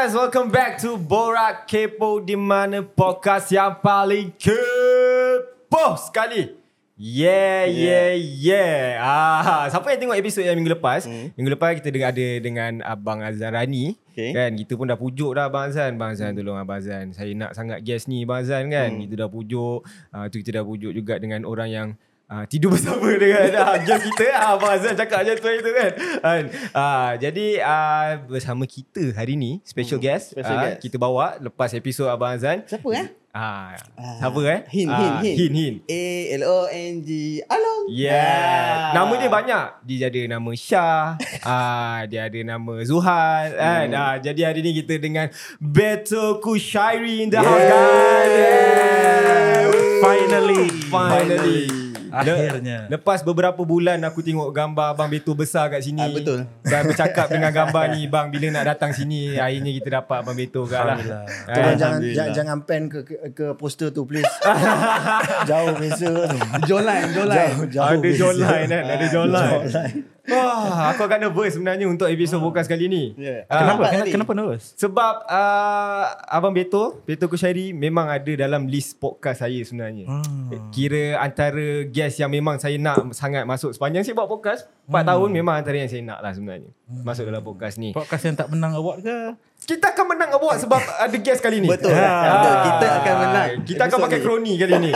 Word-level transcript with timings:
guys, 0.00 0.16
welcome 0.16 0.48
back 0.48 0.80
to 0.80 0.96
Borak 0.96 1.68
Kepo 1.68 2.24
di 2.24 2.32
mana 2.32 2.80
podcast 2.80 3.52
yang 3.52 3.84
paling 3.84 4.32
kepo 4.32 5.92
sekali. 6.00 6.56
Yeah, 6.96 7.68
yeah, 7.68 8.16
yeah. 8.16 8.96
Ah, 8.96 9.68
siapa 9.68 9.92
yang 9.92 10.00
tengok 10.00 10.16
episod 10.16 10.40
yang 10.40 10.56
minggu 10.56 10.72
lepas? 10.72 11.04
Hmm. 11.04 11.36
Minggu 11.36 11.52
lepas 11.52 11.76
kita 11.76 11.92
dengar 11.92 12.16
ada 12.16 12.28
dengan 12.40 12.80
Abang 12.80 13.20
Azharani. 13.20 14.00
Okay. 14.16 14.32
Kan, 14.32 14.56
kita 14.56 14.72
pun 14.80 14.88
dah 14.88 14.96
pujuk 14.96 15.36
dah 15.36 15.52
Abang 15.52 15.68
Azhan. 15.68 15.92
Abang 16.00 16.16
Azhan 16.16 16.32
tolong 16.32 16.56
Abang 16.56 16.80
Azhan. 16.80 17.12
Saya 17.12 17.36
nak 17.36 17.52
sangat 17.52 17.84
guest 17.84 18.08
ni 18.08 18.24
Abang 18.24 18.40
Azhan 18.40 18.72
kan. 18.72 18.96
Hmm. 18.96 19.04
Kita 19.04 19.28
dah 19.28 19.28
pujuk. 19.28 19.84
Ah, 20.16 20.32
tu 20.32 20.40
kita 20.40 20.60
dah 20.60 20.64
pujuk 20.64 20.96
juga 20.96 21.20
dengan 21.20 21.44
orang 21.44 21.68
yang 21.68 21.88
Ah, 22.30 22.46
tidur 22.46 22.70
bersama 22.78 23.10
dengan 23.10 23.50
ah, 23.58 23.74
guest 23.76 24.06
kita 24.06 24.30
ah, 24.30 24.54
Abang 24.54 24.70
Azhan 24.70 24.94
cakap 24.94 25.26
macam 25.26 25.34
tu 25.34 25.50
itu 25.50 25.70
kan 25.74 25.90
kan 26.22 26.42
ah, 26.70 27.10
Jadi 27.18 27.58
ah, 27.58 28.22
bersama 28.22 28.62
kita 28.64 29.02
hari 29.12 29.34
ni 29.34 29.58
Special 29.66 29.98
Hmm, 29.98 30.06
guest, 30.06 30.38
special 30.38 30.54
ah, 30.54 30.62
guest. 30.62 30.78
Kita 30.78 30.94
bawa 30.94 31.42
lepas 31.42 31.74
episod 31.74 32.06
Abang 32.06 32.38
Azhan 32.38 32.62
Siapa 32.62 32.86
eh? 32.94 33.10
ah, 33.34 33.74
Ah, 33.98 34.14
Siapa 34.22 34.40
eh 34.46 34.60
Hin, 34.70 34.86
Ah, 34.86 35.18
Hin, 35.18 35.26
Hin. 35.26 35.34
Hin, 35.34 35.52
Hin. 35.52 35.74
A-L-O-N-G 35.90 37.08
Along 37.44 37.82
Yeah. 37.90 38.22
Ah. 38.22 38.90
Nama 38.94 39.12
dia 39.18 39.26
banyak. 39.26 39.64
Dia 39.82 40.06
ada 40.06 40.20
nama 40.30 40.50
Syah. 40.54 41.18
ah, 41.42 42.06
dia 42.06 42.30
ada 42.30 42.38
nama 42.38 42.78
Zuhal. 42.86 43.50
Kan? 43.50 43.90
Ah, 43.90 44.14
jadi 44.22 44.46
hari 44.46 44.62
ni 44.62 44.78
kita 44.78 44.94
dengan 44.94 45.26
Beto 45.58 46.38
Kushairi 46.38 47.26
in 47.26 47.34
the 47.34 47.42
house 47.42 47.66
guys. 47.66 48.30
Yeah. 48.30 49.74
Finally. 49.98 50.62
Finally. 50.86 51.89
Akhirnya. 52.10 52.78
Le- 52.86 52.98
lepas 52.98 53.22
beberapa 53.22 53.62
bulan 53.62 53.98
aku 54.02 54.20
tengok 54.20 54.50
gambar 54.50 54.92
Abang 54.92 55.10
Beto 55.10 55.32
besar 55.32 55.70
kat 55.70 55.82
sini. 55.82 56.02
Ah, 56.02 56.10
betul. 56.10 56.44
Dan 56.66 56.80
bercakap 56.86 57.26
dengan 57.30 57.50
gambar 57.50 57.94
ni 57.94 58.06
bang 58.12 58.26
bila 58.28 58.46
nak 58.50 58.64
datang 58.76 58.90
sini 58.90 59.38
akhirnya 59.38 59.70
kita 59.80 59.88
dapat 60.02 60.16
Abang 60.22 60.36
Beto 60.36 60.66
kat 60.66 60.78
lah. 60.78 60.98
Alhamdulillah. 60.98 61.22
Tolong 61.50 61.76
jangan, 61.78 62.00
jangan 62.02 62.32
jangan 62.34 62.58
pen 62.66 62.82
ke 62.90 62.98
ke, 63.06 63.14
ke 63.32 63.46
poster 63.54 63.88
tu 63.90 64.04
please. 64.04 64.26
jauh 65.50 65.74
beza 65.78 66.10
tu. 66.10 66.38
Jawline 66.68 67.08
Jawline 67.14 67.54
Jauh, 67.56 67.66
jauh 67.70 67.88
Ada 67.98 68.10
jawline 68.12 68.68
kan 68.68 68.82
Ada 68.84 69.06
jawline 69.08 69.62
Jawline. 69.70 70.19
Wah 70.30 70.90
Aku 70.90 71.02
agak 71.02 71.18
nervous 71.18 71.52
sebenarnya 71.52 71.84
Untuk 71.84 72.06
episod 72.06 72.38
podcast 72.38 72.66
kali 72.66 72.86
ni 72.86 73.04
Yeah. 73.14 73.44
Ah, 73.46 73.60
Kenapa? 73.60 73.68
Nampak 73.76 73.88
Kenapa, 73.90 74.10
kenapa 74.12 74.32
nervous? 74.32 74.64
Sebab 74.74 75.14
uh, 75.24 76.04
Abang 76.26 76.50
Beto 76.50 77.02
Beto 77.02 77.26
Kushairi 77.26 77.70
Memang 77.70 78.06
ada 78.06 78.32
dalam 78.32 78.64
list 78.64 78.96
podcast 78.96 79.40
saya 79.40 79.58
sebenarnya 79.60 80.06
Hmm. 80.06 80.70
Kira 80.70 81.18
antara 81.18 81.60
guest 81.84 82.16
yang 82.16 82.28
memang 82.28 82.56
saya 82.56 82.74
nak 82.74 83.10
sangat 83.10 83.42
masuk 83.42 83.70
Sepanjang 83.70 84.02
saya 84.02 84.14
buat 84.14 84.26
podcast 84.26 84.70
4 84.86 85.02
tahun 85.04 85.28
memang 85.30 85.54
antara 85.56 85.76
yang 85.76 85.86
saya 85.86 86.02
nak 86.02 86.18
lah 86.18 86.30
sebenarnya 86.30 86.70
Masuk 86.86 87.24
dalam 87.24 87.40
podcast 87.40 87.76
ni 87.76 87.90
Podcast 87.90 88.22
yang 88.24 88.36
tak 88.36 88.48
menang 88.48 88.72
award 88.72 88.98
ke? 89.00 89.16
Kita 89.62 89.90
akan 89.90 90.04
menang 90.08 90.30
award 90.32 90.56
sebab 90.58 90.78
ada 90.80 91.16
guest 91.16 91.40
kali 91.40 91.60
ni 91.60 91.68
Betul. 91.68 91.92
Ah. 91.92 92.24
Betul. 92.32 92.54
Kita 92.64 92.86
akan 92.96 93.14
menang 93.16 93.48
Kita 93.62 93.82
akan 93.84 93.98
pakai 94.00 94.18
ni. 94.18 94.24
kroni 94.24 94.52
kali 94.56 94.74
ni 94.80 94.92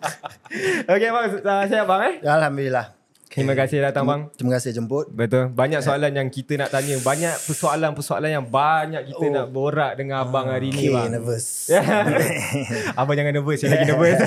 Okay 0.90 1.08
bang 1.08 1.24
uh, 1.38 1.64
Saya 1.64 1.82
bang 1.84 2.00
eh 2.02 2.14
Alhamdulillah. 2.22 2.99
Terima 3.30 3.54
kasih 3.54 3.78
datang 3.78 4.02
bang 4.02 4.20
Terima 4.34 4.58
kasih 4.58 4.74
jemput. 4.74 5.06
Betul. 5.08 5.48
Banyak 5.50 5.80
soalan 5.80 6.10
yang 6.10 6.28
kita 6.28 6.58
nak 6.58 6.68
tanya. 6.68 6.98
Banyak 6.98 7.38
persoalan-persoalan 7.46 8.30
yang 8.32 8.42
banyak 8.44 9.06
kita 9.06 9.24
Oh. 9.24 9.30
nak 9.30 9.46
borak 9.48 9.92
dengan 9.94 10.22
abang 10.22 10.50
hari 10.50 10.68
ni 10.68 10.82
Okay, 10.82 10.90
bang. 10.90 11.08
nervous. 11.12 11.70
abang 12.98 13.14
jangan 13.14 13.32
nervous. 13.32 13.58
Saya 13.58 13.70
lagi 13.72 13.86
nervous. 13.90 14.18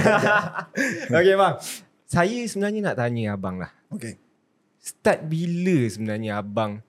okay 1.10 1.36
bang. 1.42 1.54
Saya 2.06 2.40
sebenarnya 2.46 2.80
nak 2.82 2.98
tanya 2.98 3.24
abang 3.32 3.56
lah. 3.58 3.72
Okay. 3.90 4.16
Start 4.80 5.26
bila 5.26 5.88
sebenarnya 5.88 6.38
abang 6.38 6.80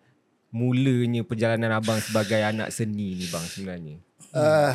mulanya 0.48 1.22
perjalanan 1.22 1.74
abang 1.74 1.98
sebagai 1.98 2.38
anak 2.38 2.70
seni 2.70 3.18
ni 3.18 3.26
bang 3.26 3.44
sebenarnya? 3.44 3.96
Uh, 4.30 4.74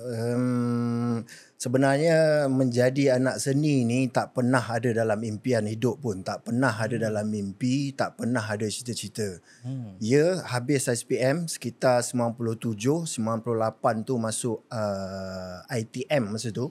um, 0.00 1.23
sebenarnya 1.64 2.44
menjadi 2.52 3.16
anak 3.16 3.40
seni 3.40 3.88
ni 3.88 4.12
tak 4.12 4.36
pernah 4.36 4.60
ada 4.60 4.92
dalam 4.92 5.16
impian 5.24 5.64
hidup 5.64 5.96
pun. 6.04 6.20
Tak 6.20 6.44
pernah 6.44 6.68
ada 6.76 7.00
dalam 7.00 7.24
mimpi, 7.24 7.96
tak 7.96 8.20
pernah 8.20 8.44
ada 8.44 8.68
cita-cita. 8.68 9.40
Hmm. 9.64 9.96
Ya, 9.96 10.44
habis 10.44 10.84
SPM 10.84 11.48
sekitar 11.48 12.04
97, 12.04 13.08
98 13.08 14.04
tu 14.04 14.20
masuk 14.20 14.60
uh, 14.68 15.64
ITM 15.72 16.36
masa 16.36 16.52
tu. 16.52 16.68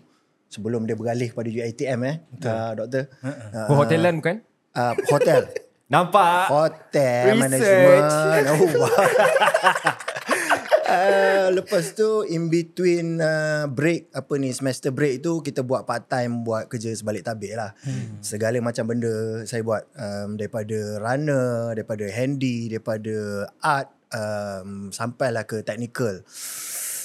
Sebelum 0.54 0.86
dia 0.86 0.94
beralih 0.94 1.34
kepada 1.34 1.50
UiTM 1.50 2.00
eh, 2.06 2.16
uh, 2.46 2.78
doktor. 2.78 3.10
Uh, 3.26 3.74
Oh, 3.74 3.82
hotelan 3.82 4.22
bukan? 4.22 4.46
Uh, 4.78 4.94
hotel. 5.10 5.50
Nampak? 5.94 6.54
Hotel 6.54 7.34
Research. 7.34 7.42
management. 7.42 8.06
Oh, 8.54 8.70
wow. 8.78 8.94
Uh, 10.94 11.48
lepas 11.58 11.98
tu 11.98 12.22
in 12.30 12.54
between 12.54 13.18
uh, 13.18 13.66
break 13.66 14.14
apa 14.14 14.34
ni 14.38 14.54
semester 14.54 14.94
break 14.94 15.26
tu 15.26 15.42
kita 15.42 15.66
buat 15.66 15.90
part 15.90 16.06
time 16.06 16.46
buat 16.46 16.70
kerja 16.70 16.94
sebalik 16.94 17.26
tabik 17.26 17.58
lah. 17.58 17.74
Hmm. 17.82 18.22
Segala 18.22 18.62
macam 18.62 18.86
benda 18.86 19.42
saya 19.50 19.66
buat 19.66 19.90
um, 19.98 20.38
daripada 20.38 21.02
runner, 21.02 21.74
daripada 21.74 22.06
handy, 22.14 22.70
daripada 22.70 23.50
art 23.58 23.90
um, 24.14 24.94
sampailah 24.94 25.50
ke 25.50 25.66
technical. 25.66 26.22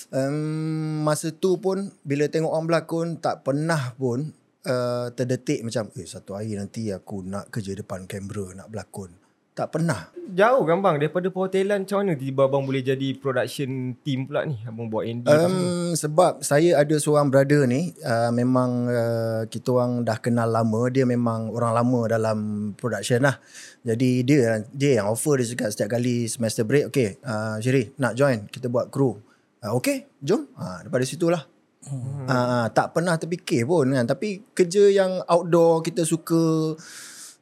Um, 0.09 1.05
masa 1.05 1.33
tu 1.33 1.61
pun 1.61 1.93
bila 2.05 2.29
tengok 2.29 2.53
orang 2.53 2.69
berlakon 2.69 3.09
tak 3.21 3.45
pernah 3.45 3.93
pun 3.97 4.33
uh, 4.65 5.13
terdetik 5.13 5.61
macam 5.65 5.93
eh 5.97 6.09
satu 6.09 6.37
hari 6.37 6.57
nanti 6.57 6.89
aku 6.93 7.25
nak 7.25 7.53
kerja 7.53 7.77
depan 7.77 8.05
kamera 8.05 8.53
nak 8.53 8.69
berlakon. 8.69 9.28
Tak 9.59 9.75
pernah. 9.75 10.15
Jauh 10.39 10.63
kan 10.63 10.79
bang? 10.79 11.03
Daripada 11.03 11.27
perhotelan 11.35 11.83
macam 11.83 12.07
mana 12.07 12.15
tiba 12.15 12.47
abang 12.47 12.63
boleh 12.63 12.79
jadi 12.79 13.19
production 13.19 13.99
team 14.07 14.31
pula 14.31 14.47
ni? 14.47 14.55
Abang 14.63 14.87
buat 14.87 15.03
ND 15.03 15.27
um, 15.27 15.79
sebab 15.99 16.47
saya 16.47 16.79
ada 16.79 16.95
seorang 16.95 17.27
brother 17.27 17.67
ni 17.67 17.91
uh, 18.07 18.31
memang 18.31 18.87
uh, 18.87 19.43
kita 19.51 19.75
orang 19.75 20.07
dah 20.07 20.19
kenal 20.23 20.47
lama 20.47 20.87
dia 20.95 21.03
memang 21.03 21.51
orang 21.51 21.75
lama 21.75 22.01
dalam 22.07 22.39
production 22.79 23.27
lah 23.27 23.43
jadi 23.83 24.11
dia 24.23 24.63
dia 24.71 25.03
yang 25.03 25.11
offer 25.11 25.43
dia 25.43 25.51
cakap 25.51 25.75
setiap 25.75 25.99
kali 25.99 26.31
semester 26.31 26.63
break 26.63 26.95
okay 26.95 27.19
uh, 27.27 27.59
Syiri 27.59 27.97
nak 27.99 28.15
join 28.15 28.47
kita 28.47 28.71
buat 28.71 28.95
crew 28.95 29.19
uh, 29.65 29.73
okay 29.75 30.07
jom 30.23 30.47
uh, 30.55 30.87
daripada 30.87 31.03
situlah 31.03 31.43
hmm. 31.89 32.27
uh, 32.31 32.67
tak 32.71 32.95
pernah 32.95 33.19
terfikir 33.19 33.67
pun 33.67 33.91
kan 33.91 34.07
tapi 34.07 34.45
kerja 34.55 34.87
yang 34.87 35.19
outdoor 35.27 35.83
kita 35.83 36.07
suka 36.07 36.75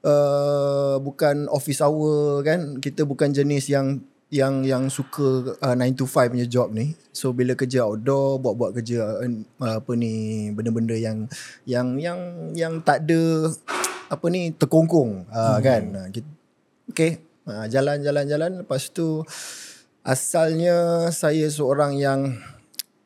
uh, 0.07 0.97
bukan 1.03 1.51
office 1.51 1.83
hour 1.83 2.41
kan 2.47 2.79
kita 2.79 3.03
bukan 3.03 3.35
jenis 3.35 3.67
yang 3.67 3.99
yang 4.27 4.67
yang 4.67 4.91
suka 4.91 5.55
uh, 5.63 5.75
9 5.79 5.99
to 5.99 6.07
5 6.07 6.35
punya 6.35 6.47
job 6.47 6.75
ni. 6.75 6.99
So 7.15 7.31
bila 7.31 7.55
kerja 7.55 7.87
outdoor 7.87 8.43
buat-buat 8.43 8.75
kerja 8.83 9.23
uh, 9.23 9.79
apa 9.79 9.93
ni 9.95 10.47
benda-benda 10.51 10.99
yang 10.99 11.31
yang 11.63 11.99
yang 11.99 12.19
yang 12.55 12.73
tak 12.83 13.07
ada 13.07 13.51
apa 14.11 14.27
ni 14.31 14.51
terkongkong 14.55 15.31
uh, 15.31 15.59
hmm. 15.59 15.63
kan. 15.63 15.83
Uh, 15.95 16.09
kita, 16.11 16.31
okay. 16.91 17.13
Uh, 17.47 17.71
jalan-jalan-jalan 17.71 18.67
lepas 18.67 18.91
tu 18.91 19.23
asalnya 20.03 21.07
saya 21.15 21.47
seorang 21.47 21.95
yang 21.95 22.35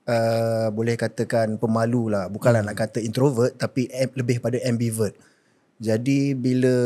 uh, 0.08 0.72
boleh 0.72 0.96
katakan 0.96 1.60
pemalu 1.60 2.16
lah. 2.16 2.32
Bukanlah 2.32 2.64
nak 2.64 2.80
kata 2.80 3.04
introvert 3.04 3.60
tapi 3.60 3.92
lebih 4.16 4.40
pada 4.40 4.56
ambivert 4.64 5.12
jadi 5.80 6.36
bila 6.36 6.76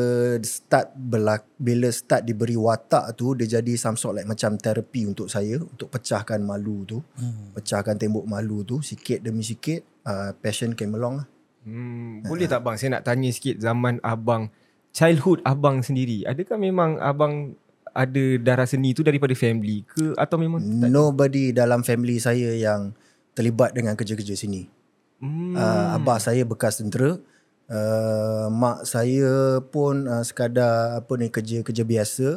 start 0.47 0.94
berlak, 0.94 1.43
bila 1.59 1.91
start 1.91 2.22
diberi 2.22 2.55
watak 2.55 3.19
tu 3.19 3.34
dia 3.34 3.59
jadi 3.59 3.75
some 3.75 3.99
sort 3.99 4.15
like 4.15 4.31
macam 4.31 4.55
terapi 4.55 5.10
untuk 5.10 5.27
saya 5.27 5.59
untuk 5.59 5.91
pecahkan 5.91 6.38
malu 6.38 6.87
tu. 6.87 7.03
Hmm. 7.19 7.50
Pecahkan 7.59 7.99
tembok 7.99 8.22
malu 8.22 8.62
tu 8.62 8.78
sikit 8.87 9.19
demi 9.19 9.43
sikit 9.43 9.83
uh, 10.06 10.31
passion 10.38 10.78
came 10.78 10.94
along 10.94 11.19
lah. 11.19 11.27
Hmm, 11.66 12.22
boleh 12.22 12.47
tak 12.47 12.62
bang 12.62 12.78
saya 12.78 12.94
nak 12.94 13.03
tanya 13.03 13.34
sikit 13.34 13.59
zaman 13.59 13.98
abang 14.07 14.54
childhood 14.95 15.42
abang 15.42 15.83
sendiri. 15.83 16.22
Adakah 16.22 16.54
memang 16.54 17.03
abang 17.03 17.59
ada 17.91 18.24
darah 18.39 18.66
seni 18.71 18.95
tu 18.95 19.03
daripada 19.03 19.34
family 19.34 19.83
ke 19.91 20.15
atau 20.15 20.39
memang 20.39 20.63
tak? 20.63 20.86
Nobody 20.95 21.51
dalam 21.51 21.83
family 21.83 22.22
saya 22.22 22.54
yang 22.54 22.95
terlibat 23.34 23.74
dengan 23.74 23.98
kerja-kerja 23.98 24.39
sini. 24.39 24.71
Hmm. 25.19 25.59
Uh, 25.59 25.98
abah 25.98 26.22
saya 26.22 26.47
bekas 26.47 26.78
tentera. 26.78 27.19
Uh, 27.65 28.53
mak 28.53 28.84
saya 28.84 29.57
pun 29.65 30.05
uh, 30.05 30.21
sekadar 30.21 31.01
apa 31.01 31.13
ni 31.16 31.33
kerja-kerja 31.33 31.84
biasa. 31.84 32.28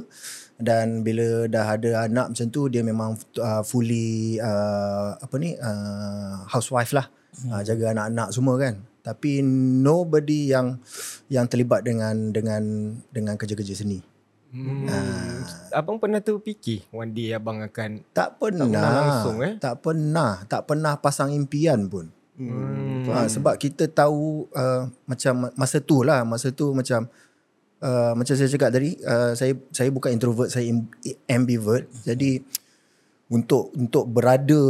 Dan 0.58 1.06
bila 1.06 1.46
dah 1.46 1.78
ada 1.78 2.10
anak 2.10 2.34
macam 2.34 2.48
tu 2.50 2.66
dia 2.66 2.82
memang 2.82 3.14
uh, 3.38 3.62
fully 3.62 4.42
uh, 4.42 5.14
apa 5.20 5.36
ni 5.38 5.54
uh, 5.60 6.48
housewife 6.50 6.96
lah. 6.96 7.12
Hmm. 7.44 7.54
uh, 7.54 7.62
jaga 7.62 7.94
anak-anak 7.94 8.30
semua 8.34 8.56
kan. 8.58 8.82
Tapi 9.06 9.40
nobody 9.84 10.52
yang 10.52 10.82
yang 11.32 11.48
terlibat 11.48 11.86
dengan 11.86 12.34
dengan 12.34 12.64
dengan 13.14 13.36
kerja-kerja 13.38 13.78
seni. 13.78 14.02
Hmm. 14.48 14.88
Abang 15.76 16.00
pernah 16.00 16.24
terfikir 16.24 16.88
one 16.96 17.12
day 17.12 17.36
abang 17.36 17.60
akan 17.60 18.00
tak 18.16 18.40
pernah 18.40 18.64
pernah. 18.64 18.92
langsung, 18.96 19.38
eh? 19.44 19.60
tak 19.60 19.84
pernah. 19.84 20.48
Tak 20.48 20.72
pernah 20.72 20.96
pasang 20.98 21.36
impian 21.36 21.92
pun 21.92 22.17
hmm. 22.38 23.10
Ha, 23.10 23.26
sebab 23.32 23.56
kita 23.58 23.88
tahu 23.90 24.46
uh, 24.54 24.92
macam 25.08 25.50
masa 25.56 25.78
tu 25.82 26.04
lah 26.04 26.22
masa 26.28 26.52
tu 26.52 26.76
macam 26.76 27.08
uh, 27.82 28.14
macam 28.14 28.34
saya 28.36 28.50
cakap 28.50 28.70
tadi 28.74 28.98
uh, 29.04 29.34
saya 29.34 29.58
saya 29.74 29.90
bukan 29.90 30.14
introvert 30.14 30.52
saya 30.52 30.70
ambivert 31.30 31.90
jadi 32.06 32.42
untuk 33.28 33.76
untuk 33.76 34.08
berada 34.08 34.64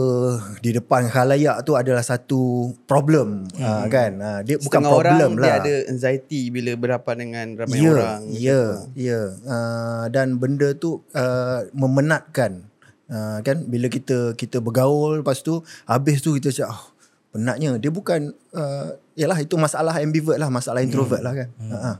di 0.66 0.74
depan 0.74 1.14
khalayak 1.14 1.62
tu 1.62 1.78
adalah 1.78 2.02
satu 2.02 2.74
problem 2.90 3.46
hmm. 3.54 3.62
uh, 3.62 3.86
kan 3.86 4.12
uh, 4.18 4.40
dia 4.42 4.58
bukan 4.58 4.82
Setengah 4.82 4.94
problem 4.98 5.32
orang 5.38 5.42
lah 5.46 5.46
dia 5.46 5.62
ada 5.62 5.74
anxiety 5.94 6.50
bila 6.50 6.74
berhadapan 6.74 7.16
dengan 7.22 7.46
ramai 7.54 7.78
ya, 7.78 7.92
orang. 7.94 8.22
Ya, 8.34 8.62
ya. 8.98 9.22
Uh, 9.46 10.04
dan 10.10 10.42
benda 10.42 10.74
tu 10.74 11.06
uh, 11.14 11.70
memenatkan. 11.78 12.66
Uh, 13.08 13.40
kan 13.40 13.64
bila 13.64 13.88
kita 13.88 14.36
kita 14.36 14.60
bergaul 14.60 15.24
lepas 15.24 15.40
tu 15.40 15.64
habis 15.88 16.20
tu 16.20 16.36
kita 16.36 16.52
cakap 16.52 16.76
oh, 16.76 16.97
penatnya 17.38 17.78
dia 17.78 17.94
bukan 17.94 18.34
uh, 18.58 18.98
yalah 19.14 19.38
itu 19.38 19.54
masalah 19.54 19.94
ambivert 20.02 20.42
lah 20.42 20.50
masalah 20.50 20.82
introvert 20.82 21.22
lah 21.22 21.38
kan 21.38 21.50
hmm. 21.62 21.70
uh-huh. 21.70 21.98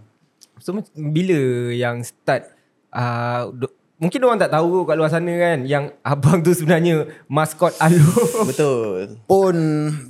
So 0.58 0.74
bila 0.98 1.70
yang 1.70 2.02
start 2.02 2.50
uh, 2.90 3.54
do, 3.54 3.70
Mungkin 3.98 4.22
orang 4.30 4.38
tak 4.38 4.54
tahu 4.54 4.86
kat 4.86 4.94
luar 4.94 5.10
sana 5.10 5.34
kan 5.42 5.66
Yang 5.66 5.98
abang 6.14 6.46
tu 6.46 6.54
sebenarnya 6.54 7.10
maskot 7.26 7.74
Alung 7.82 8.46
Betul. 8.46 9.18
pun 9.26 9.56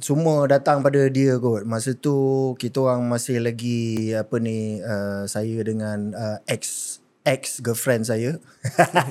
semua 0.03 0.43
datang 0.47 0.83
pada 0.83 1.07
dia 1.07 1.39
kot 1.39 1.63
masa 1.63 1.95
tu 1.95 2.51
kita 2.59 2.83
orang 2.83 3.07
masih 3.07 3.39
lagi 3.39 4.11
apa 4.11 4.43
ni 4.43 4.83
uh, 4.83 5.23
saya 5.23 5.63
dengan 5.63 6.11
uh, 6.11 6.37
ex 6.51 6.96
ex 7.27 7.59
girlfriend 7.59 8.03
saya 8.03 8.39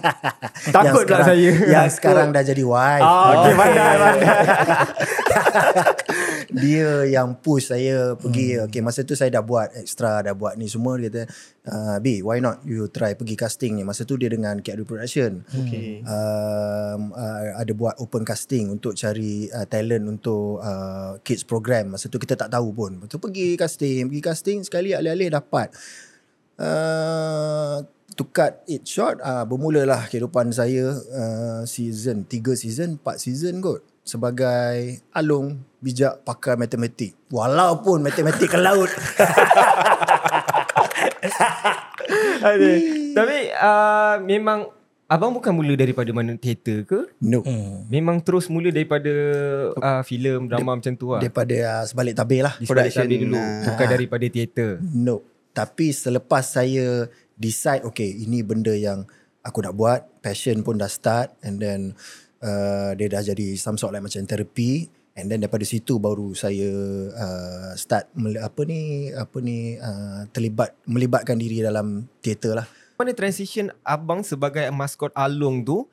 Takut 0.72 1.04
sekarang, 1.04 1.20
pula 1.20 1.28
saya. 1.28 1.50
yang 1.68 1.86
sekarang 1.86 2.28
dah 2.30 2.42
jadi 2.42 2.64
wife 2.64 3.04
Ah, 3.04 3.28
okay, 3.36 3.52
pandai, 3.54 3.94
pandai. 4.02 4.38
dia 6.48 6.88
yang 7.10 7.36
push 7.36 7.68
saya 7.68 8.14
pergi 8.14 8.56
Hmm. 8.56 8.64
okay 8.64 8.80
masa 8.80 9.02
tu 9.02 9.12
saya 9.12 9.28
dah 9.30 9.42
buat 9.42 9.74
extra 9.74 10.22
dah 10.22 10.32
buat 10.32 10.54
ni 10.54 10.66
semua 10.66 10.96
dia 10.96 11.08
kata 11.08 11.22
uh, 11.66 11.96
B 11.98 12.20
why 12.20 12.38
not 12.38 12.62
you 12.62 12.86
try 12.88 13.12
pergi 13.12 13.34
casting 13.34 13.74
ni 13.74 13.82
masa 13.82 14.02
tu 14.02 14.14
dia 14.14 14.28
dengan 14.28 14.56
KRU 14.56 14.84
Production 14.84 15.42
Okay. 15.46 16.00
um, 16.00 17.10
uh, 17.10 17.40
ada 17.54 17.72
buat 17.72 17.98
open 17.98 18.22
casting 18.22 18.70
untuk 18.70 18.94
cari 18.94 19.48
uh, 19.48 19.66
talent 19.66 20.06
untuk 20.08 20.58
uh, 20.58 21.18
kids 21.20 21.42
program 21.42 21.90
masa 21.90 22.06
tu 22.06 22.16
kita 22.16 22.34
tak 22.34 22.48
tahu 22.48 22.70
pun 22.70 22.96
lepas 22.96 23.08
tu 23.08 23.18
pergi 23.18 23.54
casting 23.54 24.06
pergi 24.06 24.22
casting 24.22 24.58
sekali 24.62 24.92
alih-alih 24.92 25.34
dapat 25.34 25.74
uh, 26.56 27.82
to 28.16 28.24
cut 28.26 28.64
it 28.64 28.82
short 28.82 29.20
uh, 29.20 29.44
bermulalah 29.44 30.08
kehidupan 30.08 30.50
saya 30.50 30.90
uh, 30.96 31.62
season 31.64 32.24
3 32.24 32.56
season 32.56 32.96
4 32.98 33.20
season 33.20 33.60
kot 33.60 33.84
sebagai 34.02 35.02
alung 35.12 35.60
bijak 35.78 36.22
pakar 36.22 36.56
matematik 36.56 37.12
walaupun 37.28 38.00
matematik 38.00 38.48
ke 38.48 38.58
laut 38.58 38.88
Aduh. 42.38 42.76
Tapi 43.12 43.38
uh, 43.52 44.16
memang 44.22 44.70
Abang 45.06 45.30
bukan 45.30 45.54
mula 45.54 45.78
daripada 45.78 46.10
mana 46.10 46.34
teater 46.34 46.82
ke? 46.82 47.06
no 47.22 47.38
Hmm. 47.46 47.86
Memang 47.86 48.18
terus 48.18 48.50
mula 48.50 48.74
daripada 48.74 49.10
uh, 49.78 50.02
filem, 50.02 50.50
drama 50.50 50.74
macam 50.74 50.98
tu 50.98 51.14
lah. 51.14 51.22
daripada 51.22 51.54
uh, 51.54 51.84
sebalik 51.86 52.14
tabir 52.18 52.42
lah 52.42 52.58
Di 52.58 52.66
sebalik 52.66 52.90
production, 52.90 53.06
tabir 53.06 53.18
dulu. 53.22 53.34
ah. 53.38 53.62
Bukan 53.70 53.86
daripada 53.86 54.26
teater. 54.26 54.70
No. 54.82 55.22
Tapi 55.54 55.94
selepas 55.94 56.42
saya 56.42 57.06
decide 57.36 57.84
okay 57.84 58.08
ini 58.08 58.40
benda 58.40 58.72
yang 58.72 59.04
aku 59.46 59.62
nak 59.62 59.78
buat, 59.78 60.00
passion 60.24 60.66
pun 60.66 60.80
dah 60.80 60.90
start 60.90 61.30
and 61.46 61.62
then 61.62 61.94
uh, 62.42 62.92
dia 62.98 63.06
dah 63.06 63.22
jadi 63.22 63.54
some 63.54 63.78
sort 63.78 63.94
like 63.94 64.02
macam 64.02 64.26
therapy 64.26 64.90
and 65.14 65.30
then 65.30 65.40
daripada 65.40 65.62
situ 65.62 65.96
baru 66.02 66.34
saya 66.34 66.68
uh, 67.14 67.70
start 67.78 68.10
mel- 68.18 68.42
apa 68.42 68.60
ni 68.66 69.08
apa 69.14 69.38
ni 69.40 69.78
uh, 69.78 70.26
terlibat 70.34 70.74
melibatkan 70.84 71.38
diri 71.38 71.62
dalam 71.62 72.10
teater 72.20 72.58
lah. 72.58 72.66
Mana 72.96 73.12
transition 73.12 73.70
abang 73.84 74.24
sebagai 74.24 74.66
maskot 74.74 75.12
Alung 75.14 75.62
tu 75.62 75.86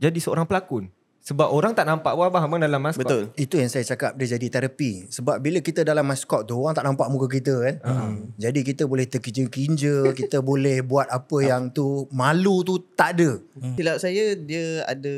jadi 0.00 0.16
seorang 0.16 0.48
pelakon? 0.48 0.88
Sebab 1.26 1.50
orang 1.50 1.74
tak 1.74 1.90
nampak 1.90 2.14
pun 2.14 2.22
abang, 2.22 2.46
abang 2.46 2.62
dalam 2.62 2.78
maskot. 2.78 3.02
Betul. 3.02 3.22
Itu 3.34 3.58
yang 3.58 3.66
saya 3.66 3.82
cakap 3.82 4.14
dia 4.14 4.38
jadi 4.38 4.46
terapi. 4.46 5.10
Sebab 5.10 5.42
bila 5.42 5.58
kita 5.58 5.82
dalam 5.82 6.06
maskot 6.06 6.46
tu 6.46 6.54
orang 6.54 6.78
tak 6.78 6.86
nampak 6.86 7.10
muka 7.10 7.26
kita 7.26 7.54
kan. 7.66 7.74
Uh-huh. 7.82 8.30
Jadi 8.38 8.62
kita 8.62 8.86
boleh 8.86 9.10
terkinja-kinja, 9.10 10.06
kita 10.22 10.38
boleh 10.38 10.86
buat 10.86 11.10
apa 11.10 11.36
yang 11.42 11.74
tu 11.74 12.06
malu 12.14 12.62
tu 12.62 12.78
tak 12.94 13.18
ada. 13.18 13.42
Silap 13.74 13.98
saya 13.98 14.38
dia 14.38 14.86
ada 14.86 15.14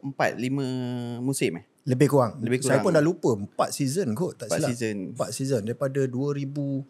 4 0.00 0.40
5 0.40 1.20
musim 1.20 1.60
eh. 1.60 1.64
Lebih 1.84 2.08
kurang. 2.12 2.40
Lebih 2.44 2.60
Saya 2.60 2.80
kurang. 2.80 2.84
pun 2.84 2.92
dah 2.96 3.04
lupa 3.04 3.30
4 3.68 3.76
season 3.76 4.08
kot 4.12 4.36
tak 4.40 4.52
4 4.52 4.56
silap. 4.56 4.68
season. 4.72 4.96
4 5.16 5.36
season 5.36 5.60
daripada 5.64 6.00
2000 6.08 6.88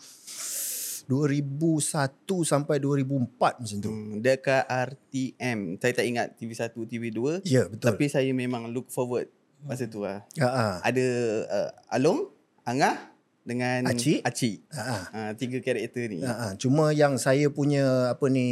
2001 1.10 2.22
sampai 2.46 2.78
2004 2.78 3.58
macam 3.58 3.78
tu. 3.82 3.90
Hmm, 3.90 4.22
dekat 4.22 4.62
RTM. 4.70 5.58
Saya 5.82 5.92
tak 5.98 6.06
ingat 6.06 6.26
TV1, 6.38 6.70
TV2. 6.70 7.42
Ya, 7.42 7.66
betul. 7.66 7.90
Tapi 7.90 8.06
saya 8.06 8.30
memang 8.30 8.70
look 8.70 8.86
forward 8.94 9.26
masa 9.66 9.90
tu 9.90 10.06
lah. 10.06 10.22
Ha 10.38 10.46
ah. 10.46 10.74
Ada 10.86 11.06
uh, 11.50 11.70
Along, 11.98 12.30
Angah 12.62 13.10
dengan 13.42 13.90
Acik. 13.90 14.22
Acik. 14.22 14.62
Ha 14.70 14.82
ah. 14.86 15.02
Uh, 15.10 15.30
tiga 15.34 15.58
karakter 15.58 16.06
ni. 16.06 16.22
Ha, 16.22 16.30
ha. 16.30 16.46
Cuma 16.54 16.94
yang 16.94 17.18
saya 17.18 17.50
punya 17.50 18.14
apa 18.14 18.30
ni 18.30 18.46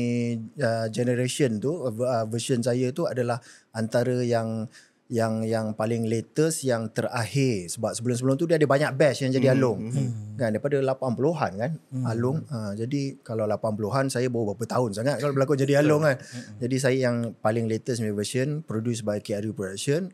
uh, 0.58 0.90
generation 0.90 1.62
tu 1.62 1.86
uh, 1.86 2.24
version 2.26 2.58
saya 2.58 2.90
tu 2.90 3.06
adalah 3.06 3.38
antara 3.70 4.18
yang 4.26 4.66
yang 5.08 5.40
yang 5.40 5.72
paling 5.72 6.04
latest 6.04 6.68
yang 6.68 6.92
terakhir. 6.92 7.72
Sebab 7.72 7.96
sebelum-sebelum 7.96 8.36
tu 8.36 8.44
dia 8.44 8.60
ada 8.60 8.68
banyak 8.68 8.92
batch 8.92 9.24
yang 9.24 9.32
jadi 9.32 9.56
alung. 9.56 9.88
kan 10.36 10.52
daripada 10.52 10.78
80-an 10.84 11.52
kan 11.56 11.72
alung. 12.04 12.44
Ha, 12.52 12.76
jadi 12.76 13.16
kalau 13.24 13.48
80-an 13.48 14.12
saya 14.12 14.28
baru 14.28 14.52
berapa 14.52 14.68
tahun 14.68 14.90
sangat 14.94 15.16
kalau 15.24 15.32
berlakon 15.32 15.58
jadi 15.58 15.80
alung 15.80 16.04
kan. 16.04 16.20
Jadi 16.60 16.76
saya 16.76 16.96
yang 17.08 17.32
paling 17.40 17.66
latest 17.66 18.04
punya 18.04 18.14
version 18.14 18.60
produced 18.60 19.02
by 19.02 19.18
KRU 19.24 19.56
Production. 19.56 20.12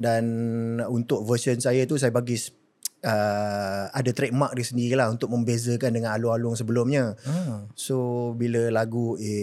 Dan 0.00 0.24
untuk 0.88 1.28
version 1.28 1.60
saya 1.60 1.84
tu 1.84 2.00
saya 2.00 2.08
bagi 2.08 2.40
uh, 3.04 3.84
ada 3.92 4.10
trademark 4.16 4.56
dia 4.56 4.64
sendiri 4.64 4.96
lah 4.96 5.12
untuk 5.12 5.28
membezakan 5.32 5.92
dengan 5.92 6.16
alung-alung 6.16 6.56
sebelumnya. 6.56 7.12
Ah. 7.28 7.68
So 7.76 8.32
bila 8.36 8.72
lagu 8.72 9.20
A 9.20 9.36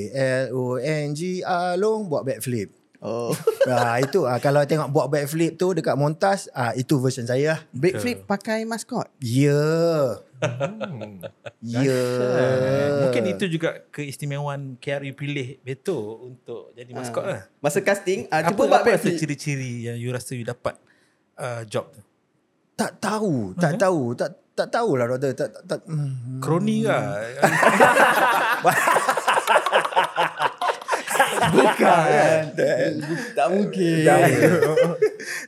L 0.50 0.58
O 0.58 0.64
N 0.82 1.14
G 1.14 1.46
alung 1.46 2.10
buat 2.10 2.26
backflip. 2.26 2.74
Oh. 2.98 3.30
ah 3.70 4.02
itu 4.02 4.26
ah, 4.26 4.42
kalau 4.42 4.66
tengok 4.66 4.90
buat 4.90 5.08
backflip 5.14 5.54
tu 5.54 5.78
dekat 5.78 5.94
montas 5.94 6.50
ah 6.54 6.74
itu 6.74 6.98
version 6.98 7.30
saya 7.30 7.58
lah. 7.58 7.60
Backflip 7.70 8.26
pakai 8.26 8.66
maskot. 8.66 9.06
Ya. 9.22 10.18
Ya. 11.62 12.02
Mungkin 13.06 13.24
itu 13.38 13.46
juga 13.50 13.86
keistimewaan 13.90 14.78
KRU 14.82 15.14
pilih 15.14 15.58
Beto 15.62 16.26
untuk 16.26 16.74
jadi 16.74 16.90
maskot 16.94 17.26
lah. 17.26 17.42
Masa 17.62 17.82
casting, 17.86 18.30
uh, 18.30 18.42
Apa, 18.42 18.54
cuba 18.54 18.64
buat 18.70 18.82
apa 18.86 18.98
ciri-ciri 19.02 19.90
yang 19.90 19.98
you 19.98 20.10
rasa 20.14 20.34
you 20.38 20.46
dapat 20.46 20.78
uh, 21.38 21.62
job 21.66 21.90
tu? 21.94 22.02
Tak 22.78 23.02
tahu, 23.02 23.58
tak 23.58 23.82
tahu, 23.82 24.14
tak 24.14 24.30
tak 24.58 24.74
tahulah 24.74 25.06
doktor. 25.06 25.34
Tak 25.38 25.50
tak, 25.54 25.62
tak 25.66 25.80
hmm. 25.86 26.42
Kroni 26.42 26.86
ke? 26.86 26.94
Bukan. 31.68 32.42
tak 33.34 33.48
mungkin. 33.50 34.04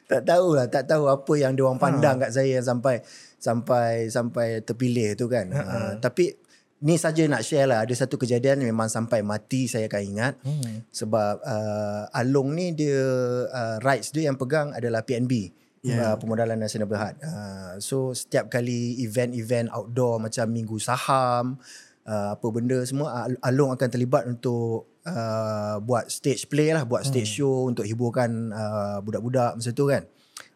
tak 0.10 0.22
tahulah, 0.26 0.66
tak 0.68 0.84
tahu 0.86 1.08
apa 1.08 1.34
yang 1.36 1.54
dia 1.54 1.64
orang 1.64 1.80
pandang 1.80 2.18
kat 2.20 2.32
saya 2.34 2.60
yang 2.60 2.66
sampai 2.66 3.02
sampai 3.40 4.12
sampai 4.12 4.60
terpilih 4.62 5.16
tu 5.16 5.32
kan. 5.32 5.48
Uh, 5.50 5.92
tapi 5.98 6.36
ni 6.80 6.96
saja 6.96 7.28
nak 7.28 7.44
share 7.44 7.68
lah 7.68 7.84
ada 7.84 7.92
satu 7.92 8.16
kejadian 8.16 8.64
memang 8.64 8.88
sampai 8.88 9.20
mati 9.20 9.68
saya 9.68 9.92
akan 9.92 10.02
ingat 10.02 10.34
Hmm. 10.40 10.88
sebab 10.88 11.44
uh, 11.44 12.04
Along 12.16 12.56
ni 12.56 12.72
dia 12.72 13.00
uh, 13.46 13.78
rights 13.84 14.12
dia 14.12 14.32
yang 14.32 14.40
pegang 14.40 14.72
adalah 14.72 15.04
PNB 15.04 15.52
yeah. 15.84 16.14
uh, 16.14 16.16
Pemodalan 16.16 16.56
Nasional 16.56 16.88
Berhad. 16.88 17.20
Uh, 17.20 17.76
so 17.84 18.16
setiap 18.16 18.48
kali 18.48 18.96
event-event 19.04 19.68
outdoor 19.72 20.24
macam 20.24 20.48
Minggu 20.48 20.80
Saham 20.80 21.60
uh, 22.08 22.30
apa 22.36 22.48
benda 22.48 22.80
semua 22.88 23.28
Al- 23.28 23.44
Along 23.44 23.76
akan 23.76 23.88
terlibat 23.92 24.24
untuk 24.28 24.99
uh, 25.12 25.76
buat 25.82 26.08
stage 26.10 26.46
play 26.50 26.74
lah, 26.74 26.86
buat 26.86 27.06
stage 27.06 27.42
show 27.42 27.66
untuk 27.68 27.84
hiburkan 27.84 28.54
uh, 28.54 28.98
budak-budak 29.02 29.58
masa 29.58 29.74
tu 29.74 29.90
kan. 29.90 30.06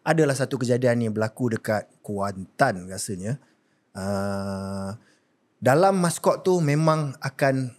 Adalah 0.04 0.36
satu 0.36 0.60
kejadian 0.60 1.00
ni 1.00 1.08
berlaku 1.08 1.56
dekat 1.56 1.88
Kuantan 2.04 2.88
rasanya. 2.88 3.40
Uh, 3.96 4.92
dalam 5.64 5.96
maskot 5.96 6.44
tu 6.44 6.60
memang 6.60 7.16
akan 7.24 7.72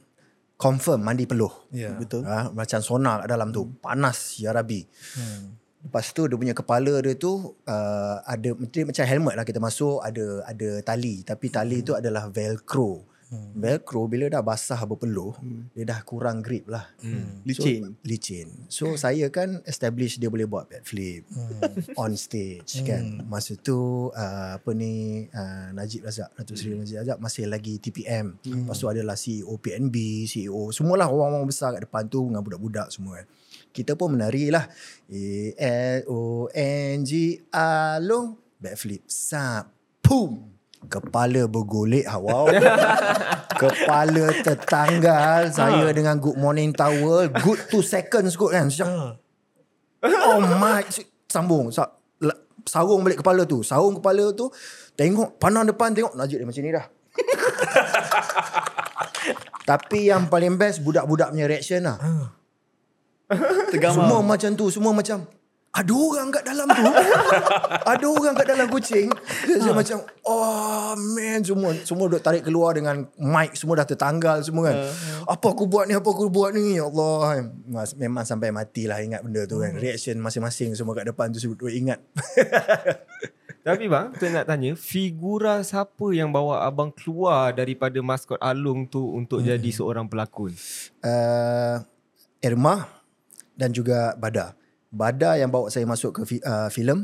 confirm 0.57 1.03
mandi 1.05 1.27
peluh. 1.29 1.51
Ya. 1.69 1.93
Betul. 1.93 2.25
Ha, 2.25 2.49
macam 2.49 2.79
sonar 2.81 3.23
kat 3.23 3.29
dalam 3.29 3.53
tu. 3.53 3.69
Panas 3.77 4.39
ya 4.41 4.55
Rabbi. 4.55 4.81
Hmm. 5.19 5.53
Lepas 5.85 6.09
tu 6.17 6.25
dia 6.25 6.33
punya 6.33 6.57
kepala 6.57 6.97
dia 6.97 7.13
tu 7.13 7.53
uh, 7.69 8.17
ada 8.25 8.57
dia 8.57 8.83
macam 8.89 9.05
helmet 9.05 9.37
lah 9.37 9.45
kita 9.45 9.61
masuk 9.61 10.01
ada 10.01 10.41
ada 10.49 10.81
tali 10.81 11.21
tapi 11.21 11.53
tali 11.53 11.85
tu 11.85 11.93
adalah 11.93 12.25
velcro. 12.25 13.05
Hmm. 13.25 13.57
Velcro 13.57 14.05
bila 14.05 14.29
dah 14.29 14.45
basah 14.45 14.77
berpeluh 14.85 15.33
hmm. 15.41 15.73
dia 15.73 15.89
dah 15.89 15.97
kurang 16.05 16.45
grip 16.45 16.69
lah. 16.69 16.85
Hmm. 17.01 17.41
Licin. 17.41 17.81
So, 17.81 17.97
licin. 18.05 18.47
So 18.69 18.85
saya 18.95 19.33
kan 19.33 19.65
establish 19.65 20.21
dia 20.21 20.29
boleh 20.29 20.45
buat 20.45 20.69
backflip 20.69 21.25
Hmm. 21.33 21.97
on 21.97 22.13
stage 22.13 22.85
kan. 22.85 23.25
Masa 23.25 23.57
tu 23.57 24.13
uh, 24.13 24.61
apa 24.61 24.69
ni 24.77 25.25
uh, 25.33 25.73
Najib 25.73 26.05
Razak, 26.05 26.37
Datuk 26.37 26.53
Seri 26.53 26.77
Najib 26.77 27.01
Razak 27.01 27.17
masih 27.17 27.49
lagi 27.49 27.81
TPM. 27.81 28.37
Lepas 28.45 28.77
tu 28.77 28.85
adalah 28.85 29.17
CEO 29.17 29.57
PNB, 29.57 30.29
CEO 30.29 30.69
semualah 30.69 31.09
orang-orang 31.09 31.49
besar 31.49 31.73
kat 31.73 31.89
depan 31.89 32.05
tu 32.05 32.29
dengan 32.29 32.45
budak-budak 32.45 32.93
semua 32.93 33.21
kan. 33.21 33.27
kita 33.75 33.99
pun 33.99 34.15
menari 34.15 34.47
lah. 34.53 34.63
A-L-O-N-G 35.11 37.11
Along. 37.51 38.39
Backflip. 38.55 39.03
Sap. 39.03 39.67
Pum. 39.99 40.54
Kepala 40.85 41.49
bergolek 41.49 42.05
wow. 42.07 42.47
Kepala 43.61 44.25
tertanggal 44.43 45.49
Saya 45.49 45.87
dengan 45.91 46.19
good 46.19 46.35
morning 46.35 46.71
towel 46.71 47.31
Good 47.31 47.71
2 47.71 47.81
seconds 47.81 48.35
kot 48.35 48.51
kan. 48.51 48.67
Macam 48.67 48.87
Oh 50.05 50.39
my 50.41 50.83
Sambung. 51.25 51.73
Sa- 51.73 51.93
Sarung 52.65 53.05
balik 53.05 53.21
kepala 53.21 53.45
tu. 53.45 53.61
Sarung 53.61 53.97
kepala 53.97 54.33
tu 54.33 54.49
Tengok 54.93 55.37
Pandang 55.37 55.69
depan 55.69 55.93
tengok 55.93 56.17
Najib 56.17 56.41
dia 56.41 56.47
macam 56.47 56.61
ni 56.61 56.71
dah. 56.73 56.85
Tapi 59.69 60.09
yang 60.09 60.27
paling 60.27 60.55
best 60.55 60.81
Budak-budak 60.81 61.29
punya 61.29 61.45
reaction 61.45 61.85
lah. 61.85 61.97
Semua 63.71 64.21
macam 64.21 64.49
tu 64.53 64.69
Semua 64.69 64.93
macam 64.93 65.25
ada 65.75 65.91
orang 65.91 66.31
kat 66.31 66.43
dalam 66.47 66.67
tu. 66.71 66.83
Ada 67.91 68.05
orang 68.07 68.33
kat 68.33 68.47
dalam 68.47 68.67
kucing. 68.71 69.11
Dia 69.43 69.59
ha. 69.59 69.75
macam 69.75 69.97
Oh 70.23 70.95
man. 70.95 71.43
Semua 71.43 71.75
Semua 71.83 72.07
duk 72.07 72.23
tarik 72.23 72.47
keluar 72.47 72.71
dengan 72.71 73.03
Mic 73.19 73.59
semua 73.59 73.83
dah 73.83 73.85
tertanggal 73.85 74.39
Semua 74.39 74.71
kan. 74.71 74.77
Apa 75.27 75.51
aku 75.51 75.67
buat 75.67 75.85
ni? 75.85 75.93
Apa 75.93 76.07
aku 76.07 76.31
buat 76.31 76.55
ni? 76.55 76.79
Ya 76.79 76.87
Allah. 76.87 77.51
Mas, 77.67 77.91
Memang 77.91 78.23
sampai 78.23 78.55
matilah 78.55 79.03
Ingat 79.03 79.19
benda 79.21 79.43
tu 79.43 79.59
kan. 79.59 79.75
Reaction 79.75 80.15
masing-masing 80.17 80.79
Semua 80.79 80.95
kat 80.95 81.11
depan 81.11 81.27
tu 81.29 81.43
Duk 81.43 81.67
ingat. 81.67 81.99
Tapi 83.65 83.89
bang, 83.89 84.13
saya 84.21 84.29
nak 84.29 84.45
tanya, 84.45 84.77
figura 84.77 85.57
siapa 85.65 86.13
yang 86.13 86.29
bawa 86.29 86.69
abang 86.69 86.93
keluar 86.93 87.49
daripada 87.49 87.97
maskot 87.97 88.37
Alung 88.37 88.85
tu 88.85 89.01
untuk 89.09 89.41
Hmm. 89.41 89.57
jadi 89.57 89.69
seorang 89.73 90.05
pelakon? 90.05 90.53
uh, 91.01 91.81
Irma 92.39 92.85
Dan 93.57 93.73
juga 93.73 94.13
Bada 94.15 94.53
Bada 94.95 95.35
yang 95.35 95.51
bawa 95.51 95.67
saya 95.67 95.83
masuk 95.83 96.15
ke 96.15 96.21
fi, 96.23 96.37
uh, 96.39 96.71
filem 96.71 97.03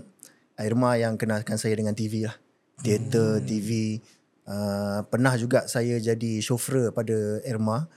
Irma 0.56 0.96
yang 0.96 1.20
kenalkan 1.20 1.60
saya 1.60 1.76
dengan 1.76 1.92
TV 1.92 2.24
lah. 2.24 2.36
Teater, 2.80 3.44
TV 3.44 4.00
uh, 4.48 5.04
Pernah 5.12 5.36
juga 5.36 5.68
saya 5.68 6.00
jadi 6.00 6.40
chauffeur 6.40 6.96
pada 6.96 7.44
Irma. 7.44 7.92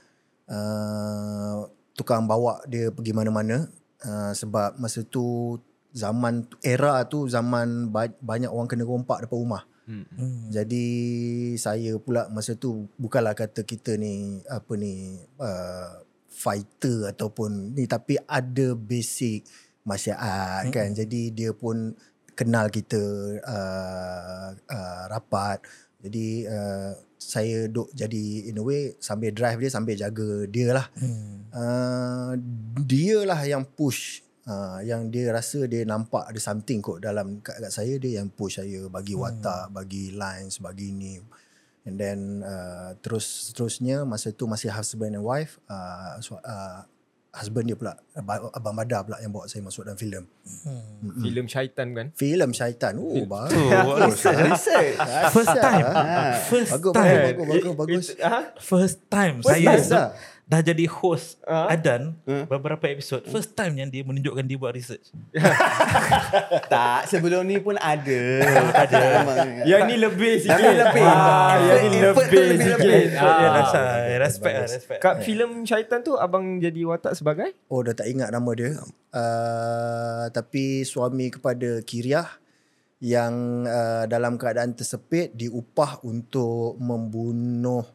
Uh, 0.51 1.71
Tukang 1.95 2.27
bawa 2.27 2.59
dia 2.67 2.91
pergi 2.91 3.15
mana-mana. 3.15 3.71
Uh, 4.03 4.35
Sebab 4.35 4.75
masa 4.83 4.99
tu 5.07 5.55
Zaman 5.95 6.43
era 6.59 7.07
tu 7.07 7.23
zaman 7.31 7.87
ba- 7.87 8.19
banyak 8.19 8.51
orang 8.51 8.67
kena 8.67 8.83
rompak 8.83 9.23
depan 9.23 9.39
rumah. 9.39 9.63
Hmm. 9.87 10.51
Jadi 10.51 10.87
saya 11.55 11.95
pula 12.03 12.27
masa 12.27 12.51
tu 12.51 12.91
bukanlah 12.99 13.31
kata 13.31 13.63
kita 13.63 13.95
ni 13.95 14.43
apa 14.43 14.75
ni 14.75 15.23
uh, 15.39 16.03
fighter 16.27 17.15
ataupun 17.15 17.71
ni 17.79 17.87
tapi 17.87 18.19
ada 18.27 18.75
basic 18.75 19.47
martial 19.85 20.17
art 20.17 20.73
kan. 20.73 20.91
Jadi 20.91 21.31
dia 21.31 21.53
pun 21.53 21.93
kenal 22.35 22.67
kita 22.73 22.99
uh, 23.39 24.49
uh, 24.57 25.03
rapat. 25.07 25.63
Jadi 26.03 26.45
uh, 26.45 26.91
saya 27.15 27.65
duk 27.71 27.89
jadi 27.95 28.51
in 28.51 28.61
a 28.61 28.63
way 28.65 28.93
sambil 29.01 29.33
drive 29.33 29.57
dia 29.57 29.71
sambil 29.71 29.95
jaga 29.95 30.45
dia 30.49 30.75
lah. 30.75 30.85
Hmm. 30.99 31.47
Uh, 31.53 32.31
dia 32.83 33.23
lah 33.23 33.39
yang 33.45 33.63
push 33.63 34.25
Uh, 34.45 34.77
yang 34.85 35.09
dia 35.09 35.33
rasa 35.33 35.65
dia 35.65 35.89
nampak 35.89 36.29
ada 36.29 36.37
something 36.37 36.77
kot 36.77 37.01
dalam 37.01 37.41
kat, 37.41 37.57
kat 37.57 37.73
saya 37.73 37.97
dia 37.97 38.21
yang 38.21 38.29
push 38.29 38.61
saya 38.61 38.85
bagi 38.93 39.17
watak 39.17 39.73
bagi 39.73 40.13
lines 40.13 40.61
bagi 40.61 40.93
ni 40.93 41.17
and 41.89 41.97
then 41.97 42.45
uh, 42.45 42.93
terus 43.01 43.49
terusnya 43.57 44.05
masa 44.05 44.29
tu 44.29 44.45
masih 44.45 44.69
husband 44.69 45.17
and 45.17 45.25
wife 45.25 45.57
uh, 45.65 46.21
so, 46.21 46.37
uh, 46.45 46.85
husband 47.35 47.65
dia 47.65 47.75
pula 47.75 47.93
Abang- 48.15 48.75
Badar 48.75 49.03
pula 49.03 49.19
yang 49.19 49.29
bawa 49.29 49.45
saya 49.45 49.59
masuk 49.59 49.83
dalam 49.83 49.95
filem 49.95 50.23
Hmm. 50.65 51.21
Filem 51.21 51.45
syaitan 51.45 51.87
kan? 51.91 52.07
filem 52.13 52.51
syaitan 52.51 52.93
oh 52.95 53.25
bagus 53.25 54.21
Research, 54.21 54.45
research. 54.47 54.93
First 55.31 55.55
time. 55.57 55.85
Ah. 55.85 56.37
First 56.39 56.71
bagus 56.71 56.93
time. 56.93 57.17
bagus 57.27 57.45
bagus 57.45 57.73
bagus 57.75 58.05
It, 58.07 58.19
ha? 58.21 58.39
First 58.55 58.97
time 59.07 59.35
First 59.39 59.51
saya 59.51 59.67
time 59.67 60.11
dah. 60.47 60.61
jadi 60.61 60.85
host 60.87 61.41
Ah. 61.41 61.67
Adan 61.67 62.17
beberapa 62.25 62.85
episod. 62.85 63.21
First 63.25 63.53
time 63.53 63.75
yang 63.75 63.89
dia 63.89 64.01
menunjukkan 64.01 64.41
dia 64.41 64.55
buat 64.55 64.71
research. 64.71 65.09
Tak, 66.67 67.07
sebelum 67.07 67.41
ni 67.43 67.57
pun 67.57 67.75
ada. 67.75 68.21
ada. 68.83 69.01
Yang 69.63 69.81
ni 69.85 69.95
lebih 69.97 70.33
sikit. 70.37 70.53
Tapi 70.53 70.69
lebih. 70.75 71.03
Ah, 71.03 71.55
yang 71.57 71.77
ni 71.83 71.87
tu 71.87 72.09
lebih 72.11 72.15
lebih- 72.15 72.59
sikit. 72.59 72.79
lebih. 72.79 73.03
Ah, 73.15 73.25
Ah. 73.25 73.49
rasa 73.55 73.81
respect 74.17 74.55
lah, 74.55 74.67
respect. 74.67 74.99
Kat 74.99 75.15
filem 75.21 75.63
syaitan 75.63 76.01
tu 76.01 76.13
abang 76.15 76.57
jadi 76.57 76.81
watak 76.83 77.13
sebagai? 77.13 77.53
Oh 77.65 77.81
dah 77.81 77.93
tak 77.93 78.05
ingat 78.05 78.29
nama 78.29 78.51
dia. 78.51 78.75
Uh, 79.09 80.27
tapi 80.29 80.83
suami 80.83 81.31
kepada 81.31 81.79
Kiriah 81.81 82.27
yang 82.97 83.33
uh, 83.63 84.03
dalam 84.05 84.35
keadaan 84.35 84.71
tersepit 84.71 85.31
diupah 85.31 86.03
untuk 86.03 86.75
membunuh 86.77 87.87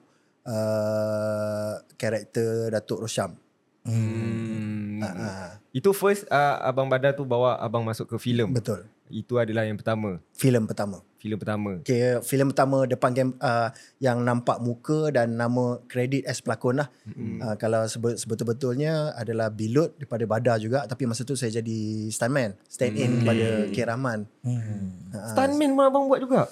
uh, 0.47 1.75
karakter 1.97 2.73
Datuk 2.73 3.05
Rosyam. 3.05 3.37
Hmm. 3.85 5.01
Uh, 5.01 5.57
Itu 5.73 5.97
first 5.97 6.29
uh, 6.29 6.61
abang 6.61 6.87
Badar 6.87 7.17
tu 7.17 7.25
bawa 7.25 7.57
abang 7.57 7.81
masuk 7.81 8.07
ke 8.11 8.17
filem. 8.21 8.53
betul. 8.53 8.85
Itu 9.11 9.43
adalah 9.43 9.67
yang 9.67 9.75
pertama. 9.75 10.23
Filem 10.39 10.71
pertama. 10.71 11.03
Filem 11.19 11.37
pertama. 11.37 11.83
Okay, 11.83 12.17
filem 12.23 12.49
pertama 12.55 12.87
depan 12.87 13.11
game 13.11 13.33
uh, 13.43 13.69
yang 13.99 14.23
nampak 14.23 14.63
muka 14.63 15.11
dan 15.11 15.35
nama 15.35 15.83
kredit 15.91 16.25
as 16.31 16.39
pelakon 16.39 16.79
lah. 16.79 16.89
Mm-hmm. 17.05 17.37
Uh, 17.43 17.55
kalau 17.59 17.85
sebe- 17.91 18.17
sebetul-betulnya 18.17 19.19
adalah 19.19 19.51
Bilut 19.51 19.99
daripada 19.99 20.25
Badar 20.31 20.57
juga 20.63 20.87
tapi 20.87 21.11
masa 21.11 21.27
tu 21.27 21.35
saya 21.35 21.59
jadi 21.59 22.09
stuntman, 22.09 22.55
stand 22.71 22.97
in 22.97 23.21
mm. 23.21 23.27
pada 23.27 23.49
K. 23.69 23.77
Rahman. 23.83 24.21
Hmm. 24.47 25.11
Stuntman 25.35 25.75
pun 25.75 25.85
abang 25.85 26.07
buat 26.07 26.23
juga? 26.23 26.47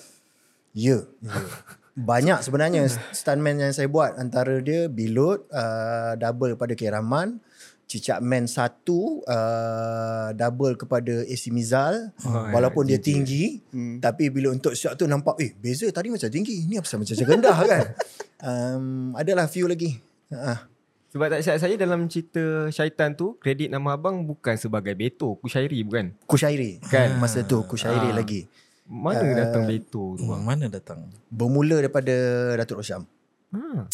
Ya. 0.74 1.00
Yeah. 1.00 1.02
Banyak 1.98 2.46
sebenarnya 2.46 2.86
stuntman 3.10 3.58
yang 3.58 3.74
saya 3.74 3.90
buat 3.90 4.14
antara 4.14 4.62
dia 4.62 4.86
Bilut 4.86 5.50
uh, 5.50 6.14
double 6.14 6.54
kepada 6.54 6.72
K. 6.78 6.94
Rahman, 6.94 7.42
Cicak 7.88 8.20
Man 8.20 8.44
satu 8.44 9.24
uh, 9.24 10.30
double 10.36 10.76
kepada 10.76 11.24
AC 11.24 11.48
Mizal 11.48 12.12
Oh, 12.22 12.52
walaupun 12.52 12.84
ya, 12.84 13.00
dia 13.00 13.00
tinggi 13.00 13.64
hmm. 13.72 14.04
tapi 14.04 14.28
bila 14.28 14.52
untuk 14.52 14.76
shot 14.76 14.94
tu 14.94 15.08
nampak 15.08 15.40
eh 15.40 15.56
beza 15.56 15.88
tadi 15.88 16.12
macam 16.12 16.28
tinggi 16.28 16.68
ni 16.68 16.76
apa 16.76 16.84
macam 16.84 17.00
macam 17.08 17.26
rendah 17.32 17.56
kan 17.64 17.82
um, 18.46 19.16
adalah 19.16 19.48
few 19.48 19.64
lagi 19.64 19.96
uh, 20.30 20.60
Sebab 21.08 21.32
tak 21.32 21.40
silap 21.40 21.56
saya 21.64 21.74
dalam 21.80 22.04
cerita 22.12 22.68
syaitan 22.68 23.16
tu 23.16 23.40
kredit 23.40 23.72
nama 23.72 23.96
abang 23.96 24.20
bukan 24.28 24.60
sebagai 24.60 24.92
Beto, 24.92 25.40
Kushairi 25.40 25.80
bukan? 25.80 26.12
Kushairi 26.28 26.84
Kan? 26.92 27.16
masa 27.16 27.40
tu 27.40 27.64
Kushairi 27.64 28.12
Ah. 28.12 28.20
lagi 28.20 28.44
Mana 28.88 29.20
uh, 29.20 29.36
datang 29.36 29.68
Beto 29.68 30.16
tu 30.16 30.24
bang? 30.24 30.40
Hmm, 30.40 30.48
mana 30.48 30.64
datang? 30.72 31.12
bermula 31.28 31.78
daripada 31.78 32.14
Datuk 32.56 32.80
Rosyam 32.80 33.04
Ha. 33.48 33.88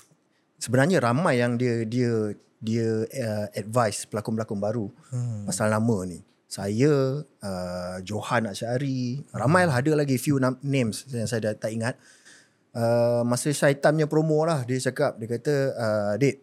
sebenarnya 0.58 0.98
ramai 0.98 1.38
yang 1.38 1.54
dia 1.54 1.86
dia 1.86 2.34
dia 2.58 3.06
uh, 3.06 3.46
advice 3.54 4.08
pelakon-pelakon 4.08 4.58
baru 4.58 4.86
hmm. 5.12 5.46
pasal 5.46 5.68
nama 5.70 6.06
ni. 6.08 6.24
Saya, 6.54 7.26
uh, 7.26 7.96
Johan 8.06 8.46
Asyari, 8.46 9.26
ramailah 9.34 9.74
ada 9.74 9.92
lagi 9.98 10.14
few 10.22 10.38
nam- 10.38 10.62
names 10.62 11.02
yang 11.10 11.26
saya 11.26 11.50
dah 11.50 11.54
tak 11.58 11.74
ingat. 11.74 11.98
Uh, 12.70 13.26
masa 13.26 13.50
Syaitan 13.50 13.90
punya 13.90 14.06
promo 14.06 14.38
lah, 14.46 14.62
dia 14.62 14.78
cakap, 14.78 15.18
dia 15.18 15.34
kata, 15.34 15.54
uh, 15.74 16.12
Dek, 16.14 16.38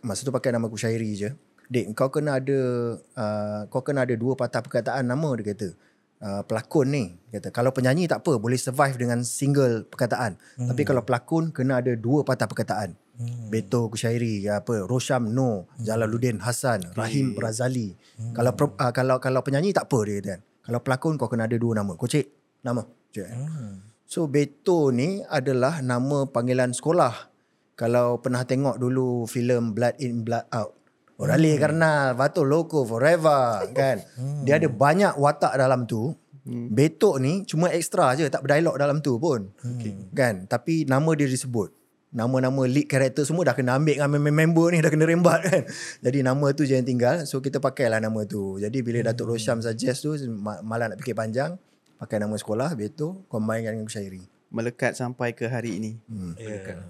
masa 0.00 0.24
tu 0.24 0.32
pakai 0.32 0.48
nama 0.48 0.64
aku 0.64 0.80
Syairi 0.80 1.12
je. 1.12 1.30
Dek, 1.68 1.92
kau 1.92 2.08
kena 2.08 2.40
ada 2.40 2.60
uh, 2.96 3.60
kau 3.68 3.84
kena 3.84 4.08
ada 4.08 4.16
dua 4.16 4.32
patah 4.32 4.64
perkataan 4.64 5.04
nama 5.04 5.28
dia 5.36 5.52
kata. 5.52 5.76
Uh, 6.24 6.40
pelakon 6.46 6.88
ni 6.88 7.04
kata 7.28 7.52
kalau 7.52 7.68
penyanyi 7.74 8.08
tak 8.08 8.24
apa 8.24 8.40
boleh 8.40 8.56
survive 8.56 8.96
dengan 8.96 9.20
single 9.26 9.84
perkataan 9.84 10.40
hmm. 10.56 10.72
tapi 10.72 10.86
kalau 10.86 11.04
pelakon 11.04 11.52
kena 11.52 11.84
ada 11.84 11.92
dua 11.98 12.24
patah 12.24 12.48
perkataan 12.48 12.96
hmm. 13.18 13.52
Beto 13.52 13.92
Kushairi 13.92 14.40
ya 14.40 14.62
apa 14.64 14.88
Rosham 14.88 15.34
No 15.34 15.68
hmm. 15.68 15.84
Jalaluddin 15.84 16.40
Hassan 16.40 16.96
Rahim 16.96 17.36
Razali 17.36 17.92
hmm. 17.92 18.32
kalau 18.40 18.56
uh, 18.56 18.92
kalau 18.94 19.20
kalau 19.20 19.44
penyanyi 19.44 19.76
tak 19.76 19.90
apa 19.90 19.98
dia 20.06 20.14
kata 20.22 20.36
kalau 20.64 20.80
pelakon 20.80 21.20
kau 21.20 21.28
kena 21.28 21.44
ada 21.44 21.60
dua 21.60 21.76
nama 21.76 21.92
kocik 21.92 22.30
nama 22.64 22.86
je 23.12 23.26
hmm. 23.26 24.06
so 24.08 24.24
Beto 24.30 24.94
ni 24.94 25.20
adalah 25.28 25.84
nama 25.84 26.24
panggilan 26.30 26.72
sekolah 26.72 27.34
kalau 27.74 28.22
pernah 28.22 28.46
tengok 28.46 28.78
dulu 28.78 29.26
filem 29.26 29.74
Blood 29.74 29.98
In 29.98 30.22
Blood 30.22 30.46
Out 30.54 30.83
Orale 31.14 31.54
hmm. 31.54 31.60
Karnal, 31.62 32.18
Vato 32.18 32.42
Loco 32.42 32.82
Forever 32.82 33.62
kan. 33.78 34.02
Hmm. 34.18 34.42
Dia 34.42 34.58
ada 34.58 34.66
banyak 34.66 35.14
watak 35.14 35.54
dalam 35.54 35.86
tu. 35.86 36.10
Hmm. 36.44 36.68
Betok 36.68 37.16
ni 37.24 37.46
cuma 37.48 37.72
ekstra 37.72 38.12
je, 38.18 38.28
tak 38.28 38.44
berdialog 38.44 38.76
dalam 38.76 39.00
tu 39.00 39.16
pun. 39.16 39.48
Okay. 39.56 39.94
Kan? 40.12 40.44
Tapi 40.44 40.84
nama 40.84 41.08
dia 41.16 41.24
disebut. 41.24 41.72
Nama-nama 42.14 42.62
lead 42.70 42.86
karakter 42.86 43.26
semua 43.26 43.42
dah 43.42 43.58
kena 43.58 43.74
ambil 43.74 43.98
dengan 43.98 44.22
member 44.22 44.70
ni 44.70 44.78
dah 44.78 44.92
kena 44.92 45.02
rembat 45.02 45.40
kan. 45.42 45.62
Jadi 46.06 46.22
nama 46.22 46.46
tu 46.54 46.62
je 46.62 46.78
yang 46.78 46.86
tinggal. 46.86 47.26
So 47.26 47.42
kita 47.42 47.58
pakailah 47.58 47.98
nama 47.98 48.22
tu. 48.22 48.60
Jadi 48.62 48.84
bila 48.86 49.02
hmm. 49.02 49.08
Datuk 49.10 49.34
Rosyam 49.34 49.58
suggest 49.58 50.06
tu 50.06 50.14
ma- 50.30 50.62
malah 50.62 50.94
nak 50.94 51.02
fikir 51.02 51.16
panjang, 51.16 51.58
pakai 51.98 52.22
nama 52.22 52.38
sekolah 52.38 52.76
Beto 52.78 53.26
combine 53.26 53.66
dengan 53.66 53.90
syairi. 53.90 54.22
Melekat 54.54 54.94
sampai 54.94 55.34
ke 55.34 55.50
hari 55.50 55.82
ini. 55.82 55.98
Hmm. 56.06 56.38
Yeah. 56.38 56.86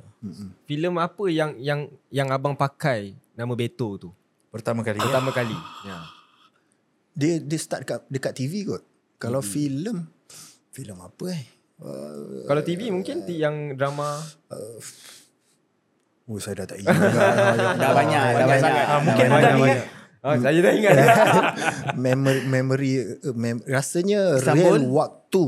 Filem 0.68 1.00
apa 1.00 1.24
yang 1.32 1.56
yang 1.56 1.88
yang 2.12 2.28
abang 2.28 2.52
pakai 2.52 3.16
nama 3.34 3.52
Beto 3.54 3.98
tu? 3.98 4.10
Pertama 4.50 4.86
kali. 4.86 4.98
Pertama 5.02 5.30
kali. 5.34 5.56
Ya. 5.82 5.98
dia 7.14 7.38
dia 7.38 7.58
start 7.58 7.86
dekat 7.86 8.00
dekat 8.10 8.32
TV 8.34 8.66
kot. 8.66 8.82
Kalau 9.18 9.42
filem 9.42 10.06
filem 10.74 10.98
apa 10.98 11.24
eh? 11.30 11.42
Uh, 11.78 12.46
Kalau 12.46 12.62
TV 12.62 12.90
mungkin 12.90 13.26
ti- 13.26 13.42
yang 13.42 13.74
drama 13.74 14.18
oh 16.24 16.38
saya 16.38 16.62
dah 16.62 16.66
tak 16.74 16.78
ingat. 16.82 16.94
Dah 17.82 17.92
banyak, 17.92 18.22
dah 18.32 18.46
banyak. 18.46 18.86
Ah, 18.86 19.00
mungkin 19.02 19.26
banyak, 19.28 19.50
anda 19.50 19.62
banyak. 19.62 19.86
Oh, 20.24 20.34
saya 20.40 20.58
dah 20.64 20.72
ingat. 20.72 20.94
memory 22.06 22.40
memory 22.48 22.92
uh, 23.20 23.34
mem, 23.36 23.60
rasanya 23.68 24.40
Istanbul? 24.40 24.80
real 24.80 24.88
waktu. 24.88 25.44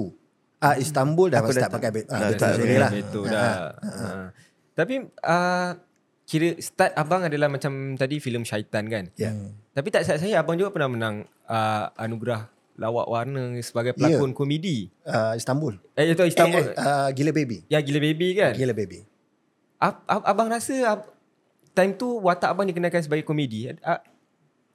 Ah 0.61 0.75
Istanbul 0.77 1.29
dah 1.33 1.41
Aku 1.41 1.53
start 1.55 1.73
dah 1.73 1.77
pakai 1.81 1.91
bet. 1.95 2.07
Ah, 2.13 2.29
dah 2.29 2.29
betul 2.35 3.23
pakai 3.25 3.33
dah. 3.33 3.61
Ha. 3.81 4.09
Tapi 4.77 4.95
uh, 5.09 5.71
kira 6.27 6.59
start 6.59 6.93
abang 6.99 7.23
adalah 7.23 7.47
macam 7.47 7.95
tadi 7.95 8.19
filem 8.19 8.43
Syaitan 8.43 8.91
kan? 8.91 9.05
Ya. 9.15 9.31
Tapi 9.73 9.89
tak 9.95 10.03
silap 10.03 10.19
saya 10.19 10.43
abang 10.43 10.59
juga 10.59 10.75
pernah 10.75 10.91
menang 10.91 11.17
uh, 11.47 11.87
anugerah 11.95 12.51
lawak 12.77 13.07
warna 13.09 13.57
sebagai 13.63 13.97
pelakon 13.97 14.35
komedi. 14.37 14.93
Uh, 15.07 15.33
Istanbul. 15.39 15.81
Eh 15.97 16.13
itu 16.13 16.27
Istanbul. 16.27 16.75
Eh, 16.75 16.77
eh, 16.77 16.83
uh, 16.83 17.09
Gila 17.15 17.33
Baby. 17.33 17.65
Ya 17.71 17.79
Gila 17.81 18.03
Baby 18.03 18.37
kan? 18.37 18.53
Gila 18.53 18.75
Baby. 18.77 19.07
Ab, 19.81 20.03
ab, 20.05 20.23
abang 20.27 20.49
rasa 20.51 20.75
ab, 20.85 21.01
time 21.73 21.95
tu 21.97 22.21
watak 22.21 22.53
abang 22.53 22.67
dikenalkan 22.69 23.01
sebagai 23.01 23.25
komedi. 23.25 23.73
A, 23.81 24.03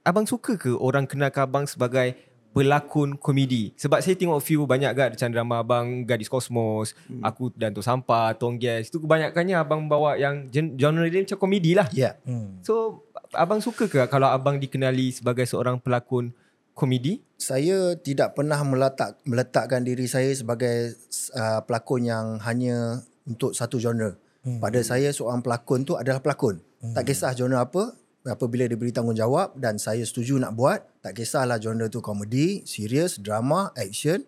abang 0.02 0.26
suka 0.26 0.58
ke 0.58 0.72
orang 0.74 1.06
kenalkan 1.06 1.46
abang 1.46 1.66
sebagai 1.68 2.18
pelakon 2.52 3.16
komedi? 3.16 3.72
Sebab 3.80 4.04
saya 4.04 4.16
tengok 4.16 4.40
view 4.44 4.64
banyak 4.68 4.92
gak 4.92 5.16
macam 5.16 5.30
drama 5.32 5.56
abang 5.64 5.88
Gadis 6.04 6.28
Kosmos, 6.28 6.94
hmm. 7.08 7.24
Aku 7.24 7.52
dan 7.56 7.72
Tu 7.72 7.84
Sampah, 7.84 8.36
Tong 8.36 8.60
Gas. 8.60 8.92
Itu 8.92 9.00
kebanyakannya 9.00 9.56
abang 9.56 9.88
bawa 9.88 10.20
yang 10.20 10.52
gen, 10.52 10.76
genre 10.76 11.08
dia 11.08 11.24
macam 11.24 11.40
komedi 11.40 11.72
lah. 11.74 11.88
Ya. 11.96 12.20
Hmm. 12.28 12.60
So 12.64 13.08
abang 13.32 13.64
suka 13.64 13.88
ke 13.88 14.04
kalau 14.12 14.28
abang 14.28 14.60
dikenali 14.60 15.16
sebagai 15.16 15.48
seorang 15.48 15.80
pelakon 15.80 16.36
komedi? 16.76 17.24
Saya 17.40 17.98
tidak 17.98 18.38
pernah 18.38 18.60
meletak 18.62 19.18
meletakkan 19.26 19.82
diri 19.82 20.06
saya 20.06 20.30
sebagai 20.36 20.96
uh, 21.34 21.64
pelakon 21.66 22.06
yang 22.06 22.38
hanya 22.44 23.02
untuk 23.26 23.56
satu 23.56 23.80
genre. 23.80 24.20
Hmm. 24.42 24.58
Pada 24.58 24.82
saya 24.82 25.14
seorang 25.14 25.46
pelakon 25.46 25.86
tu 25.86 25.94
adalah 25.96 26.22
pelakon. 26.22 26.60
Hmm. 26.82 26.94
Tak 26.98 27.06
kisah 27.06 27.38
genre 27.38 27.62
apa, 27.62 27.94
apabila 28.26 28.70
diberi 28.70 28.94
tanggungjawab 28.94 29.58
dan 29.58 29.82
saya 29.82 30.06
setuju 30.06 30.38
nak 30.38 30.54
buat, 30.54 30.86
tak 31.02 31.18
kisahlah 31.18 31.58
genre 31.58 31.90
tu 31.90 32.04
komedi, 32.04 32.62
serius, 32.70 33.18
drama, 33.18 33.74
action. 33.74 34.22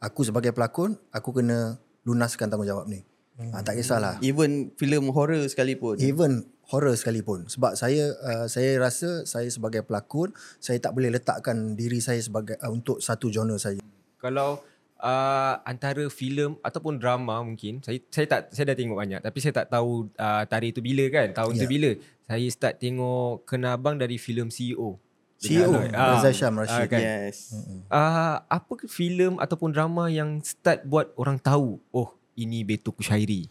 Aku 0.00 0.22
sebagai 0.22 0.52
pelakon, 0.52 1.00
aku 1.08 1.40
kena 1.40 1.80
lunaskan 2.04 2.52
tanggungjawab 2.52 2.86
ni. 2.88 3.00
Hmm. 3.36 3.52
Ha, 3.52 3.64
tak 3.64 3.80
kisahlah. 3.80 4.16
Even 4.24 4.72
filem 4.76 5.08
horror 5.12 5.44
sekalipun. 5.48 6.00
Even 6.00 6.48
horror 6.66 6.94
sekalipun 6.98 7.46
sebab 7.46 7.78
saya 7.78 8.10
uh, 8.26 8.46
saya 8.50 8.74
rasa 8.82 9.22
saya 9.22 9.46
sebagai 9.46 9.86
pelakon 9.86 10.34
saya 10.58 10.82
tak 10.82 10.98
boleh 10.98 11.14
letakkan 11.14 11.78
diri 11.78 12.02
saya 12.02 12.18
sebagai 12.18 12.58
uh, 12.58 12.70
untuk 12.74 12.98
satu 12.98 13.30
genre 13.30 13.54
saja. 13.54 13.78
Kalau 14.18 14.58
uh, 14.98 15.54
antara 15.62 16.10
filem 16.10 16.58
ataupun 16.66 16.98
drama 16.98 17.38
mungkin 17.46 17.78
saya 17.86 18.02
saya 18.10 18.26
tak 18.26 18.40
saya 18.50 18.74
dah 18.74 18.76
tengok 18.76 18.98
banyak 18.98 19.20
tapi 19.22 19.38
saya 19.38 19.62
tak 19.62 19.70
tahu 19.70 20.10
uh, 20.18 20.42
tarikh 20.50 20.74
tu 20.74 20.82
bila 20.82 21.06
kan 21.06 21.30
tahun 21.30 21.54
yeah. 21.54 21.62
tu 21.62 21.66
Ya. 21.66 21.70
bila 21.70 21.90
saya 22.26 22.46
start 22.50 22.82
tengok 22.82 23.46
kena 23.46 23.78
abang 23.78 23.94
dari 23.94 24.18
filem 24.18 24.50
CEO 24.50 24.98
CEO. 25.36 25.68
Ah. 25.92 26.16
Razak 26.16 26.32
Syam 26.32 26.56
Rashid. 26.56 26.80
Ah, 26.80 26.88
kan? 26.88 27.00
Yes. 27.00 27.52
uh, 27.92 28.36
apa 28.48 28.72
ke 28.74 28.88
filem 28.88 29.36
ataupun 29.36 29.68
drama 29.68 30.08
yang 30.08 30.40
start 30.40 30.82
buat 30.88 31.12
orang 31.14 31.36
tahu 31.36 31.76
oh 31.92 32.16
ini 32.36 32.64
Beto 32.64 32.92
Kushairi 32.92 33.48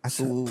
Aku 0.00 0.48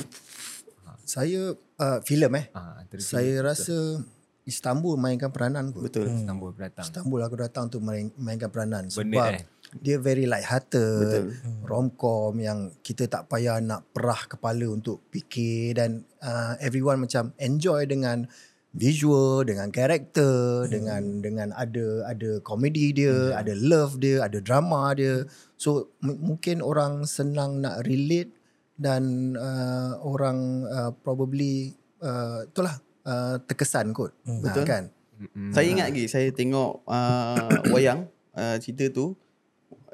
Saya 1.06 1.58
uh, 1.58 2.00
filem 2.06 2.30
eh. 2.38 2.46
ah 2.54 2.82
Saya 3.02 3.42
rasa 3.42 4.02
Istanbul 4.46 4.98
mainkan 4.98 5.30
peranan 5.30 5.70
kot. 5.70 5.86
betul. 5.86 6.10
filem 6.10 6.26
Istanbul 6.26 6.50
datang 6.58 6.86
Istanbul 6.86 7.20
aku 7.22 7.36
datang 7.38 7.64
untuk 7.70 7.82
main, 7.86 8.10
mainkan 8.18 8.50
peranan 8.50 8.90
sebab 8.90 9.06
Bernard, 9.06 9.42
eh? 9.42 9.46
Dia 9.78 10.02
very 10.02 10.26
light 10.26 10.46
hearted, 10.46 11.38
romcom 11.62 12.34
yang 12.42 12.74
kita 12.82 13.06
tak 13.06 13.30
payah 13.30 13.62
nak 13.62 13.86
perah 13.94 14.26
kepala 14.26 14.66
untuk 14.66 15.06
fikir 15.14 15.78
dan 15.78 16.02
uh, 16.26 16.58
everyone 16.58 17.06
macam 17.06 17.30
enjoy 17.38 17.86
dengan 17.86 18.26
visual, 18.74 19.46
dengan 19.46 19.74
karakter, 19.74 20.66
hmm. 20.66 20.70
dengan 20.70 21.02
dengan 21.22 21.50
ada 21.58 22.06
ada 22.06 22.42
komedi 22.42 22.94
dia, 22.94 23.34
ada 23.34 23.54
love 23.58 23.98
dia, 23.98 24.26
ada 24.26 24.38
drama 24.42 24.94
dia. 24.94 25.26
So 25.58 25.94
m- 26.06 26.22
mungkin 26.22 26.62
orang 26.62 27.06
senang 27.10 27.62
nak 27.66 27.86
relate 27.86 28.34
dan 28.78 29.34
uh, 29.36 29.98
orang 30.06 30.66
uh, 30.70 30.92
probably 31.02 31.74
uh, 32.02 32.46
itulah 32.46 32.78
uh, 33.06 33.42
terkesan 33.46 33.94
kot. 33.94 34.14
Hmm. 34.26 34.42
Betul. 34.46 34.66
kan? 34.66 34.84
Mm-mm. 35.20 35.52
Saya 35.52 35.68
ingat 35.68 35.92
lagi 35.92 36.06
saya 36.08 36.30
tengok 36.32 36.86
uh, 36.88 37.50
wayang 37.76 38.08
uh, 38.38 38.56
cerita 38.62 38.88
tu 38.94 39.18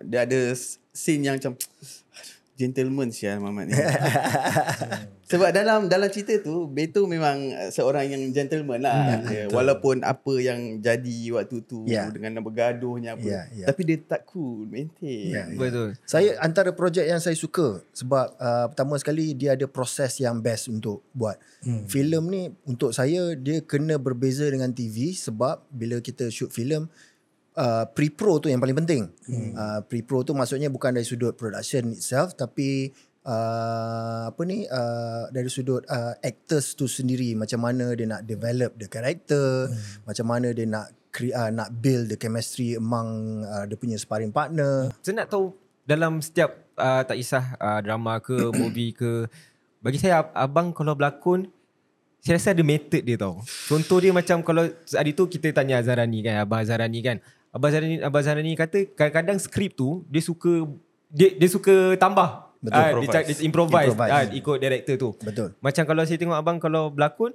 dia 0.04 0.28
ada 0.28 0.40
scene 0.92 1.24
yang 1.28 1.36
macam 1.38 1.56
gentleman 2.56 3.12
sial 3.12 3.44
Muhammad 3.44 3.68
ni. 3.68 3.76
Sebab 5.32 5.50
dalam 5.52 5.92
dalam 5.92 6.08
cerita 6.08 6.38
tu 6.40 6.70
Beto 6.70 7.04
memang 7.10 7.52
uh, 7.52 7.70
seorang 7.74 8.08
yang 8.08 8.24
gentleman 8.32 8.80
lah. 8.80 9.20
Hmm, 9.20 9.52
walaupun 9.52 10.06
apa 10.06 10.34
yang 10.40 10.80
jadi 10.80 11.36
waktu 11.36 11.66
tu 11.68 11.84
Ya. 11.84 12.08
dengan 12.14 12.40
bergaduhnya 12.40 13.20
apa. 13.20 13.26
Ya, 13.26 13.42
ya. 13.52 13.66
Tapi 13.68 13.82
dia 13.84 13.98
tak 14.06 14.30
cool, 14.32 14.70
maintain. 14.70 15.34
Ya, 15.36 15.44
ya. 15.52 15.58
betul 15.58 15.98
Saya 16.08 16.40
antara 16.40 16.72
projek 16.72 17.10
yang 17.10 17.20
saya 17.20 17.36
suka 17.36 17.84
sebab 17.92 18.38
uh, 18.40 18.72
pertama 18.72 18.96
sekali 19.02 19.36
dia 19.36 19.58
ada 19.58 19.68
proses 19.68 20.16
yang 20.22 20.40
best 20.40 20.72
untuk 20.72 21.04
buat. 21.12 21.36
Hmm. 21.66 21.84
Filem 21.90 22.24
ni 22.32 22.44
untuk 22.64 22.96
saya 22.96 23.36
dia 23.36 23.60
kena 23.66 24.00
berbeza 24.00 24.48
dengan 24.48 24.72
TV 24.72 25.12
sebab 25.12 25.66
bila 25.74 26.00
kita 26.00 26.32
shoot 26.32 26.54
filem 26.54 26.88
uh, 27.58 27.86
pre-pro 27.90 28.38
tu 28.38 28.52
yang 28.52 28.62
paling 28.62 28.78
penting. 28.78 29.10
Hmm. 29.28 29.52
Uh, 29.56 29.80
pre-pro 29.88 30.22
tu 30.22 30.36
maksudnya 30.36 30.70
bukan 30.70 30.96
dari 30.96 31.08
sudut 31.08 31.34
production 31.36 31.96
itself 31.96 32.36
tapi 32.36 32.92
uh, 33.26 34.30
apa 34.30 34.42
ni 34.46 34.68
uh, 34.70 35.28
dari 35.34 35.50
sudut 35.50 35.84
uh, 35.90 36.14
actors 36.22 36.78
tu 36.78 36.86
sendiri 36.86 37.34
macam 37.34 37.64
mana 37.64 37.92
dia 37.98 38.06
nak 38.06 38.22
develop 38.24 38.78
the 38.78 38.88
character, 38.88 39.68
hmm. 39.68 40.06
macam 40.06 40.26
mana 40.30 40.48
dia 40.54 40.66
nak 40.70 40.94
cre- 41.10 41.34
uh, 41.34 41.52
nak 41.52 41.74
build 41.82 42.12
the 42.12 42.18
chemistry 42.20 42.78
among 42.78 43.42
uh, 43.44 43.64
dia 43.66 43.76
punya 43.76 43.98
sparring 43.98 44.32
partner. 44.32 44.94
Saya 45.02 45.26
nak 45.26 45.32
tahu 45.32 45.52
dalam 45.86 46.22
setiap 46.22 46.54
uh, 46.78 47.02
tak 47.08 47.18
kisah 47.18 47.58
uh, 47.58 47.80
drama 47.82 48.22
ke 48.22 48.36
movie 48.62 48.94
ke 48.94 49.26
bagi 49.82 50.02
saya 50.02 50.26
ab- 50.26 50.34
abang 50.34 50.74
kalau 50.74 50.98
berlakon 50.98 51.50
saya 52.26 52.42
rasa 52.42 52.58
ada 52.58 52.66
method 52.66 53.06
dia 53.06 53.22
tau. 53.22 53.38
Contoh 53.70 54.02
dia 54.02 54.10
macam 54.10 54.42
kalau 54.42 54.66
hari 54.98 55.14
tu 55.14 55.30
kita 55.30 55.54
tanya 55.54 55.78
Azharani 55.78 56.26
kan, 56.26 56.42
Abang 56.42 56.66
Azharani 56.66 56.98
kan. 57.06 57.22
Abang 57.56 57.72
Azharani 57.72 57.96
Abang 58.04 58.20
Azharani 58.20 58.52
kata 58.60 58.84
kadang-kadang 58.92 59.40
skrip 59.40 59.80
tu 59.80 60.04
dia 60.12 60.20
suka 60.20 60.68
dia 61.08 61.32
dia 61.40 61.48
suka 61.48 61.96
tambah. 61.96 62.52
Betul. 62.60 62.82
Ah, 62.82 62.92
dia, 62.98 63.32
dia 63.32 63.36
improvise, 63.46 63.94
Improvise. 63.94 64.12
Ah, 64.12 64.24
ikut 64.28 64.58
director 64.60 64.96
tu. 65.00 65.10
Betul. 65.24 65.56
Macam 65.64 65.84
kalau 65.88 66.04
saya 66.04 66.18
tengok 66.20 66.36
abang 66.36 66.58
kalau 66.60 66.92
berlakon 66.92 67.32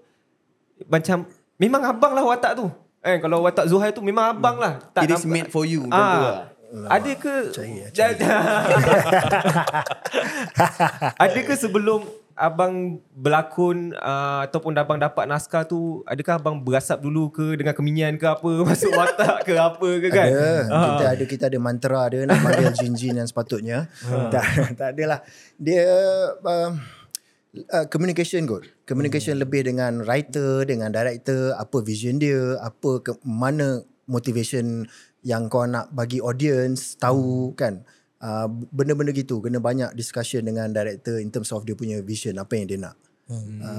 macam 0.91 1.25
memang 1.57 1.83
abang 1.89 2.13
lah 2.13 2.25
watak 2.29 2.53
tu. 2.61 2.69
Eh 3.01 3.17
kalau 3.17 3.41
watak 3.49 3.65
Zuhair 3.65 3.97
tu 3.97 4.05
memang 4.05 4.37
abang 4.37 4.61
lah. 4.61 4.77
It 5.01 5.09
is 5.09 5.25
made 5.25 5.49
for 5.49 5.65
you 5.65 5.89
lah. 5.89 6.53
Ah, 6.69 6.99
ada 7.01 7.13
ke 7.17 7.35
Ada 11.25 11.41
ke 11.43 11.55
sebelum 11.57 12.07
abang 12.41 13.05
berlakon 13.13 13.93
uh, 14.01 14.49
ataupun 14.49 14.73
abang 14.81 14.97
dapat 14.97 15.29
naskah 15.29 15.69
tu 15.69 16.01
adakah 16.09 16.41
abang 16.41 16.57
berasap 16.57 17.05
dulu 17.05 17.29
ke 17.29 17.61
dengan 17.61 17.77
keminyan 17.77 18.17
ke 18.17 18.25
apa 18.25 18.49
masuk 18.69 18.91
watak 18.97 19.45
ke 19.45 19.53
apa 19.61 19.89
ke 20.01 20.09
kan? 20.09 20.29
Ada. 20.33 20.49
Ah. 20.73 20.85
Kita 20.89 21.05
ada 21.13 21.25
kita 21.29 21.45
ada 21.53 21.59
mantra 21.61 22.03
dia 22.09 22.25
nak 22.25 22.41
panggil 22.45 22.73
jin-jin 22.73 23.21
yang 23.21 23.29
sepatutnya. 23.29 23.93
tak 24.33 24.73
tak 24.81 24.97
adalah. 24.97 25.21
Dia 25.61 25.85
um, 26.41 26.81
uh, 27.71 27.87
communication 27.93 28.49
kot. 28.49 28.65
Communication 28.89 29.39
Hmm. 29.39 29.43
lebih 29.47 29.69
dengan 29.69 30.03
writer, 30.03 30.67
dengan 30.67 30.91
director, 30.91 31.55
apa 31.55 31.79
vision 31.85 32.19
dia, 32.19 32.59
apa 32.59 33.05
ke, 33.05 33.15
mana 33.23 33.85
motivation 34.11 34.89
yang 35.23 35.47
kau 35.47 35.69
nak 35.69 35.93
bagi 35.93 36.19
audience 36.19 36.97
tahu 36.97 37.53
Hmm. 37.53 37.57
kan. 37.57 37.75
Uh, 38.21 38.45
benda-benda 38.69 39.17
gitu 39.17 39.41
kena 39.41 39.65
banyak 39.65 39.97
discussion 39.97 40.45
dengan 40.45 40.69
director 40.69 41.17
in 41.17 41.33
terms 41.33 41.49
of 41.57 41.65
dia 41.65 41.73
punya 41.73 42.05
vision 42.05 42.37
apa 42.37 42.53
yang 42.53 42.69
dia 42.69 42.77
nak. 42.77 42.97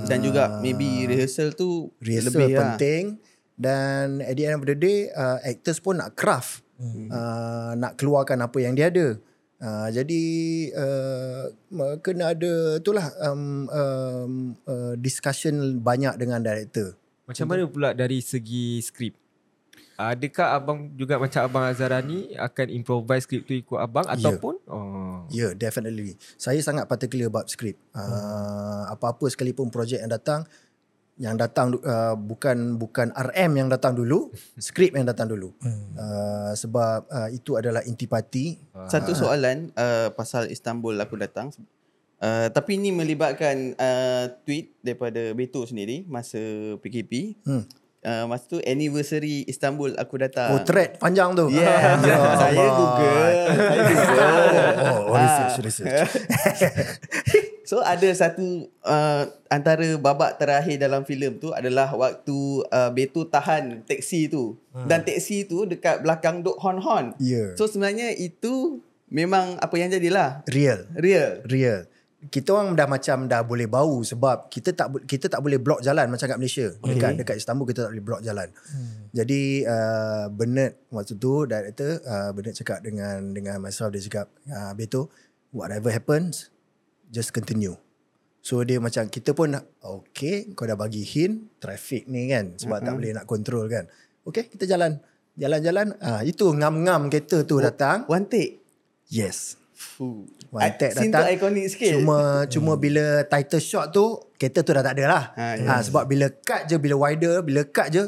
Dan 0.09 0.23
juga 0.23 0.57
maybe 0.63 1.05
rehearsal 1.05 1.53
tu 1.53 1.93
rehearsal 2.01 2.33
lebih 2.33 2.57
lah. 2.57 2.59
penting 2.73 3.21
dan 3.61 4.25
at 4.25 4.33
the 4.33 4.49
end 4.49 4.57
of 4.57 4.65
the 4.65 4.73
day 4.73 5.11
uh, 5.13 5.37
actors 5.45 5.77
pun 5.77 6.01
nak 6.01 6.17
craft 6.17 6.65
hmm. 6.81 7.13
uh, 7.13 7.77
nak 7.77 7.93
keluarkan 7.99 8.41
apa 8.41 8.57
yang 8.57 8.73
dia 8.73 8.89
ada 8.89 9.21
uh, 9.61 9.87
jadi 9.93 10.23
uh, 10.73 11.45
kena 12.01 12.33
ada 12.33 12.81
itulah 12.81 13.13
um, 13.21 13.69
um, 13.69 14.33
uh, 14.65 14.97
discussion 14.97 15.77
banyak 15.77 16.17
dengan 16.17 16.41
director 16.41 16.97
Macam 17.29 17.47
mana 17.47 17.63
pula 17.63 17.89
dari 17.95 18.19
segi 18.19 18.83
skrip? 18.83 19.15
Adakah 20.09 20.57
abang 20.57 20.89
juga 20.97 21.21
macam 21.21 21.45
abang 21.45 21.63
Azharani 21.69 22.33
akan 22.33 22.67
improvise 22.73 23.29
skrip 23.29 23.45
tu 23.45 23.53
ikut 23.53 23.77
abang 23.77 24.09
Ya. 24.09 24.17
ataupun 24.17 24.55
oh 24.65 25.29
Yeah, 25.29 25.53
definitely. 25.53 26.17
Saya 26.35 26.59
sangat 26.59 26.89
particular 26.89 27.29
about 27.29 27.47
script. 27.47 27.79
Uh, 27.93 28.83
apa-apa 28.89 29.29
sekalipun 29.29 29.71
projek 29.71 30.03
yang 30.03 30.11
datang, 30.11 30.43
yang 31.15 31.39
datang 31.39 31.71
uh, 31.79 32.19
bukan 32.19 32.75
bukan 32.75 33.13
RM 33.13 33.51
yang 33.55 33.69
datang 33.71 33.95
dulu, 33.95 34.27
skrip 34.59 34.91
yang 34.91 35.07
datang 35.07 35.31
dulu. 35.31 35.55
Uh, 35.95 36.51
sebab 36.51 37.07
uh, 37.07 37.29
itu 37.29 37.55
adalah 37.55 37.79
intipati. 37.85 38.59
Satu 38.89 39.15
soalan 39.15 39.71
uh, 39.77 40.11
pasal 40.11 40.51
Istanbul 40.51 40.99
aku 40.99 41.15
datang. 41.15 41.53
Uh, 42.21 42.53
tapi 42.53 42.77
ini 42.77 42.93
melibatkan 42.93 43.73
uh, 43.81 44.29
tweet 44.45 44.77
daripada 44.85 45.33
Beto 45.33 45.65
sendiri 45.65 46.05
masa 46.05 46.37
PKP. 46.77 47.33
Hmm. 47.41 47.65
Uh, 48.01 48.25
masa 48.25 48.49
tu 48.49 48.57
anniversary 48.65 49.45
Istanbul 49.45 49.93
aku 49.93 50.17
datang. 50.17 50.57
Oh, 50.57 50.65
thread 50.65 50.97
panjang 50.97 51.37
tu. 51.37 51.53
Yeah, 51.53 52.01
Ya 52.01 52.17
saya. 52.41 52.65
Google. 52.73 53.29
Saya 53.45 53.81
Google. 53.85 54.73
Oh, 54.81 54.99
oh 55.05 55.15
research, 55.15 55.53
Ah. 55.53 55.61
research. 55.61 56.11
So 57.61 57.79
ada 57.79 58.03
satu 58.11 58.67
uh, 58.83 59.23
antara 59.47 59.95
babak 59.95 60.35
terakhir 60.35 60.75
dalam 60.75 61.07
filem 61.07 61.39
tu 61.39 61.55
adalah 61.55 61.87
waktu 61.95 62.67
uh, 62.67 62.91
Beto 62.91 63.23
tahan 63.23 63.87
teksi 63.87 64.27
tu. 64.27 64.59
Hmm. 64.75 64.91
Dan 64.91 65.07
teksi 65.07 65.47
tu 65.47 65.63
dekat 65.63 66.03
belakang 66.03 66.43
duk 66.43 66.59
hon-hon. 66.59 67.15
Ya. 67.15 67.55
So 67.55 67.71
sebenarnya 67.71 68.11
itu 68.11 68.83
memang 69.07 69.55
apa 69.55 69.71
yang 69.79 69.87
jadilah. 69.87 70.43
Real. 70.51 70.83
Real. 70.99 71.47
Real. 71.47 71.87
Kita 72.29 72.53
orang 72.53 72.77
dah 72.77 72.85
macam 72.85 73.25
dah 73.25 73.41
boleh 73.41 73.65
bau 73.65 74.05
sebab 74.05 74.45
kita 74.53 74.77
tak 74.77 74.93
kita 75.09 75.25
tak 75.25 75.41
boleh 75.41 75.57
block 75.57 75.81
jalan 75.81 76.05
macam 76.05 76.29
kat 76.29 76.37
Malaysia. 76.37 76.69
Dekat 76.77 77.17
dekat 77.17 77.35
Istanbul 77.41 77.65
kita 77.65 77.89
tak 77.89 77.97
boleh 77.97 78.05
block 78.05 78.21
jalan. 78.21 78.45
Hmm. 78.53 79.09
Jadi 79.09 79.65
uh, 79.65 80.29
Bernard 80.29 80.77
waktu 80.93 81.17
tu 81.17 81.49
director 81.49 81.97
uh, 82.05 82.29
Bernard 82.29 82.53
cakap 82.53 82.85
dengan 82.85 83.33
dengan 83.33 83.57
myself 83.57 83.89
dia 83.89 84.05
cakap 84.05 84.29
uh, 84.53 84.69
Beto 84.77 85.09
whatever 85.49 85.89
happens 85.89 86.53
just 87.09 87.33
continue. 87.33 87.73
So 88.45 88.61
dia 88.61 88.77
macam 88.77 89.09
kita 89.09 89.33
pun 89.33 89.57
okay 89.81 90.53
kau 90.53 90.69
dah 90.69 90.77
bagi 90.77 91.01
hint 91.01 91.57
traffic 91.57 92.05
ni 92.05 92.29
kan 92.29 92.53
sebab 92.53 92.85
tak 92.85 92.93
boleh 93.01 93.17
nak 93.17 93.25
control 93.25 93.65
kan. 93.65 93.89
Okay 94.29 94.45
kita 94.45 94.69
jalan. 94.69 95.01
Jalan-jalan 95.41 95.97
ah 96.05 96.21
itu 96.21 96.53
ngam-ngam 96.53 97.09
kereta 97.09 97.41
tu 97.49 97.57
datang. 97.57 98.05
One 98.05 98.29
take. 98.29 98.61
Yes. 99.09 99.57
Fuh. 99.73 100.29
One 100.51 100.67
take 100.75 100.91
Scene 100.91 101.07
tu 101.07 101.15
datang. 101.15 101.31
ikonik 101.31 101.65
sikit. 101.65 101.95
Cuma 101.95 102.43
cuma 102.45 102.75
bila 102.75 103.23
title 103.23 103.63
shot 103.63 103.89
tu 103.89 104.03
kereta 104.35 104.59
tu 104.61 104.75
dah 104.75 104.83
tak 104.83 104.99
ada 104.99 105.05
lah. 105.07 105.23
Ha, 105.31 105.45
Ha, 105.57 105.73
sebab 105.79 106.03
bila 106.05 106.27
cut 106.27 106.67
je 106.67 106.75
bila 106.75 106.99
wider 106.99 107.39
bila 107.39 107.63
cut 107.63 107.87
je 107.87 108.03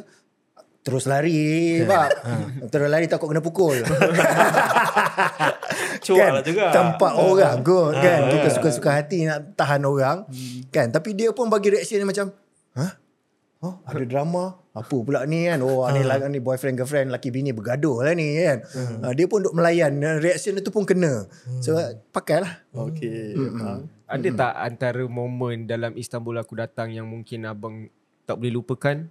terus 0.84 1.08
lari 1.08 1.80
bab. 1.88 2.12
terus 2.72 2.92
lari 2.92 3.08
takut 3.08 3.32
kena 3.32 3.40
pukul. 3.40 3.80
Cuak 6.04 6.30
lah 6.30 6.44
juga. 6.44 6.68
Tempat 6.70 7.12
orang 7.16 7.64
kot 7.64 7.96
kan. 7.96 8.20
Kita 8.28 8.48
suka-suka 8.52 8.90
hati 8.92 9.24
nak 9.24 9.56
tahan 9.56 9.82
orang. 9.84 10.28
Kan. 10.68 10.92
Tapi 10.92 11.16
dia 11.16 11.32
pun 11.32 11.48
bagi 11.48 11.72
reaction 11.72 12.04
macam, 12.04 12.28
"Hah? 12.28 12.43
Oh, 13.64 13.80
ada 13.88 14.04
drama. 14.04 14.60
Apa 14.76 15.08
pula 15.08 15.24
ni 15.24 15.48
kan? 15.48 15.64
Oh, 15.64 15.88
ni 15.88 16.04
lah 16.04 16.20
ni 16.28 16.44
boyfriend 16.44 16.76
girlfriend 16.76 17.16
laki 17.16 17.32
bini 17.32 17.56
bergaduh 17.56 18.04
lah 18.04 18.12
ni 18.12 18.36
kan. 18.44 18.60
Ha, 19.00 19.16
dia 19.16 19.24
pun 19.24 19.40
duk 19.40 19.56
melayan. 19.56 19.96
Reaction 20.20 20.60
dia 20.60 20.66
tu 20.66 20.74
pun 20.76 20.84
kena. 20.84 21.32
So, 21.64 21.80
pakailah. 22.12 22.68
Okay. 22.76 23.40
Faham. 23.40 23.88
Ada 24.04 24.30
tak 24.36 24.54
antara 24.60 25.04
momen 25.08 25.64
dalam 25.64 25.96
Istanbul 25.96 26.44
aku 26.44 26.60
datang 26.60 26.92
yang 26.92 27.08
mungkin 27.08 27.48
abang 27.48 27.88
tak 28.28 28.36
boleh 28.36 28.60
lupakan? 28.60 29.08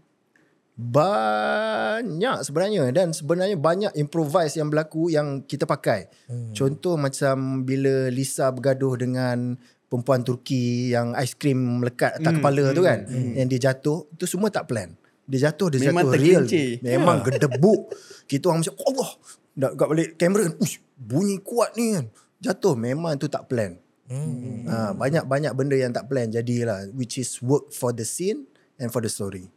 Banyak 0.73 2.45
sebenarnya 2.45 2.93
dan 2.93 3.13
sebenarnya 3.17 3.57
banyak 3.57 3.93
improvise 3.97 4.57
yang 4.61 4.69
berlaku 4.69 5.09
yang 5.09 5.45
kita 5.49 5.65
pakai. 5.65 6.13
Hmm. 6.29 6.53
Contoh 6.53 7.01
macam 7.01 7.65
bila 7.65 8.13
Lisa 8.13 8.53
bergaduh 8.53 9.01
dengan 9.01 9.57
perempuan 9.93 10.25
Turki 10.25 10.97
yang 10.97 11.13
aiskrim 11.13 11.85
melekat 11.85 12.17
atas 12.17 12.33
hmm. 12.33 12.39
kepala 12.41 12.65
tu 12.73 12.81
kan. 12.81 13.05
Hmm. 13.05 13.37
Yang 13.37 13.47
dia 13.53 13.61
jatuh, 13.69 14.09
itu 14.09 14.25
semua 14.25 14.49
tak 14.49 14.65
plan. 14.73 14.97
Dia 15.29 15.53
jatuh, 15.53 15.69
dia 15.69 15.93
Memang 15.93 16.09
jatuh 16.09 16.17
real. 16.17 16.45
tergelincir. 16.49 16.69
Memang 16.81 17.17
gedebuk. 17.21 17.93
Kita 18.25 18.49
orang 18.49 18.65
macam 18.65 18.75
Allah. 18.89 19.11
Dah 19.53 19.71
kat 19.77 19.87
balik 19.93 20.09
kamera 20.17 20.43
kan. 20.49 20.55
Ush, 20.65 20.81
bunyi 20.97 21.37
kuat 21.45 21.77
ni 21.77 21.93
kan. 21.93 22.09
Jatuh 22.41 22.73
memang 22.73 23.21
tu 23.21 23.29
tak 23.29 23.45
plan. 23.53 23.77
Hmm. 24.09 24.65
Ha, 24.65 24.97
banyak-banyak 24.97 25.53
benda 25.53 25.77
yang 25.77 25.93
tak 25.93 26.09
plan 26.09 26.33
jadilah 26.33 26.89
which 26.97 27.21
is 27.21 27.37
work 27.45 27.69
for 27.71 27.93
the 27.93 28.05
scene 28.05 28.49
and 28.81 28.89
for 28.89 29.05
the 29.05 29.13
story. 29.13 29.53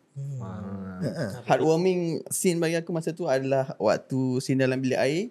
Heartwarming 1.43 2.23
scene 2.31 2.59
bagi 2.59 2.79
aku 2.79 2.91
masa 2.95 3.11
tu 3.11 3.27
adalah 3.27 3.75
waktu 3.79 4.39
scene 4.39 4.63
dalam 4.63 4.79
bilik 4.79 4.99
air 4.99 5.23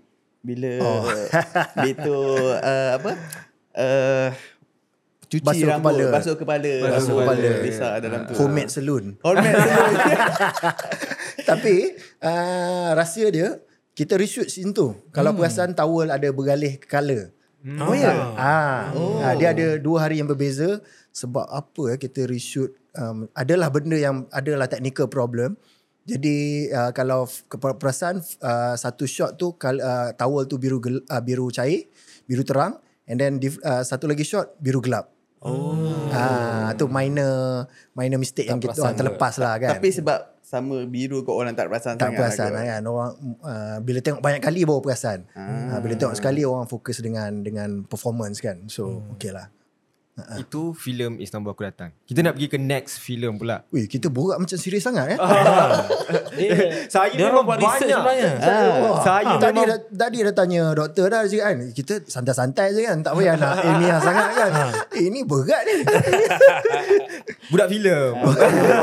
bila 0.44 0.70
oh. 0.84 1.08
Beto 1.80 2.20
uh, 2.60 2.90
apa? 3.00 3.12
Uh, 3.74 4.28
cuci 5.34 5.42
Basuh 5.42 5.66
rambut, 5.66 5.90
kepala. 5.90 6.04
basuh 6.14 6.34
kepala, 6.38 6.72
Basuh 6.86 7.14
kepala. 7.18 7.50
Lisa 7.60 7.88
dalam 7.98 8.20
tu. 8.24 8.32
Homemade 8.38 8.70
saloon. 8.70 9.04
Homemade 9.18 9.58
saloon. 9.58 9.94
Tapi 11.50 11.74
uh, 12.20 12.88
rahsia 12.94 13.28
dia 13.28 13.48
kita 13.92 14.14
reshoot 14.14 14.46
scene 14.46 14.70
tu. 14.70 14.94
Kalau 15.10 15.30
Hmm. 15.30 15.38
perasan 15.38 15.70
towel 15.72 16.08
ada 16.08 16.28
bergalih 16.30 16.78
color. 16.80 17.34
Oh 17.80 17.96
ya. 17.96 18.12
Ah, 18.34 18.92
oh. 18.92 19.18
ah, 19.18 19.32
dia 19.32 19.50
ada 19.50 19.76
dua 19.76 20.04
hari 20.04 20.20
yang 20.20 20.28
berbeza 20.28 20.84
sebab 21.10 21.48
apa 21.48 21.82
ya 21.90 21.96
kita 21.96 22.28
reshoot 22.28 22.68
um, 22.92 23.24
adalah 23.32 23.72
benda 23.72 23.96
yang 23.96 24.28
adalah 24.30 24.68
technical 24.68 25.08
problem. 25.08 25.56
Jadi 26.04 26.68
uh, 26.68 26.92
kalau 26.92 27.24
ke- 27.24 27.56
perasan 27.56 28.20
uh, 28.38 28.76
satu 28.76 29.08
shot 29.08 29.40
tu 29.40 29.56
kal- 29.56 29.80
uh, 29.80 30.12
towel 30.12 30.44
tu 30.44 30.60
biru 30.60 30.76
gel, 30.76 31.00
uh, 31.00 31.16
biru 31.18 31.48
cair, 31.48 31.88
biru 32.22 32.44
terang 32.44 32.76
and 33.08 33.16
then 33.16 33.40
uh, 33.62 33.80
satu 33.80 34.04
lagi 34.04 34.20
shot 34.20 34.52
biru 34.60 34.84
gelap. 34.84 35.13
Oh. 35.44 36.08
Ah, 36.08 36.72
tu 36.74 36.88
minor 36.88 37.68
minor 37.92 38.18
mistake 38.18 38.48
yang 38.48 38.58
kita 38.58 38.80
orang 38.80 38.96
terlepas 38.96 39.36
lah 39.36 39.60
kan. 39.60 39.76
Tapi 39.76 39.92
sebab 39.92 40.34
sama 40.44 40.84
biru 40.84 41.24
kau 41.24 41.40
orang 41.40 41.56
tak 41.56 41.72
perasan 41.72 41.96
tak 41.96 42.12
sangat. 42.12 42.18
perasan 42.20 42.48
lah 42.52 42.54
lah 42.54 42.64
kan 42.68 42.82
orang 42.84 43.10
uh, 43.42 43.76
bila 43.80 43.98
tengok 44.04 44.20
banyak 44.20 44.42
kali 44.44 44.60
baru 44.68 44.84
perasan 44.84 45.24
ah. 45.32 45.74
uh, 45.74 45.78
bila 45.80 45.96
tengok 45.96 46.14
sekali 46.14 46.44
orang 46.44 46.68
fokus 46.68 47.00
dengan 47.00 47.40
dengan 47.40 47.82
performance 47.88 48.44
kan 48.44 48.68
so 48.68 49.00
hmm. 49.00 49.16
okey 49.16 49.32
lah 49.32 49.48
Uh. 50.14 50.38
Itu 50.38 50.70
filem 50.72 51.18
Istanbul 51.18 51.50
aku 51.50 51.66
datang. 51.66 51.90
Kita 52.00 52.22
nak 52.22 52.38
pergi 52.38 52.46
ke 52.46 52.54
next 52.54 53.02
filem 53.02 53.34
pula. 53.34 53.66
Wih, 53.68 53.90
kita 53.90 54.06
borak 54.06 54.38
macam 54.38 54.54
serius 54.54 54.80
sangat 54.80 55.10
eh. 55.10 55.18
Dia, 56.32 56.50
Saya 56.94 57.10
dia 57.10 57.26
memang 57.26 57.42
buat 57.42 57.58
research 57.58 57.90
banyak. 57.90 57.98
sebenarnya. 57.98 58.30
Ah, 58.38 59.02
Saya 59.02 59.34
tadi 59.36 59.58
memang- 59.58 59.66
dah, 59.66 59.78
tadi 59.90 60.16
dah 60.22 60.30
tanya 60.32 60.62
doktor 60.70 61.10
dah 61.10 61.26
cakap 61.26 61.46
kan 61.48 61.58
kita 61.68 61.94
santai-santai 62.04 62.66
je 62.70 62.86
kan 62.86 63.02
tak 63.02 63.10
payah 63.12 63.34
nak 63.42 63.58
ilmiah 63.60 63.98
sangat 63.98 64.28
kan. 64.32 64.50
Eh, 64.92 65.02
ini 65.02 65.26
berat 65.26 65.62
ni. 65.64 65.74
Budak 67.50 67.68
filem. 67.68 68.12
Oh 68.14 68.34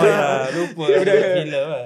ya, 0.03 0.19
lupa. 0.51 0.83
Udah 0.83 1.15
filem 1.33 1.65
lah. 1.65 1.85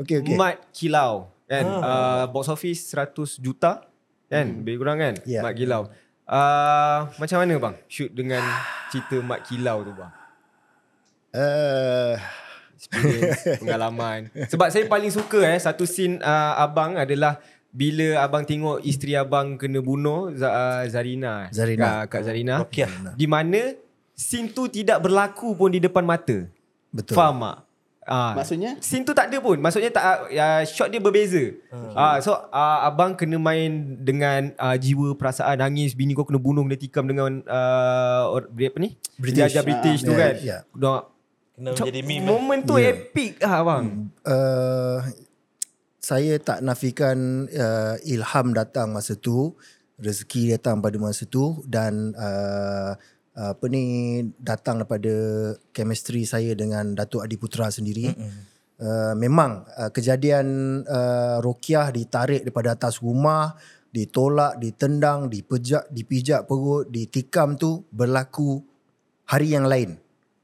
okey 0.00 0.16
okey. 0.22 0.34
Mat 0.34 0.56
Kilau 0.70 1.34
kan 1.44 1.64
uh, 1.66 2.24
box 2.30 2.46
office 2.46 2.80
100 2.88 3.10
juta 3.38 3.84
kan 4.24 4.46
lebih 4.56 4.80
kurang 4.80 4.96
kan 4.96 5.14
Ya. 5.22 5.42
Mat 5.42 5.52
Kilau 5.52 5.90
uh, 6.28 7.08
macam 7.16 7.36
mana 7.40 7.54
bang? 7.56 7.74
Shoot 7.88 8.10
dengan 8.12 8.42
cerita 8.92 9.16
Mat 9.24 9.44
Kilau 9.48 9.84
tu 9.84 9.92
bang. 9.92 10.12
Uh, 11.34 12.14
experience 12.76 13.42
pengalaman. 13.60 14.30
Sebab 14.50 14.68
saya 14.70 14.84
paling 14.86 15.10
suka 15.10 15.42
eh 15.42 15.58
satu 15.58 15.88
scene 15.88 16.22
uh, 16.22 16.60
abang 16.60 16.94
adalah 16.94 17.40
bila 17.74 18.22
abang 18.22 18.46
tengok 18.46 18.86
isteri 18.86 19.18
abang 19.18 19.58
kena 19.58 19.82
bunuh 19.82 20.30
uh, 20.30 20.84
Zarina. 20.86 21.50
Zarina. 21.50 22.06
Kak, 22.06 22.20
Kak 22.20 22.22
Zarina. 22.22 22.54
Rokiah. 22.62 22.90
di 23.18 23.26
mana 23.26 23.74
scene 24.14 24.54
tu 24.54 24.70
tidak 24.70 25.02
berlaku 25.02 25.58
pun 25.58 25.74
di 25.74 25.82
depan 25.82 26.06
mata. 26.06 26.46
Betul. 26.94 27.18
faham 27.18 27.42
tak 27.42 27.63
Ah, 28.04 28.36
Maksudnya? 28.36 28.76
Scene 28.78 29.00
tu 29.00 29.12
tak 29.12 29.32
ada 29.32 29.40
pun. 29.40 29.56
Maksudnya 29.56 29.88
tak 29.88 30.04
uh, 30.28 30.62
shot 30.64 30.92
dia 30.92 31.00
berbeza. 31.00 31.56
Hmm. 31.72 31.92
Ah, 31.92 32.16
so 32.20 32.36
uh, 32.36 32.78
abang 32.84 33.16
kena 33.16 33.36
main 33.36 33.96
dengan 33.98 34.52
uh, 34.56 34.76
jiwa 34.76 35.16
perasaan 35.16 35.56
nangis 35.56 35.92
bini 35.92 36.12
kau 36.12 36.22
kena 36.22 36.36
bunuh 36.36 36.60
kena 36.62 36.76
tikam 36.76 37.08
dengan 37.08 37.40
uh, 37.44 38.28
or, 38.28 38.44
apa 38.46 38.78
ni? 38.78 38.92
British. 39.16 39.48
Penjajah 39.48 39.62
British 39.62 40.00
Ah, 40.00 40.06
tu 40.06 40.12
ya, 40.12 40.18
kan. 40.20 40.34
Dah 40.74 41.00
Kena 41.54 41.70
menjadi 41.72 42.00
meme. 42.02 42.26
Momen 42.26 42.58
tu 42.62 42.74
Ya. 42.76 42.90
epic 42.90 43.38
ah 43.40 43.62
abang. 43.62 44.10
Uh, 44.20 44.98
saya 45.96 46.36
tak 46.36 46.60
nafikan 46.60 47.48
uh, 47.48 47.96
ilham 48.04 48.52
datang 48.52 48.92
masa 48.92 49.16
tu, 49.16 49.56
rezeki 49.96 50.52
datang 50.52 50.82
pada 50.82 50.98
masa 50.98 51.24
tu 51.24 51.64
dan 51.64 52.12
uh, 52.12 52.92
apa 53.34 53.66
ni 53.66 54.22
datang 54.38 54.78
daripada 54.82 55.10
chemistry 55.74 56.22
saya 56.22 56.54
dengan 56.54 56.94
Datuk 56.94 57.26
Adi 57.26 57.34
Putra 57.34 57.66
sendiri. 57.66 58.14
Mm-hmm. 58.14 58.42
Uh, 58.74 59.14
memang 59.14 59.62
uh, 59.78 59.90
kejadian 59.94 60.46
uh, 60.86 61.38
Rokiah 61.38 61.94
ditarik 61.94 62.42
daripada 62.42 62.74
atas 62.74 62.98
rumah, 63.02 63.54
ditolak, 63.94 64.58
ditendang, 64.58 65.30
dipejak, 65.30 65.86
dipijak 65.90 66.46
perut, 66.46 66.90
ditikam 66.90 67.54
tu 67.54 67.86
berlaku 67.94 68.62
hari 69.30 69.54
yang 69.54 69.66
lain. 69.70 69.98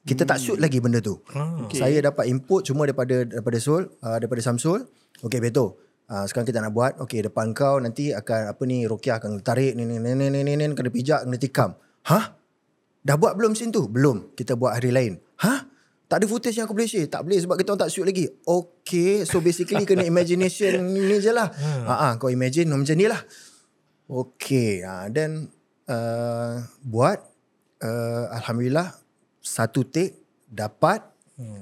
Kita 0.06 0.26
tak 0.26 0.38
shoot 0.42 0.58
lagi 0.58 0.78
benda 0.78 0.98
tu. 1.02 1.18
Ah. 1.34 1.66
Okay. 1.66 1.82
Saya 1.82 1.98
dapat 2.00 2.26
input 2.30 2.64
cuma 2.64 2.86
daripada 2.86 3.26
daripada 3.26 3.58
Sol, 3.58 3.86
uh, 4.02 4.16
daripada 4.18 4.42
Samsul. 4.42 4.86
Okey 5.22 5.38
Beto. 5.38 5.78
Uh, 6.10 6.26
sekarang 6.26 6.48
kita 6.48 6.58
nak 6.58 6.72
buat. 6.74 6.98
Okey 7.02 7.22
depan 7.22 7.54
kau 7.54 7.78
nanti 7.78 8.10
akan 8.10 8.50
apa 8.50 8.62
ni 8.66 8.86
Rokiah 8.88 9.22
akan 9.22 9.42
tarik 9.44 9.78
ni 9.78 9.86
ni 9.86 10.02
ni 10.02 10.16
ni 10.16 10.26
ni, 10.32 10.40
ni, 10.42 10.52
ni 10.58 10.64
kena 10.74 10.90
pijak 10.90 11.22
kena 11.26 11.36
tikam. 11.38 11.70
Hah? 12.08 12.39
Dah 13.00 13.16
buat 13.16 13.32
belum 13.36 13.56
scene 13.56 13.72
tu? 13.72 13.88
Belum. 13.88 14.32
Kita 14.36 14.56
buat 14.60 14.76
hari 14.76 14.92
lain. 14.92 15.16
Hah? 15.40 15.70
Tak 16.10 16.20
ada 16.20 16.26
footage 16.26 16.58
yang 16.58 16.66
aku 16.66 16.74
boleh 16.74 16.90
share. 16.90 17.06
Tak 17.06 17.22
boleh 17.22 17.38
sebab 17.38 17.54
kita 17.54 17.70
orang 17.70 17.82
tak 17.86 17.92
shoot 17.94 18.02
lagi. 18.02 18.26
Okay. 18.42 19.22
So 19.22 19.38
basically 19.38 19.86
kena 19.86 20.02
imagination 20.02 20.82
ni 20.90 21.22
je 21.22 21.30
lah. 21.30 21.54
Ha 21.86 21.94
ah, 21.94 22.12
kau 22.18 22.26
imagine 22.26 22.66
macam 22.66 22.98
ni 22.98 23.06
lah. 23.06 23.22
Okay. 24.10 24.82
Ha, 24.82 25.06
then 25.06 25.46
uh, 25.86 26.66
buat. 26.82 27.22
Uh, 27.78 28.26
Alhamdulillah. 28.34 28.90
Satu 29.38 29.86
take. 29.86 30.18
Dapat. 30.50 31.06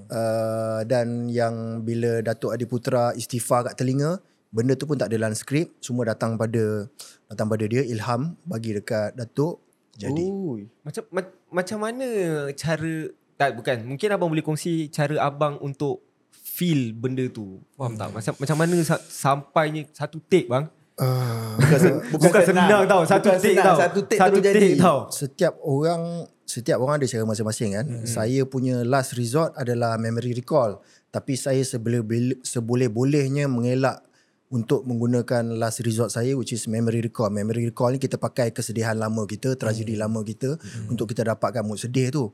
Uh, 0.09 0.83
dan 0.89 1.31
yang 1.31 1.87
bila 1.87 2.19
Datuk 2.25 2.51
Adi 2.51 2.65
Putra 2.65 3.13
istighfar 3.13 3.69
kat 3.69 3.85
telinga. 3.85 4.17
Benda 4.49 4.73
tu 4.81 4.89
pun 4.89 4.97
tak 4.97 5.13
ada 5.13 5.29
dalam 5.29 5.37
skrip. 5.37 5.77
Semua 5.85 6.09
datang 6.09 6.41
pada 6.41 6.89
datang 7.29 7.53
pada 7.53 7.69
dia. 7.69 7.85
Ilham 7.85 8.33
bagi 8.49 8.73
dekat 8.81 9.13
Datuk. 9.13 9.68
Jadi. 9.99 10.25
Ui. 10.25 10.63
Macam 10.81 11.03
ma- 11.11 11.35
macam 11.53 11.79
mana 11.81 12.07
cara 12.55 12.95
tak 13.35 13.51
bukan 13.55 13.77
mungkin 13.85 14.09
abang 14.09 14.31
boleh 14.31 14.43
kongsi 14.43 14.87
cara 14.89 15.19
abang 15.21 15.59
untuk 15.59 16.03
feel 16.31 16.91
benda 16.91 17.27
tu. 17.29 17.59
Faham 17.75 17.95
tak? 17.95 18.11
Macam 18.11 18.33
macam 18.35 18.57
mana 18.57 18.77
sa- 18.83 19.03
sampainya 19.03 19.87
satu 19.91 20.19
take 20.23 20.47
bang? 20.47 20.67
Uh, 20.99 21.55
Bukan, 21.55 21.79
sen- 21.79 22.01
Bukan 22.11 22.43
senang 22.43 22.83
tau, 22.85 23.03
satu 23.07 23.31
Bukan 23.31 23.39
take 23.39 23.55
senang, 23.55 23.67
tau. 23.67 23.79
Satu 23.79 23.99
take 24.03 24.19
Satu 24.19 24.35
terus 24.35 24.47
jadi. 24.51 24.59
take 24.59 24.79
tau. 24.79 24.99
setiap 25.13 25.55
orang 25.63 26.03
setiap 26.43 26.79
orang 26.81 26.99
ada 26.99 27.07
cara 27.07 27.23
masing-masing 27.23 27.71
kan. 27.77 27.87
Hmm. 27.87 28.03
Saya 28.03 28.43
punya 28.43 28.83
last 28.83 29.15
resort 29.15 29.55
adalah 29.55 29.95
memory 29.95 30.35
recall. 30.35 30.83
Tapi 31.09 31.37
saya 31.37 31.63
seboleh 31.63 32.03
seboleh-bolehnya 32.43 33.47
mengelak 33.47 34.03
untuk 34.49 34.85
menggunakan 34.89 35.61
last 35.61 35.85
resort 35.85 36.09
saya 36.09 36.33
which 36.33 36.57
is 36.57 36.65
memory 36.69 37.05
recall. 37.05 37.29
Memory 37.29 37.69
recall 37.69 37.93
ni 37.93 38.01
kita 38.01 38.17
pakai 38.17 38.53
kesedihan 38.53 38.97
lama 38.97 39.29
kita, 39.29 39.55
tragedi 39.61 39.97
hmm. 39.97 40.03
lama 40.03 40.21
kita 40.25 40.57
hmm. 40.57 40.93
untuk 40.93 41.13
kita 41.13 41.29
dapatkan 41.29 41.61
mood 41.65 41.77
sedih 41.77 42.09
tu. 42.09 42.25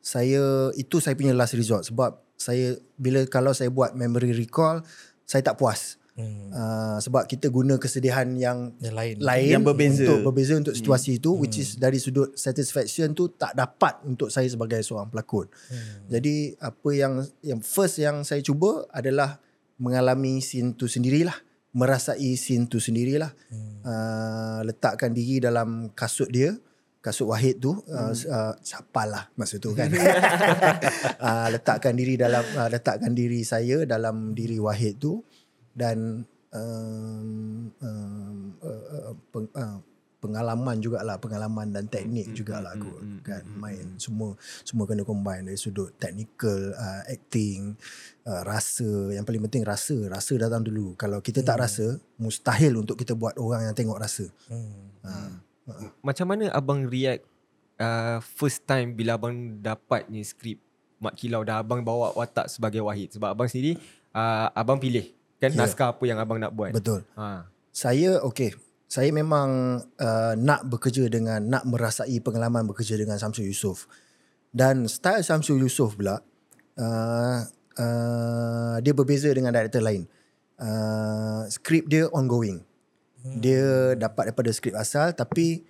Saya 0.00 0.72
itu 0.80 0.96
saya 0.96 1.12
punya 1.12 1.36
last 1.36 1.52
resort 1.52 1.84
sebab 1.84 2.16
saya 2.40 2.80
bila 2.96 3.20
kalau 3.28 3.52
saya 3.52 3.68
buat 3.68 3.92
memory 3.92 4.32
recall 4.32 4.80
saya 5.28 5.44
tak 5.44 5.60
puas. 5.60 6.00
Hmm. 6.16 6.52
Uh, 6.52 6.98
sebab 7.00 7.24
kita 7.24 7.48
guna 7.48 7.80
kesedihan 7.80 8.26
yang 8.36 8.76
Yang 8.82 8.94
lain. 8.96 9.14
lain 9.24 9.52
Yang 9.56 9.64
berbeza. 9.64 10.00
untuk 10.04 10.18
berbeza 10.32 10.52
untuk 10.58 10.74
situasi 10.76 11.16
hmm. 11.16 11.18
itu 11.22 11.30
which 11.38 11.56
is 11.60 11.76
dari 11.80 11.96
sudut 11.96 12.34
satisfaction 12.36 13.12
tu 13.16 13.30
tak 13.32 13.56
dapat 13.56 14.00
untuk 14.04 14.28
saya 14.32 14.48
sebagai 14.48 14.80
seorang 14.80 15.08
pelakon. 15.08 15.48
Hmm. 15.68 16.08
Jadi 16.08 16.56
apa 16.56 16.90
yang 16.96 17.24
yang 17.44 17.60
first 17.60 18.00
yang 18.00 18.24
saya 18.24 18.40
cuba 18.40 18.88
adalah 18.90 19.38
mengalami 19.80 20.44
scene 20.44 20.76
tu 20.76 20.84
sendirilah, 20.84 21.34
merasai 21.70 22.34
scene 22.34 22.66
tu 22.66 22.82
sendirilah. 22.82 23.30
Hmm. 23.50 23.80
Uh, 23.86 24.60
letakkan 24.66 25.14
diri 25.14 25.38
dalam 25.38 25.90
kasut 25.94 26.28
dia, 26.28 26.54
kasut 27.00 27.30
Wahid 27.30 27.62
tu, 27.62 27.78
uh, 27.88 28.12
uh, 28.12 28.54
siapalah 28.60 29.30
masa 29.38 29.56
tu 29.56 29.72
kan. 29.72 29.88
uh, 29.88 31.48
letakkan 31.54 31.94
diri 31.94 32.18
dalam 32.18 32.44
uh, 32.58 32.68
letakkan 32.68 33.14
diri 33.14 33.40
saya 33.46 33.86
dalam 33.88 34.36
diri 34.36 34.58
Wahid 34.60 35.00
tu 35.00 35.22
dan 35.72 36.26
um, 36.52 37.70
um, 37.80 38.36
uh, 38.60 38.84
uh, 38.90 39.14
peng, 39.30 39.48
uh, 39.54 39.78
pengalaman 40.20 40.76
jugalah 40.78 41.16
pengalaman 41.16 41.72
dan 41.72 41.88
teknik 41.88 42.30
jugalah 42.36 42.76
aku 42.76 42.92
kan 43.24 43.40
main. 43.56 43.96
Semua 43.96 44.36
semua 44.62 44.84
kena 44.84 45.02
combine 45.02 45.48
dari 45.48 45.56
sudut 45.56 45.90
technical 45.96 46.76
uh, 46.76 47.02
acting 47.08 47.74
uh, 48.28 48.44
rasa. 48.44 49.10
Yang 49.10 49.24
paling 49.24 49.42
penting 49.48 49.62
rasa 49.64 49.96
rasa 50.06 50.32
datang 50.36 50.60
dulu. 50.60 50.92
Kalau 50.94 51.18
kita 51.18 51.40
tak 51.40 51.58
rasa 51.58 51.96
mustahil 52.20 52.76
untuk 52.76 53.00
kita 53.00 53.16
buat 53.16 53.34
orang 53.40 53.72
yang 53.72 53.74
tengok 53.74 53.98
rasa. 53.98 54.28
Hmm. 54.46 55.40
Macam 56.04 56.26
mana 56.28 56.52
abang 56.52 56.84
react 56.84 57.24
uh, 57.80 58.20
first 58.36 58.68
time 58.68 58.92
bila 58.92 59.16
abang 59.16 59.56
dapatnya 59.58 60.20
skrip 60.20 60.60
Mak 61.00 61.16
Kilau 61.16 61.40
dah 61.40 61.64
abang 61.64 61.80
bawa 61.80 62.12
watak 62.12 62.52
sebagai 62.52 62.84
Wahid? 62.84 63.08
Sebab 63.16 63.32
abang 63.32 63.48
sendiri 63.48 63.80
uh, 64.12 64.52
abang 64.52 64.76
pilih 64.76 65.08
kan 65.40 65.48
Ya. 65.48 65.64
naskah 65.64 65.96
apa 65.96 66.04
yang 66.04 66.20
abang 66.20 66.36
nak 66.36 66.52
buat. 66.52 66.68
betul. 66.76 67.00
Ha. 67.16 67.48
saya 67.72 68.20
okey 68.28 68.52
saya 68.90 69.14
memang 69.14 69.78
uh, 70.02 70.34
nak 70.34 70.66
bekerja 70.66 71.06
dengan 71.06 71.38
nak 71.46 71.62
merasai 71.62 72.18
pengalaman 72.18 72.66
bekerja 72.66 72.98
dengan 72.98 73.22
Samsul 73.22 73.46
Yusof. 73.46 73.86
Dan 74.50 74.90
style 74.90 75.22
Samsul 75.22 75.62
Yusof 75.62 75.94
pula 75.94 76.18
uh, 76.74 77.38
uh, 77.78 78.76
dia 78.82 78.90
berbeza 78.90 79.30
dengan 79.30 79.54
director 79.54 79.78
lain. 79.78 80.10
Uh, 80.58 81.46
skrip 81.46 81.86
dia 81.86 82.10
ongoing. 82.10 82.66
Dia 83.38 83.94
dapat 83.94 84.34
daripada 84.34 84.50
skrip 84.50 84.74
asal 84.74 85.14
tapi 85.14 85.62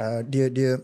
uh, 0.00 0.24
dia 0.24 0.48
dia 0.48 0.80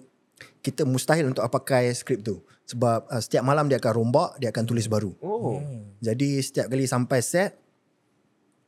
kita 0.61 0.85
mustahil 0.85 1.25
untuk 1.25 1.41
pakai 1.49 1.89
skrip 1.97 2.21
tu. 2.21 2.45
Sebab 2.69 3.09
uh, 3.09 3.23
setiap 3.25 3.49
malam 3.49 3.65
dia 3.65 3.81
akan 3.81 3.97
rombak 3.97 4.37
dia 4.37 4.53
akan 4.53 4.69
tulis 4.69 4.85
baru. 4.93 5.17
Oh. 5.25 5.57
jadi 6.05 6.45
setiap 6.45 6.69
kali 6.69 6.85
sampai 6.85 7.25
set 7.25 7.57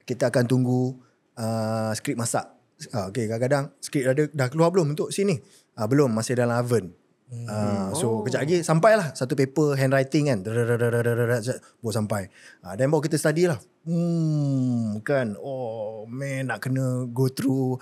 kita 0.09 0.33
akan 0.33 0.48
tunggu 0.48 1.12
uh, 1.42 1.90
skrip 1.98 2.14
masak. 2.14 2.46
Uh, 2.94 3.11
okay, 3.11 3.26
kadang-kadang 3.26 3.74
skrip 3.83 4.07
dah, 4.07 4.14
dah 4.31 4.48
keluar 4.48 4.70
belum 4.70 4.94
untuk 4.94 5.11
sini? 5.11 5.42
Uh, 5.74 5.87
belum, 5.90 6.14
masih 6.14 6.38
dalam 6.38 6.55
oven. 6.62 6.94
Uh, 7.33 7.88
so 7.96 8.20
Oh. 8.20 8.20
kejap 8.28 8.44
lagi 8.44 8.61
sampailah 8.61 9.16
satu 9.16 9.33
paper 9.33 9.72
handwriting 9.72 10.28
kan 10.28 10.44
baru 11.81 11.88
sampai 11.88 12.28
uh, 12.61 12.76
dan 12.76 12.92
baru 12.92 13.09
kita 13.09 13.16
study 13.16 13.48
lah 13.48 13.57
hmm 13.88 15.00
kan 15.00 15.33
oh 15.40 16.05
man 16.12 16.52
nak 16.52 16.61
kena 16.61 17.09
go 17.09 17.33
through 17.33 17.81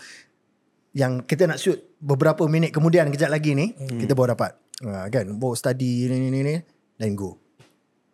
yang 0.94 1.26
kita 1.26 1.50
nak 1.50 1.58
shoot 1.58 1.82
beberapa 1.98 2.46
minit 2.46 2.70
kemudian 2.70 3.10
kejap 3.10 3.26
lagi 3.26 3.58
ni 3.58 3.74
hmm. 3.74 3.98
kita 3.98 4.14
baru 4.14 4.38
dapat 4.38 4.54
uh, 4.86 5.10
kan 5.10 5.26
baru 5.34 5.58
study 5.58 6.06
ni 6.06 6.16
ni 6.22 6.28
ni, 6.30 6.40
ni 6.46 6.54
then 6.94 7.18
go 7.18 7.34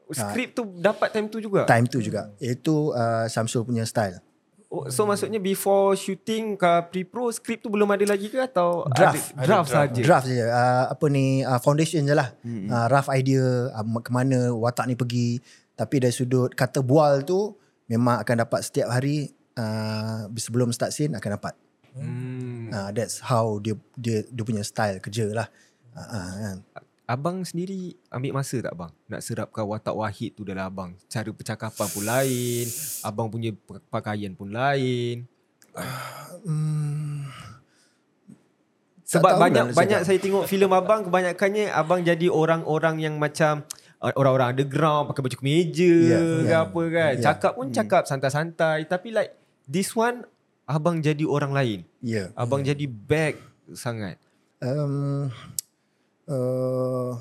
Skrip 0.07 0.55
tu 0.55 0.63
dapat 0.79 1.11
time 1.11 1.27
tu 1.27 1.43
juga. 1.43 1.67
time 1.69 1.85
tu 1.85 1.99
juga 2.01 2.33
itu 2.39 2.95
uh, 2.97 3.29
Samsul 3.29 3.67
punya 3.67 3.85
style 3.85 4.25
Oh, 4.67 4.91
so 4.91 5.07
maksudnya 5.07 5.39
before 5.39 5.95
shooting 5.95 6.59
ke 6.59 6.71
pre-pro 6.91 7.31
skrip 7.31 7.63
tu 7.63 7.71
belum 7.71 7.87
ada 7.87 8.03
lagi 8.03 8.27
ke 8.27 8.43
atau 8.43 8.83
Draft. 8.91 9.31
ada 9.39 9.47
draft 9.47 9.71
saja. 9.71 10.01
draft 10.03 10.27
je 10.27 10.43
uh, 10.43 10.91
apa 10.91 11.07
ni 11.07 11.47
uh, 11.47 11.63
foundation 11.63 12.03
je 12.03 12.11
lah 12.11 12.35
mm-hmm. 12.43 12.67
uh, 12.67 12.87
rough 12.91 13.07
idea 13.09 13.71
uh, 13.71 13.87
ke 14.03 14.11
mana 14.11 14.51
watak 14.51 14.91
ni 14.91 14.99
pergi 14.99 15.39
tapi 15.73 16.03
dari 16.03 16.11
sudut 16.11 16.51
kata 16.51 16.83
bual 16.83 17.23
tu 17.23 17.55
memang 17.87 18.19
akan 18.27 18.43
dapat 18.43 18.67
setiap 18.67 18.91
hari 18.91 19.31
uh, 19.55 20.27
sebelum 20.35 20.75
start 20.75 20.91
scene 20.91 21.15
akan 21.15 21.39
dapat 21.39 21.55
Hmm. 21.97 22.69
uh, 22.69 22.93
that's 22.93 23.25
how 23.25 23.57
dia 23.57 23.73
dia 23.97 24.21
dia 24.29 24.45
punya 24.45 24.61
style 24.61 25.01
kerja 25.01 25.33
lah 25.33 25.49
uh, 25.97 26.03
uh, 26.13 26.29
kan 26.37 26.57
Abang 27.07 27.47
sendiri 27.47 27.95
ambil 28.11 28.35
masa 28.35 28.59
tak 28.59 28.75
bang 28.75 28.91
nak 29.07 29.23
serapkan 29.23 29.63
watak 29.63 29.95
Wahid 29.95 30.35
tu 30.35 30.43
dalam 30.43 30.67
abang? 30.67 30.91
Cara 31.07 31.31
percakapan 31.31 31.87
pun 31.87 32.03
lain, 32.03 32.67
abang 33.01 33.31
punya 33.31 33.55
pakaian 33.87 34.35
pun 34.35 34.51
lain. 34.51 35.23
hmm, 36.43 37.31
Sebab 39.07 39.39
banyak 39.39 39.71
banyak 39.71 40.01
saya 40.03 40.19
tengok 40.19 40.51
filem 40.51 40.67
abang 40.69 41.07
kebanyakannya 41.07 41.71
abang 41.71 42.03
jadi 42.03 42.27
orang-orang 42.27 42.99
yang 42.99 43.15
macam 43.23 43.63
uh, 44.03 44.11
orang-orang 44.19 44.59
underground 44.59 45.07
pakai 45.07 45.23
baju 45.23 45.37
kemeja 45.39 45.95
Ya, 46.11 46.19
ke 46.19 46.43
ya, 46.43 46.59
apa 46.67 46.83
kan. 46.91 47.13
ya. 47.15 47.23
Cakap 47.23 47.53
pun 47.55 47.67
cakap 47.71 48.03
santai-santai 48.03 48.83
tapi 48.91 49.15
like 49.15 49.31
this 49.63 49.95
one 49.95 50.27
abang 50.67 50.99
jadi 50.99 51.23
orang 51.23 51.55
lain. 51.55 51.79
ya 52.03 52.27
yeah. 52.27 52.29
Abang 52.35 52.67
jadi 52.67 52.83
back 52.91 53.39
sangat. 53.71 54.19
um, 54.59 55.31
uh, 56.29 57.13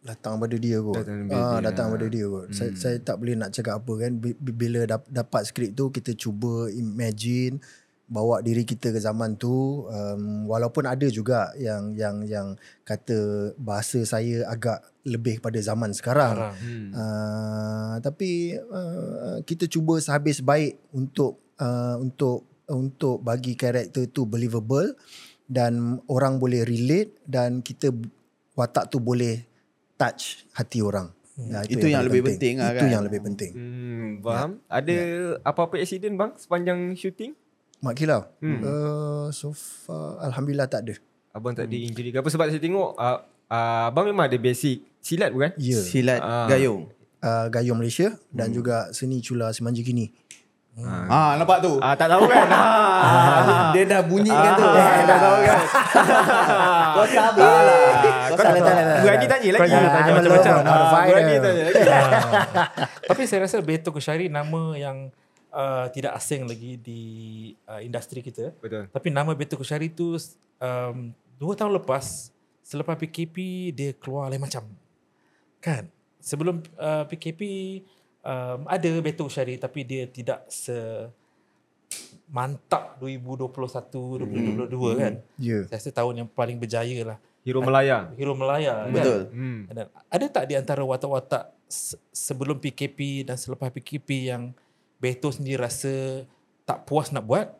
datang 0.00 0.40
pada 0.40 0.56
dia 0.56 0.80
kot. 0.80 0.96
Datang 0.96 1.28
pada 1.28 1.36
Ah, 1.36 1.52
dia. 1.52 1.64
datang 1.70 1.86
pada 1.92 2.06
dia 2.06 2.24
kot. 2.24 2.46
Hmm. 2.48 2.56
Saya, 2.56 2.70
saya 2.72 2.96
tak 2.98 3.16
boleh 3.16 3.36
nak 3.36 3.52
cakap 3.52 3.78
apa 3.78 3.92
kan. 3.98 4.12
Bi- 4.16 4.34
bi- 4.34 4.56
Bila 4.56 4.80
dap, 4.86 5.04
dapat 5.06 5.42
skrip 5.44 5.72
tu 5.72 5.88
kita 5.88 6.12
cuba 6.14 6.68
imagine 6.68 7.60
bawa 8.10 8.42
diri 8.42 8.66
kita 8.66 8.90
ke 8.90 8.98
zaman 8.98 9.38
tu 9.38 9.86
um, 9.86 10.42
walaupun 10.44 10.82
ada 10.82 11.06
juga 11.06 11.54
yang 11.54 11.94
yang 11.94 12.26
yang 12.26 12.48
kata 12.82 13.52
bahasa 13.54 14.02
saya 14.02 14.42
agak 14.46 14.82
lebih 15.06 15.38
pada 15.38 15.60
zaman 15.60 15.94
sekarang. 15.94 16.34
Sekarang. 16.34 16.56
Hmm. 16.58 16.90
Uh, 16.90 17.94
tapi 18.02 18.30
uh, 18.58 19.38
kita 19.44 19.70
cuba 19.70 20.02
sehabis 20.02 20.42
baik 20.42 20.80
untuk 20.90 21.38
uh, 21.62 22.02
untuk 22.02 22.50
untuk 22.66 23.18
bagi 23.20 23.54
karakter 23.54 24.06
tu 24.06 24.24
believable 24.24 24.90
dan 25.50 25.98
orang 26.06 26.38
boleh 26.38 26.62
relate 26.62 27.18
dan 27.26 27.58
kita 27.58 27.90
watak 28.54 28.86
tu 28.86 29.02
boleh 29.02 29.42
touch 29.98 30.46
hati 30.54 30.78
orang. 30.78 31.10
Ya, 31.40 31.64
Itu 31.66 31.88
yang 31.88 32.04
paling 32.04 32.08
lebih 32.12 32.22
penting 32.30 32.54
lah 32.60 32.70
Itu 32.70 32.78
kan. 32.78 32.88
yang 32.92 33.04
lebih 33.04 33.20
penting. 33.26 33.50
Hmm, 33.56 34.08
faham? 34.20 34.50
Ada 34.68 34.96
apa-apa 35.42 35.80
accident 35.80 36.14
bang 36.14 36.30
sepanjang 36.36 36.78
shooting? 36.94 37.32
Mak 37.80 37.96
Kilau. 37.96 38.28
Hmm. 38.38 38.60
Uh, 38.60 39.26
so 39.32 39.50
far 39.50 40.20
alhamdulillah 40.22 40.68
tak 40.68 40.84
ada. 40.86 40.94
Abang 41.32 41.56
tak 41.56 41.66
ada 41.66 41.76
injury 41.76 42.12
ke 42.12 42.20
apa 42.20 42.28
sebab 42.28 42.46
saya 42.46 42.60
tengok 42.60 42.92
uh, 42.92 43.18
uh, 43.48 43.88
abang 43.88 44.04
memang 44.04 44.28
ada 44.28 44.36
basic 44.36 44.84
silat 45.00 45.32
bukan? 45.32 45.50
Ya. 45.56 45.80
Yeah. 45.80 45.82
Silat 45.82 46.20
Ah. 46.20 46.46
gayung. 46.46 46.92
Uh, 47.20 47.52
Gayung 47.52 47.76
Malaysia 47.76 48.16
dan 48.32 48.48
juga 48.48 48.88
seni 48.96 49.20
cula 49.20 49.52
Semanja 49.52 49.84
Kini. 49.84 50.08
Ah, 50.84 51.34
nampak 51.34 51.58
tu. 51.60 51.76
Ah, 51.78 51.92
tak 51.92 52.08
tahu 52.08 52.24
kan? 52.24 52.46
Ah. 52.48 53.70
Dia 53.74 53.82
dah 53.84 54.00
bunyikan 54.02 54.52
tu. 54.54 54.64
Ah, 54.64 55.02
dah 55.02 55.18
tahu 55.18 55.36
kan? 55.42 55.58
Kau 56.96 57.06
sabarlah. 57.06 57.84
Kau 58.30 58.36
tak 58.36 58.52
tak. 58.58 58.74
Berani 59.02 59.26
tanya 59.26 59.48
lagi. 59.54 59.60
Kau 59.60 59.66
tanya 59.66 60.10
Ah, 60.10 60.14
macam-macam. 60.14 60.54
ah. 60.62 61.04
Berani 61.06 61.34
tanya 61.38 61.62
lagi. 61.66 61.82
Tapi 63.10 63.22
saya 63.26 63.38
rasa 63.44 63.56
Beto 63.60 63.90
Kushari 63.90 64.30
nama 64.30 64.74
yang 64.74 65.10
uh, 65.50 65.86
tidak 65.90 66.14
asing 66.14 66.46
lagi 66.46 66.78
di 66.78 67.02
uh, 67.66 67.80
industri 67.82 68.22
kita. 68.22 68.54
Betul. 68.58 68.86
Tapi 68.88 69.08
nama 69.10 69.34
Beto 69.34 69.58
Kushari 69.58 69.90
tu 69.90 70.14
um, 70.60 70.96
dua 71.36 71.52
tahun 71.54 71.76
lepas 71.76 72.30
selepas 72.62 72.94
PKP 72.94 73.36
dia 73.74 73.90
keluar 73.98 74.30
lain 74.30 74.40
macam. 74.40 74.62
Kan? 75.58 75.90
Sebelum 76.20 76.60
uh, 76.76 77.04
PKP 77.08 77.40
um, 78.24 78.60
ada 78.68 78.90
Beto 79.00 79.26
Kushari 79.26 79.56
tapi 79.56 79.84
dia 79.84 80.06
tidak 80.08 80.46
se 80.48 80.74
mantap 82.30 82.96
2021 83.02 84.70
2022 84.70 85.02
kan. 85.02 85.14
Ya. 85.36 85.66
Saya 85.66 85.78
rasa 85.82 85.90
tahun 85.90 86.14
yang 86.24 86.28
paling 86.30 86.56
berjaya 86.56 86.98
lah. 87.02 87.18
Hero 87.42 87.60
Melaya. 87.64 88.12
Hero 88.14 88.34
Melaya 88.38 88.86
kan. 88.86 88.94
Betul. 88.94 89.20
Hmm. 89.34 89.60
Dan 89.66 89.86
ada 89.90 90.26
tak 90.30 90.44
di 90.46 90.54
antara 90.54 90.82
watak-watak 90.86 91.50
se- 91.66 91.98
sebelum 92.14 92.62
PKP 92.62 93.26
dan 93.26 93.34
selepas 93.34 93.72
PKP 93.74 94.30
yang 94.30 94.54
Beto 95.00 95.32
sendiri 95.32 95.64
rasa 95.64 96.22
tak 96.68 96.84
puas 96.84 97.10
nak 97.10 97.24
buat, 97.24 97.50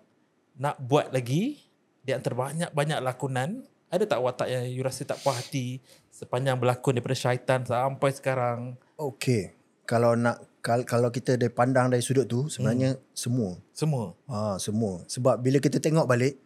nak 0.61 0.77
buat 0.79 1.11
lagi 1.11 1.59
di 2.05 2.13
antara 2.13 2.37
banyak-banyak 2.37 3.01
lakonan, 3.01 3.65
ada 3.91 4.05
tak 4.07 4.21
watak 4.23 4.47
yang 4.47 4.65
you 4.71 4.85
rasa 4.87 5.03
tak 5.03 5.19
puas 5.25 5.35
hati 5.41 5.83
sepanjang 6.13 6.61
berlakon 6.61 6.95
daripada 6.95 7.17
Syaitan 7.17 7.65
sampai 7.67 8.11
sekarang? 8.15 8.79
Okay. 8.95 9.57
Kalau 9.89 10.15
nak 10.15 10.50
kal- 10.61 10.85
kalau 10.85 11.09
kita 11.09 11.35
dari 11.35 11.49
pandang 11.49 11.89
dari 11.89 12.01
sudut 12.01 12.25
tu 12.25 12.47
sebenarnya 12.47 12.95
Hmm. 12.95 13.03
semua. 13.13 13.51
Semua. 13.73 14.05
Ha, 14.29 14.57
semua. 14.57 15.01
Sebab 15.05 15.41
bila 15.41 15.59
kita 15.59 15.77
tengok 15.77 16.05
balik 16.05 16.37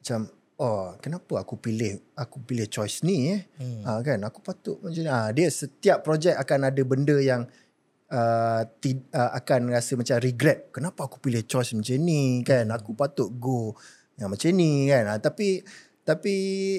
macam 0.00 0.26
oh 0.56 0.94
kenapa 0.98 1.40
aku 1.40 1.56
pilih 1.56 2.00
aku 2.14 2.42
pilih 2.42 2.66
choice 2.66 3.02
ni 3.02 3.30
eh? 3.30 3.40
Hmm. 3.56 3.82
Ha, 3.84 4.00
kan 4.00 4.18
aku 4.20 4.40
patut 4.40 4.80
macam 4.80 4.98
ni. 4.98 5.08
Ha, 5.08 5.30
dia 5.30 5.48
setiap 5.48 6.02
projek 6.02 6.34
akan 6.34 6.68
ada 6.68 6.82
benda 6.82 7.16
yang 7.16 7.44
uh, 8.08 8.60
ti, 8.78 8.96
uh, 9.12 9.30
akan 9.36 9.70
rasa 9.70 9.96
macam 9.96 10.16
regret. 10.18 10.68
Kenapa 10.70 11.06
aku 11.06 11.16
pilih 11.18 11.44
choice 11.44 11.72
macam 11.72 11.96
ni 11.98 12.40
kan? 12.42 12.68
Aku 12.68 12.92
patut 12.92 13.30
go 13.32 13.72
yang 14.16 14.28
macam 14.28 14.50
ni 14.52 14.86
kan. 14.86 15.08
Ha, 15.08 15.16
tapi 15.18 15.64
tapi 16.02 16.34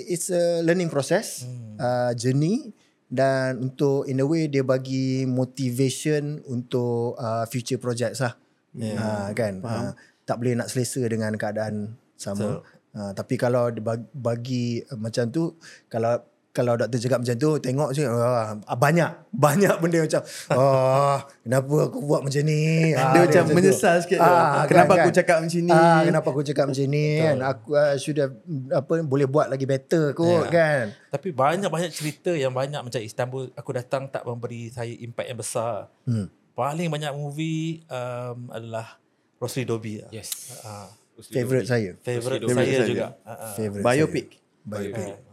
it's 0.05 0.27
a 0.27 0.59
learning 0.62 0.91
process, 0.91 1.47
Hmm. 1.47 1.79
uh, 1.79 2.12
journey 2.13 2.75
dan 3.13 3.62
untuk 3.62 4.10
in 4.10 4.17
a 4.17 4.26
way 4.26 4.49
dia 4.49 4.65
bagi 4.65 5.30
motivation 5.30 6.41
untuk 6.49 7.13
uh, 7.21 7.45
future 7.45 7.78
projects 7.78 8.26
lah. 8.26 8.34
Yeah. 8.73 8.97
Ha, 8.97 9.30
kan? 9.38 9.62
Ha, 9.62 9.93
tak 10.26 10.41
boleh 10.41 10.58
nak 10.58 10.73
selesa 10.73 11.06
dengan 11.06 11.38
keadaan 11.38 11.93
sama. 12.17 12.65
Ha, 12.97 13.13
tapi 13.13 13.38
kalau 13.38 13.69
bagi, 13.69 14.10
bagi 14.17 14.65
uh, 14.82 14.97
macam 14.97 15.30
tu 15.30 15.54
kalau 15.86 16.17
kalau 16.54 16.78
doktor 16.78 17.02
cakap 17.02 17.20
macam 17.20 17.36
tu 17.36 17.50
tengok 17.58 17.89
je 17.92 18.06
uh, 18.06 18.54
banyak 18.72 19.10
banyak 19.32 19.74
benda 19.76 20.00
macam 20.00 20.22
oh 20.54 21.18
kenapa 21.42 21.74
aku 21.84 21.98
buat 22.00 22.22
macam 22.22 22.42
ni 22.44 22.94
Ah, 22.94 23.10
Dia 23.12 23.22
macam 23.26 23.44
tu. 23.44 23.54
menyesal 23.54 23.98
sikit 24.00 24.18
tu. 24.18 24.34
Kenapa 24.63 24.92
aku 24.96 25.10
cakap 25.12 25.38
macam 25.42 25.60
ni? 25.60 25.74
ah, 25.74 26.02
kenapa 26.04 26.28
aku 26.30 26.42
cakap 26.44 26.66
macam 26.70 26.86
ni 26.88 27.06
kan 27.18 27.38
aku 27.44 27.68
uh, 27.72 27.96
sudah 27.98 28.28
apa 28.70 28.94
boleh 29.02 29.26
buat 29.26 29.50
lagi 29.50 29.66
better 29.66 30.13
kot 30.13 30.46
Ya. 30.46 30.54
kan 30.54 30.86
Tapi 31.10 31.28
banyak-banyak 31.30 31.89
cerita 31.89 32.30
yang 32.32 32.54
banyak 32.54 32.80
macam 32.80 33.00
Istanbul 33.00 33.50
aku 33.52 33.70
datang 33.72 34.06
tak 34.08 34.22
memberi 34.22 34.70
saya 34.70 34.94
impact 34.96 35.28
yang 35.28 35.39
besar. 35.39 35.89
hmm. 36.04 36.30
Paling 36.54 36.86
banyak 36.88 37.12
movie 37.12 37.82
um, 37.88 38.46
adalah 38.48 39.02
Rosli 39.36 39.62
Dobi. 39.63 40.00
lah. 40.00 40.10
Yes. 40.12 40.62
Ah, 40.62 40.86
favorite 41.20 41.66
saya 41.66 41.98
favorite 42.00 42.42
Rosli 42.42 42.54
saya 42.56 42.74
saja. 42.76 42.86
juga. 42.86 43.08
Ah, 43.22 43.30
ah. 43.42 43.54
favorite 43.54 43.82
Biopic. 43.82 44.28
saya. 44.30 44.42
biopic 44.63 45.33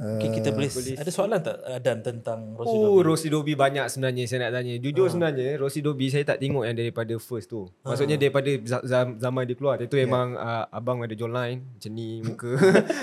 Mungkin 0.00 0.32
kita 0.32 0.48
boleh, 0.50 0.72
ada 0.96 1.10
soalan 1.12 1.38
tak 1.38 1.60
Adan 1.60 2.00
tentang 2.00 2.56
Rosli 2.56 2.72
Oh, 2.72 2.96
Dobi? 2.96 3.04
Rossi 3.04 3.28
Dobi 3.28 3.52
banyak 3.52 3.84
sebenarnya 3.86 4.24
saya 4.24 4.48
nak 4.48 4.56
tanya. 4.56 4.74
Jujur 4.76 5.06
sebenarnya 5.06 5.60
Rossi 5.60 5.80
Dobi 5.80 6.08
saya 6.08 6.24
tak 6.24 6.40
tengok 6.40 6.64
yang 6.64 6.72
daripada 6.72 7.12
first 7.16 7.46
tu. 7.46 7.68
Maksudnya 7.84 8.16
daripada 8.16 8.48
za- 8.64 8.80
za- 8.80 9.12
zaman 9.14 9.44
dia 9.44 9.52
keluar. 9.52 9.76
Itu 9.76 9.94
memang 9.94 10.34
uh, 10.34 10.64
abang 10.70 11.04
ada 11.04 11.12
jawline 11.12 11.60
macam 11.62 11.90
ni 11.92 12.24
muka. 12.24 12.48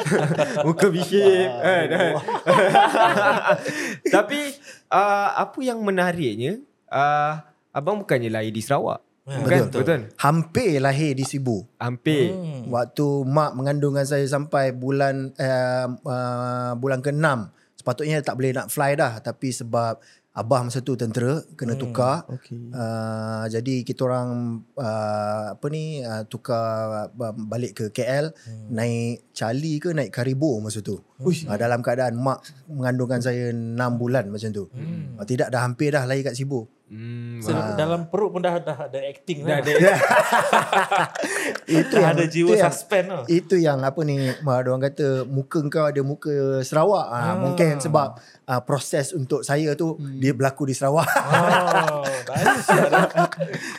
muka 0.66 0.86
biship 0.90 1.50
kan. 1.62 1.86
Tapi 4.10 4.40
uh, 4.90 5.30
apa 5.38 5.60
yang 5.62 5.80
menariknya 5.80 6.60
uh, 6.90 7.46
abang 7.70 8.02
bukannya 8.02 8.34
lahir 8.34 8.50
di 8.50 8.60
Sarawak. 8.60 9.06
Ya, 9.28 9.38
Bukan? 9.38 9.60
betul. 9.68 9.80
Betul. 9.84 10.02
hampir 10.18 10.80
lahir 10.80 11.12
di 11.12 11.22
Sibu 11.22 11.68
Hampir. 11.78 12.32
Hmm. 12.32 12.72
Waktu 12.72 13.06
mak 13.28 13.54
mengandungkan 13.54 14.04
saya 14.04 14.24
sampai 14.24 14.72
bulan 14.72 15.36
uh, 15.36 15.88
uh, 16.00 16.72
bulan 16.74 17.04
ke-6 17.04 17.28
sepatutnya 17.76 18.20
tak 18.22 18.36
boleh 18.36 18.52
nak 18.52 18.68
fly 18.68 18.96
dah 18.96 19.20
tapi 19.20 19.52
sebab 19.52 20.00
abah 20.32 20.62
masa 20.62 20.80
tu 20.80 20.94
tentera 20.94 21.40
kena 21.54 21.74
Hmm, 21.74 21.82
tukar 21.82 22.24
Okey. 22.30 22.70
uh, 22.70 23.46
jadi 23.48 23.82
kita 23.82 24.06
orang 24.06 24.30
uh, 24.74 25.46
apa 25.54 25.66
ni 25.68 26.00
uh, 26.00 26.24
tukar 26.24 26.64
uh, 27.10 27.34
balik 27.36 27.74
ke 27.76 27.86
KL 27.92 28.32
Hmm. 28.32 28.70
naik 28.72 29.28
Charlie 29.32 29.78
ke 29.78 29.92
naik 29.92 30.10
Karibo 30.10 30.56
masa 30.58 30.80
tu 30.80 31.04
uh, 31.20 31.56
dalam 31.56 31.80
keadaan 31.80 32.14
mak 32.14 32.40
mengandungkan 32.66 33.18
saya 33.18 33.50
6 33.50 33.74
bulan 33.96 34.28
macam 34.28 34.50
tu 34.50 34.66
Hmm. 34.70 35.16
uh, 35.16 35.24
tidak 35.24 35.48
dah 35.48 35.62
hampir 35.62 35.90
dah 35.90 36.04
lahir 36.04 36.24
kat 36.24 36.34
Sibu 36.34 36.66
Hmm. 36.88 37.44
So, 37.44 37.52
dalam 37.76 38.08
perut 38.08 38.32
pun 38.32 38.40
dah 38.40 38.64
dah 38.64 38.88
ada 38.88 38.96
acting 39.04 39.44
Dah 39.44 39.60
dah. 39.60 39.60
ada 39.60 39.72
itu 41.70 41.92
Dah 41.94 42.08
ada 42.08 42.24
jiwa 42.24 42.48
itu 42.48 42.56
yang- 42.56 42.72
suspense 42.72 43.10
lah. 43.10 43.24
Itu 43.28 43.56
yang 43.58 43.80
apa 43.82 44.00
ni 44.02 44.16
mak 44.40 44.64
orang 44.64 44.80
kata 44.82 45.28
muka 45.28 45.60
kau 45.68 45.84
ada 45.84 46.00
muka 46.00 46.32
Sarawak. 46.62 47.06
Ah, 47.06 47.20
Ah. 47.20 47.36
mungkin 47.38 47.76
sebab 47.78 48.16
ah, 48.46 48.62
proses 48.62 49.12
untuk 49.12 49.44
saya 49.44 49.76
tu 49.76 49.96
Hmm. 49.96 50.16
dia 50.16 50.32
berlaku 50.32 50.64
di 50.64 50.74
Sarawak. 50.74 51.12
Oh, 51.12 52.08
lah. 52.88 53.04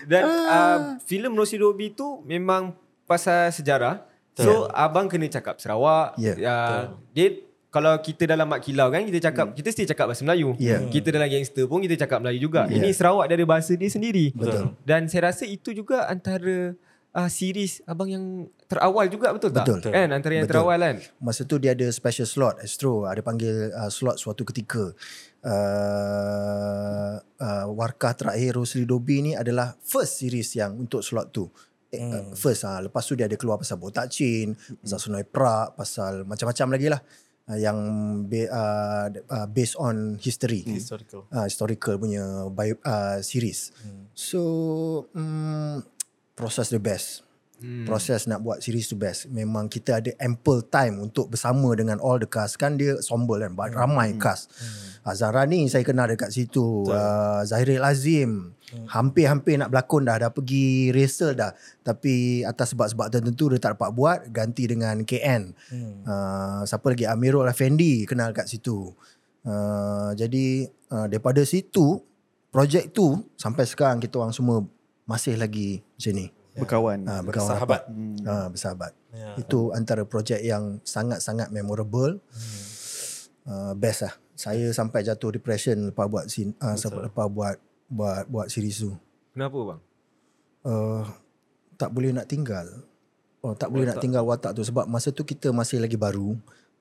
Dan 0.04 0.22
uh, 0.24 0.78
filem 1.02 1.32
Rossi 1.32 1.56
Dobi 1.56 1.88
tu 1.90 2.20
memang 2.22 2.76
pasal 3.04 3.48
sejarah. 3.50 4.04
So 4.38 4.70
abang 4.70 5.10
kena 5.10 5.26
cakap 5.26 5.58
Sarawak. 5.58 6.14
Ya. 6.14 6.34
Uh, 6.38 6.82
dia 7.10 7.42
kalau 7.68 7.92
kita 8.00 8.24
dalam 8.24 8.48
mak 8.48 8.64
kilau 8.64 8.88
kan 8.88 9.04
kita 9.04 9.28
cakap 9.28 9.52
kita 9.52 9.68
still 9.74 9.88
cakap 9.90 10.08
bahasa 10.08 10.22
Melayu. 10.24 10.54
Ya. 10.56 10.80
Kita 10.86 11.10
dalam 11.10 11.28
gangster 11.28 11.66
pun 11.66 11.82
kita 11.82 11.98
cakap 12.06 12.22
Melayu 12.22 12.48
juga. 12.48 12.64
Ya. 12.70 12.80
Ini 12.80 12.94
Sarawak 12.94 13.28
dia 13.28 13.36
ada 13.36 13.46
bahasa 13.46 13.72
dia 13.76 13.90
sendiri. 13.90 14.32
Betul. 14.32 14.72
Dan 14.86 15.10
saya 15.10 15.34
rasa 15.34 15.44
itu 15.44 15.74
juga 15.76 16.08
antara 16.08 16.72
uh, 17.12 17.28
series 17.28 17.82
abang 17.84 18.08
yang 18.08 18.24
terawal 18.68 19.06
juga 19.10 19.32
betul 19.34 19.50
tak? 19.50 19.66
Betul. 19.66 19.90
Kan 19.92 20.08
antara 20.14 20.32
yang 20.38 20.46
Betul. 20.46 20.64
terawal 20.64 20.78
kan. 20.80 20.96
Masa 21.20 21.42
tu 21.44 21.56
dia 21.58 21.72
ada 21.74 21.86
special 21.90 22.28
slot 22.28 22.56
Astro 22.62 23.04
ada 23.04 23.20
panggil 23.20 23.72
uh, 23.74 23.90
slot 23.90 24.16
suatu 24.16 24.46
ketika. 24.46 24.92
Uh, 25.38 27.14
uh, 27.38 27.66
Warkah 27.70 28.10
terakhir 28.12 28.58
Rosli 28.58 28.82
Dobi 28.82 29.22
ni 29.22 29.32
adalah 29.38 29.78
first 29.86 30.18
series 30.18 30.50
yang 30.58 30.74
untuk 30.74 31.00
slot 31.00 31.30
tu. 31.30 31.46
Eh, 31.88 32.04
uh, 32.04 32.36
first 32.36 32.68
ah 32.68 32.84
lepas 32.84 33.00
tu 33.00 33.16
dia 33.16 33.24
ada 33.24 33.36
keluar 33.40 33.56
pasal 33.56 33.80
botak 33.80 34.12
chin, 34.12 34.52
pasal 34.84 35.00
Sungai 35.00 35.24
Prak, 35.24 35.72
pasal 35.72 36.28
macam-macam 36.28 36.66
lagi 36.76 36.88
lah. 36.92 37.00
Uh, 37.48 37.56
yang 37.56 37.78
be, 38.28 38.44
uh, 38.44 39.08
uh, 39.08 39.48
based 39.48 39.80
on 39.80 40.20
history. 40.20 40.60
Historical. 40.68 41.24
uh, 41.32 41.48
historical 41.48 41.96
punya 41.96 42.44
bio, 42.52 42.76
uh, 42.84 43.24
series. 43.24 43.72
Hmm. 43.80 44.12
So 44.12 44.40
um, 45.16 45.80
proses 46.36 46.68
the 46.68 46.76
best. 46.76 47.27
Hmm. 47.58 47.82
Proses 47.82 48.30
nak 48.30 48.46
buat 48.46 48.62
series 48.62 48.86
tu 48.86 48.94
best. 48.94 49.26
Memang 49.34 49.66
kita 49.66 49.98
ada 49.98 50.14
ample 50.22 50.62
time 50.70 51.02
untuk 51.02 51.34
bersama 51.34 51.74
dengan 51.74 51.98
all 51.98 52.22
the 52.22 52.30
cast. 52.30 52.54
Kan 52.54 52.78
dia 52.78 53.02
sombol 53.02 53.42
kan. 53.42 53.58
Hmm. 53.58 53.74
Ramai 53.74 54.14
cast. 54.14 54.54
Hmm. 54.54 55.10
Azhara 55.10 55.42
ni 55.42 55.66
saya 55.66 55.82
kenal 55.82 56.06
dekat 56.06 56.30
situ. 56.30 56.86
Uh, 56.86 57.42
Zahiril 57.42 57.82
Azim. 57.82 58.54
Hmm. 58.70 58.86
Hampir-hampir 58.86 59.58
nak 59.58 59.74
berlakon 59.74 60.06
dah. 60.06 60.16
Dah 60.22 60.30
pergi 60.30 60.94
rehearsal 60.94 61.34
dah. 61.34 61.50
Tapi 61.82 62.46
atas 62.46 62.78
sebab-sebab 62.78 63.10
tertentu 63.10 63.50
dia 63.50 63.58
tak 63.58 63.74
dapat 63.74 63.90
buat. 63.90 64.18
Ganti 64.30 64.70
dengan 64.70 65.02
KN. 65.02 65.42
Hmm. 65.74 65.94
Uh, 66.06 66.62
siapa 66.62 66.86
lagi? 66.94 67.10
Amirul 67.10 67.50
Effendi 67.50 68.06
kenal 68.06 68.30
kat 68.30 68.46
situ. 68.46 68.94
Uh, 69.42 70.14
jadi 70.14 70.70
uh, 70.94 71.10
daripada 71.10 71.42
situ 71.42 71.98
projek 72.54 72.94
tu 72.94 73.22
sampai 73.34 73.64
sekarang 73.66 73.98
kita 73.98 74.18
orang 74.20 74.34
semua 74.34 74.62
masih 75.08 75.34
lagi 75.34 75.82
macam 75.98 76.12
ni. 76.14 76.37
Berkawan. 76.58 76.98
Uh, 77.06 77.22
berkawan 77.22 77.48
Bersahabat. 77.54 77.82
rapat. 77.86 78.26
Uh, 78.26 78.46
bersahabat. 78.50 78.92
Ya. 79.14 79.30
Itu 79.38 79.60
antara 79.72 80.02
projek 80.04 80.40
yang 80.42 80.82
sangat-sangat 80.82 81.48
memorable. 81.54 82.18
Uh, 83.48 83.72
best 83.78 84.04
lah. 84.04 84.14
Saya 84.38 84.70
sampai 84.70 85.02
jatuh 85.02 85.34
depression 85.34 85.90
lepas 85.90 86.06
buat 86.06 86.30
scene, 86.30 86.54
uh, 86.62 86.76
lepas 86.78 87.26
buat 87.26 87.56
buat 87.88 88.28
buat 88.28 88.46
series 88.52 88.84
tu. 88.84 88.92
Kenapa 89.32 89.56
bang? 89.56 89.80
Uh, 90.62 91.02
tak 91.80 91.90
boleh 91.90 92.12
nak 92.12 92.28
tinggal. 92.28 92.66
Oh, 93.38 93.54
tak 93.54 93.70
boleh 93.70 93.86
nak 93.86 94.02
tinggal 94.02 94.26
watak 94.26 94.50
tu 94.52 94.66
sebab 94.66 94.90
masa 94.90 95.14
tu 95.14 95.22
kita 95.22 95.54
masih 95.54 95.78
lagi 95.78 95.94
baru. 95.94 96.34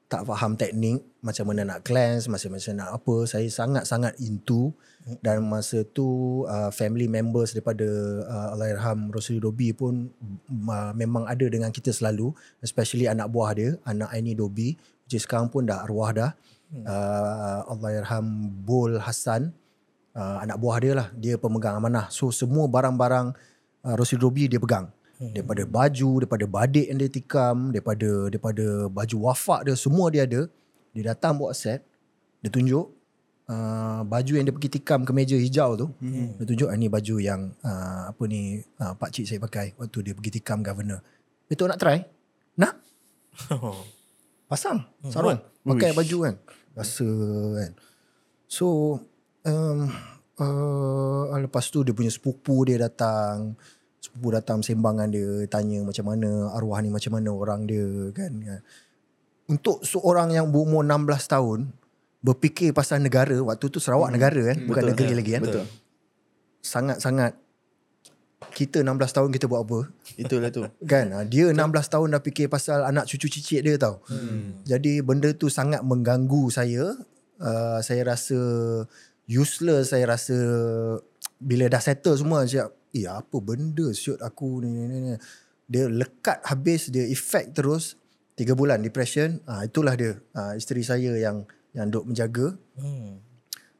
Tak 0.07 0.23
faham 0.23 0.55
teknik 0.55 1.03
macam 1.19 1.51
mana 1.51 1.67
nak 1.67 1.83
cleanse, 1.83 2.31
macam 2.31 2.55
mana 2.55 2.71
nak 2.79 2.89
apa. 3.03 3.27
Saya 3.27 3.47
sangat-sangat 3.51 4.15
into 4.23 4.71
dan 5.19 5.43
masa 5.43 5.83
tu 5.83 6.43
uh, 6.47 6.71
family 6.71 7.11
members 7.11 7.51
daripada 7.51 7.87
uh, 8.23 8.55
Allahyarham 8.55 9.11
Rosli 9.11 9.39
Dobi 9.39 9.75
pun 9.75 10.07
uh, 10.67 10.91
memang 10.95 11.27
ada 11.27 11.43
dengan 11.51 11.71
kita 11.75 11.91
selalu 11.91 12.31
especially 12.63 13.07
anak 13.07 13.27
buah 13.27 13.51
dia, 13.55 13.69
anak 13.83 14.07
Aini 14.15 14.31
Dobi 14.31 14.79
which 15.07 15.19
is 15.19 15.27
sekarang 15.27 15.51
pun 15.51 15.67
dah 15.67 15.83
arwah 15.83 16.11
dah. 16.15 16.31
Uh, 16.67 17.63
Allahyarham 17.71 18.27
Bol 18.63 18.99
Hassan 18.99 19.55
uh, 20.15 20.43
anak 20.43 20.59
buah 20.59 20.77
dia 20.83 20.93
lah, 20.95 21.07
dia 21.15 21.35
pemegang 21.39 21.79
amanah. 21.79 22.07
So 22.11 22.31
semua 22.31 22.67
barang-barang 22.67 23.35
uh, 23.87 23.95
Rosli 23.95 24.19
Dobi 24.19 24.47
dia 24.51 24.59
pegang. 24.59 24.91
Daripada 25.17 25.65
baju, 25.65 26.09
daripada 26.21 26.45
badik 26.45 26.85
yang 26.93 26.99
dia 27.01 27.09
tikam, 27.09 27.73
daripada 27.73 28.29
daripada 28.29 28.85
baju 28.85 29.17
wafak 29.25 29.65
dia, 29.65 29.73
semua 29.73 30.13
dia 30.13 30.29
ada. 30.29 30.45
Dia 30.93 31.13
datang 31.13 31.41
buat 31.41 31.57
set, 31.57 31.81
dia 32.41 32.53
tunjuk 32.53 32.97
uh, 33.49 34.01
baju 34.05 34.31
yang 34.37 34.45
dia 34.45 34.53
pergi 34.53 34.69
tikam 34.79 35.01
ke 35.07 35.11
meja 35.15 35.37
hijau 35.39 35.73
tu. 35.73 35.87
Hmm. 36.03 36.37
Dia 36.37 36.45
tunjuk 36.45 36.69
ah, 36.69 36.77
ni 36.77 36.87
baju 36.91 37.15
yang 37.17 37.51
uh, 37.63 38.11
apa 38.13 38.23
ni 38.29 38.61
uh, 38.79 38.93
pak 38.93 39.09
cik 39.09 39.25
saya 39.25 39.39
pakai 39.41 39.73
waktu 39.79 39.99
dia 40.05 40.13
pergi 40.13 40.31
tikam 40.39 40.61
governor. 40.61 41.01
Betul 41.47 41.71
nak 41.71 41.79
try? 41.79 42.03
Nak? 42.59 42.75
Pasang 44.51 44.87
sarung, 45.11 45.39
pakai 45.63 45.91
baju 45.91 46.17
kan. 46.29 46.35
Rasa 46.77 47.09
kan. 47.57 47.71
So 48.47 48.99
um, 49.43 49.91
uh, 50.39 51.35
lepas 51.35 51.67
tu 51.67 51.83
dia 51.83 51.91
punya 51.91 52.11
sepupu 52.11 52.63
dia 52.67 52.79
datang 52.79 53.57
sepupu 53.97 54.29
datang 54.33 54.61
sembangan 54.61 55.09
dia 55.09 55.45
tanya 55.49 55.81
macam 55.81 56.05
mana 56.13 56.53
arwah 56.53 56.79
ni 56.85 56.93
macam 56.93 57.17
mana 57.17 57.29
orang 57.33 57.65
dia 57.65 57.87
kan 58.13 58.31
kan. 58.39 58.61
untuk 59.49 59.81
seorang 59.81 60.31
yang 60.31 60.53
berumur 60.53 60.85
16 60.85 61.33
tahun 61.33 61.59
berfikir 62.21 62.73
pasal 62.73 63.01
negara 63.01 63.35
waktu 63.41 63.65
tu 63.69 63.81
Sarawak 63.81 64.13
negara 64.13 64.53
kan 64.53 64.57
bukan 64.65 64.83
Betul. 64.85 64.91
negeri 64.93 65.11
lagi 65.17 65.31
kan 65.37 65.43
Betul. 65.43 65.65
sangat-sangat 66.61 67.33
kita 68.53 68.85
16 68.85 69.17
tahun 69.17 69.29
kita 69.33 69.49
buat 69.49 69.65
apa 69.65 69.79
Itulah 70.13 70.49
tu. 70.53 70.61
kan 70.91 71.09
Ah, 71.09 71.25
dia 71.25 71.49
16 71.49 71.57
tahun 71.89 72.07
dah 72.13 72.21
fikir 72.21 72.53
pasal 72.53 72.85
anak 72.85 73.09
cucu 73.09 73.33
cicit 73.33 73.65
dia 73.65 73.81
tau 73.81 74.01
hmm. 74.13 74.61
jadi 74.65 75.01
benda 75.01 75.33
tu 75.33 75.49
sangat 75.49 75.81
mengganggu 75.81 76.53
saya 76.53 76.93
uh, 77.41 77.79
saya 77.81 78.13
rasa 78.13 78.37
useless 79.25 79.89
saya 79.93 80.05
rasa 80.05 80.37
bila 81.41 81.65
dah 81.65 81.81
settle 81.81 82.17
semua 82.17 82.45
cakap 82.45 82.76
eh 82.89 83.05
apa 83.05 83.37
benda 83.37 83.89
shoot 83.91 84.17
aku 84.17 84.61
ni, 84.61 84.71
ni, 84.71 84.97
ni. 85.01 85.13
dia 85.65 85.85
lekat 85.85 86.39
habis 86.43 86.87
dia 86.87 87.03
effect 87.05 87.53
terus 87.53 87.95
3 88.33 88.53
bulan 88.53 88.79
depression 88.79 89.41
ah 89.43 89.61
itulah 89.61 89.93
dia 89.93 90.15
ah, 90.31 90.53
isteri 90.53 90.81
saya 90.81 91.13
yang 91.13 91.43
yang 91.71 91.87
duk 91.87 92.05
menjaga 92.05 92.55
Hmm. 92.73 93.17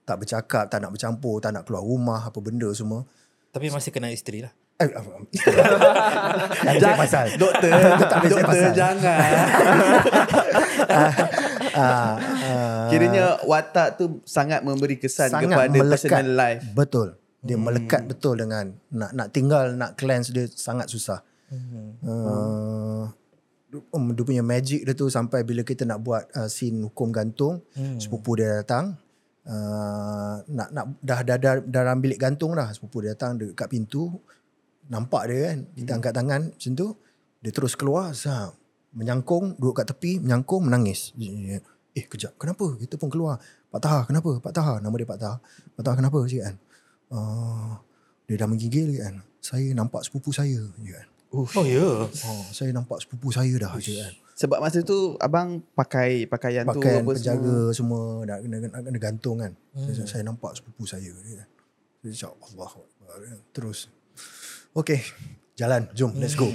tak 0.04 0.18
bercakap 0.18 0.66
tak 0.66 0.80
nak 0.80 0.92
bercampur 0.92 1.38
tak 1.38 1.52
nak 1.52 1.64
keluar 1.64 1.82
rumah 1.82 2.22
apa 2.22 2.38
benda 2.38 2.68
semua 2.72 3.06
Tapi 3.48 3.68
masih 3.68 3.90
kena 3.90 4.10
isteri 4.10 4.42
lah. 4.42 4.54
Eh, 4.78 4.86
apa? 4.88 5.10
Jangan 6.78 6.98
pasal. 7.00 7.26
Doktor, 7.36 7.74
tak 8.04 8.20
doktor 8.24 8.46
pasal. 8.46 8.72
jangan. 8.72 9.18
Ah, 11.78 12.18
ah, 12.18 12.86
Kiranya 12.90 13.38
watak 13.44 13.98
tu 13.98 14.22
sangat 14.24 14.62
memberi 14.62 14.98
kesan 14.98 15.30
sangat 15.30 15.46
kepada 15.48 15.70
melekat. 15.72 15.90
personal 16.10 16.28
life. 16.32 16.62
Betul. 16.74 17.08
Dia 17.48 17.56
hmm. 17.56 17.64
melekat 17.64 18.02
betul 18.04 18.36
dengan 18.44 18.76
nak 18.92 19.16
nak 19.16 19.28
tinggal, 19.32 19.74
nak 19.80 19.96
cleanse 19.96 20.36
dia 20.36 20.46
sangat 20.52 20.92
susah. 20.92 21.24
Hmm. 21.48 21.96
Uh, 22.04 23.08
um, 23.96 24.12
dia 24.12 24.24
punya 24.28 24.44
magic 24.44 24.84
dia 24.84 24.92
tu 24.92 25.08
sampai 25.08 25.48
bila 25.48 25.64
kita 25.64 25.88
nak 25.88 26.04
buat 26.04 26.28
uh, 26.36 26.52
scene 26.52 26.84
hukum 26.92 27.16
gantung, 27.16 27.64
hmm. 27.74 28.04
sepupu 28.04 28.36
dia 28.36 28.60
datang. 28.60 29.00
Uh, 29.48 30.44
nak 30.52 30.76
nak 30.76 30.86
dah 31.00 31.24
dah 31.24 31.40
dah 31.40 31.54
dalam 31.64 32.04
bilik 32.04 32.20
gantung 32.20 32.52
dah 32.52 32.68
sepupu 32.76 33.00
dia 33.00 33.16
datang 33.16 33.40
dekat 33.40 33.72
pintu 33.72 34.20
nampak 34.92 35.32
dia 35.32 35.40
kan 35.56 35.58
kita 35.72 35.92
angkat 35.96 36.14
tangan 36.20 36.42
macam 36.52 36.72
tu 36.76 36.88
dia 37.40 37.52
terus 37.56 37.80
keluar 37.80 38.12
sah, 38.12 38.52
menyangkung 38.92 39.56
duduk 39.56 39.80
kat 39.80 39.88
tepi 39.96 40.20
menyangkung 40.20 40.68
menangis 40.68 41.16
eh 41.98 42.06
kejap 42.06 42.38
kenapa 42.38 42.78
kita 42.78 43.00
pun 43.00 43.10
keluar 43.10 43.42
Pak 43.74 43.82
Taha 43.82 44.00
kenapa 44.06 44.30
Pak 44.38 44.54
Taha 44.54 44.74
nama 44.78 44.94
dia 44.94 45.08
Pak 45.10 45.20
Taha 45.20 45.36
Pak 45.74 45.82
Taha 45.82 45.96
kenapa 45.98 46.18
cik 46.30 46.42
kan 46.46 46.56
uh, 47.12 47.80
dia 48.28 48.36
dah 48.40 48.48
menggigil 48.50 49.00
kan 49.00 49.24
saya 49.40 49.72
nampak 49.72 50.04
sepupu 50.04 50.36
saya 50.36 50.60
je 50.84 50.92
kan 50.92 51.08
Oh 51.28 51.44
ya. 51.68 51.76
Yeah. 51.76 52.08
oh, 52.08 52.44
saya 52.56 52.72
nampak 52.72 53.04
sepupu 53.04 53.36
saya 53.36 53.52
dah 53.60 53.76
je 53.84 54.00
kan 54.00 54.16
Sebab 54.38 54.64
masa 54.64 54.80
tu 54.86 55.18
abang 55.20 55.60
pakai 55.76 56.24
pakaian, 56.30 56.64
tu 56.64 56.78
pakaian 56.78 57.02
apa 57.02 57.10
penjaga 57.18 57.74
semua. 57.74 58.24
semua, 58.24 58.30
nak 58.30 58.40
kena, 58.46 58.58
kena, 58.64 58.78
kena 58.86 59.00
gantung 59.02 59.38
kan 59.42 59.52
hmm. 59.76 59.92
saya, 59.92 60.06
saya 60.08 60.24
nampak 60.24 60.56
sepupu 60.56 60.88
saya 60.88 61.12
dia 61.26 61.44
kan 61.44 61.50
saya 62.08 62.14
cakap 62.32 62.38
Allah 62.54 62.70
kan. 62.80 63.38
terus 63.52 63.92
okay 64.72 65.04
jalan 65.58 65.90
jom 65.92 66.16
let's 66.16 66.38
go 66.38 66.48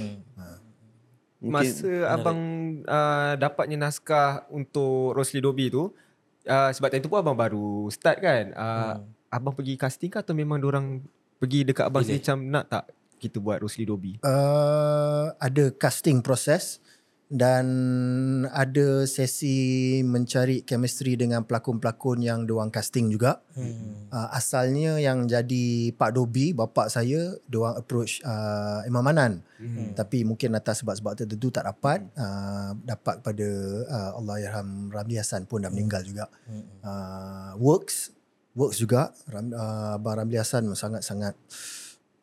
Mungkin 1.43 1.59
Masa 1.75 1.91
abang 2.07 2.39
uh, 2.87 3.35
dapatnya 3.35 3.75
naskah 3.75 4.47
untuk 4.47 5.11
Rosli 5.11 5.43
Dobi 5.43 5.67
tu, 5.67 5.91
uh, 6.47 6.71
sebab 6.71 6.87
time 6.87 7.03
tu 7.03 7.11
pun 7.11 7.19
abang 7.19 7.35
baru 7.35 7.91
start 7.91 8.23
kan. 8.23 8.55
Uh, 8.55 8.95
Hmm. 8.95 9.03
Abang 9.33 9.57
pergi 9.57 9.73
casting 9.73 10.13
ke 10.13 10.21
atau 10.21 10.37
memang 10.37 10.61
orang 10.61 11.01
pergi 11.41 11.65
dekat 11.65 11.89
abang 11.89 12.05
sini 12.05 12.21
macam 12.21 12.37
nak 12.53 12.65
tak 12.69 12.83
kita 13.17 13.41
buat 13.41 13.57
Rosli 13.63 13.87
Dobi? 13.89 14.21
uh, 14.21 15.33
ada 15.41 15.73
casting 15.73 16.21
proses 16.21 16.83
dan 17.33 17.65
ada 18.53 19.09
sesi 19.09 19.97
mencari 20.05 20.61
chemistry 20.61 21.17
dengan 21.17 21.41
pelakon-pelakon 21.41 22.21
yang 22.21 22.45
diorang 22.45 22.69
casting 22.69 23.09
juga. 23.09 23.41
Hmm. 23.57 24.05
Uh, 24.13 24.29
asalnya 24.37 25.01
yang 25.01 25.25
jadi 25.25 25.97
Pak 25.97 26.13
Dobi, 26.13 26.53
bapak 26.53 26.93
saya, 26.93 27.33
diorang 27.49 27.73
approach 27.73 28.21
uh, 28.21 28.85
Imam 28.85 29.01
Manan. 29.01 29.41
Hmm. 29.57 29.97
Tapi 29.97 30.21
mungkin 30.29 30.53
atas 30.53 30.85
sebab-sebab 30.85 31.17
tertentu 31.17 31.49
tak 31.49 31.65
dapat. 31.65 32.05
Uh, 32.13 32.77
dapat 32.85 33.25
pada 33.25 33.49
uh, 33.89 34.11
Allahyarham 34.21 34.93
Ramli 34.93 35.17
Hassan 35.17 35.49
pun 35.49 35.65
dah 35.65 35.73
meninggal 35.73 36.05
juga. 36.05 36.29
Hmm. 36.45 36.69
Uh, 36.85 37.51
works, 37.57 38.13
works 38.53 38.77
juga. 38.81 39.13
Ram, 39.29 39.53
uh, 39.53 39.97
Abang 39.97 40.17
Ramli 40.17 40.37
Hassan 40.37 40.69
sangat-sangat 40.73 41.37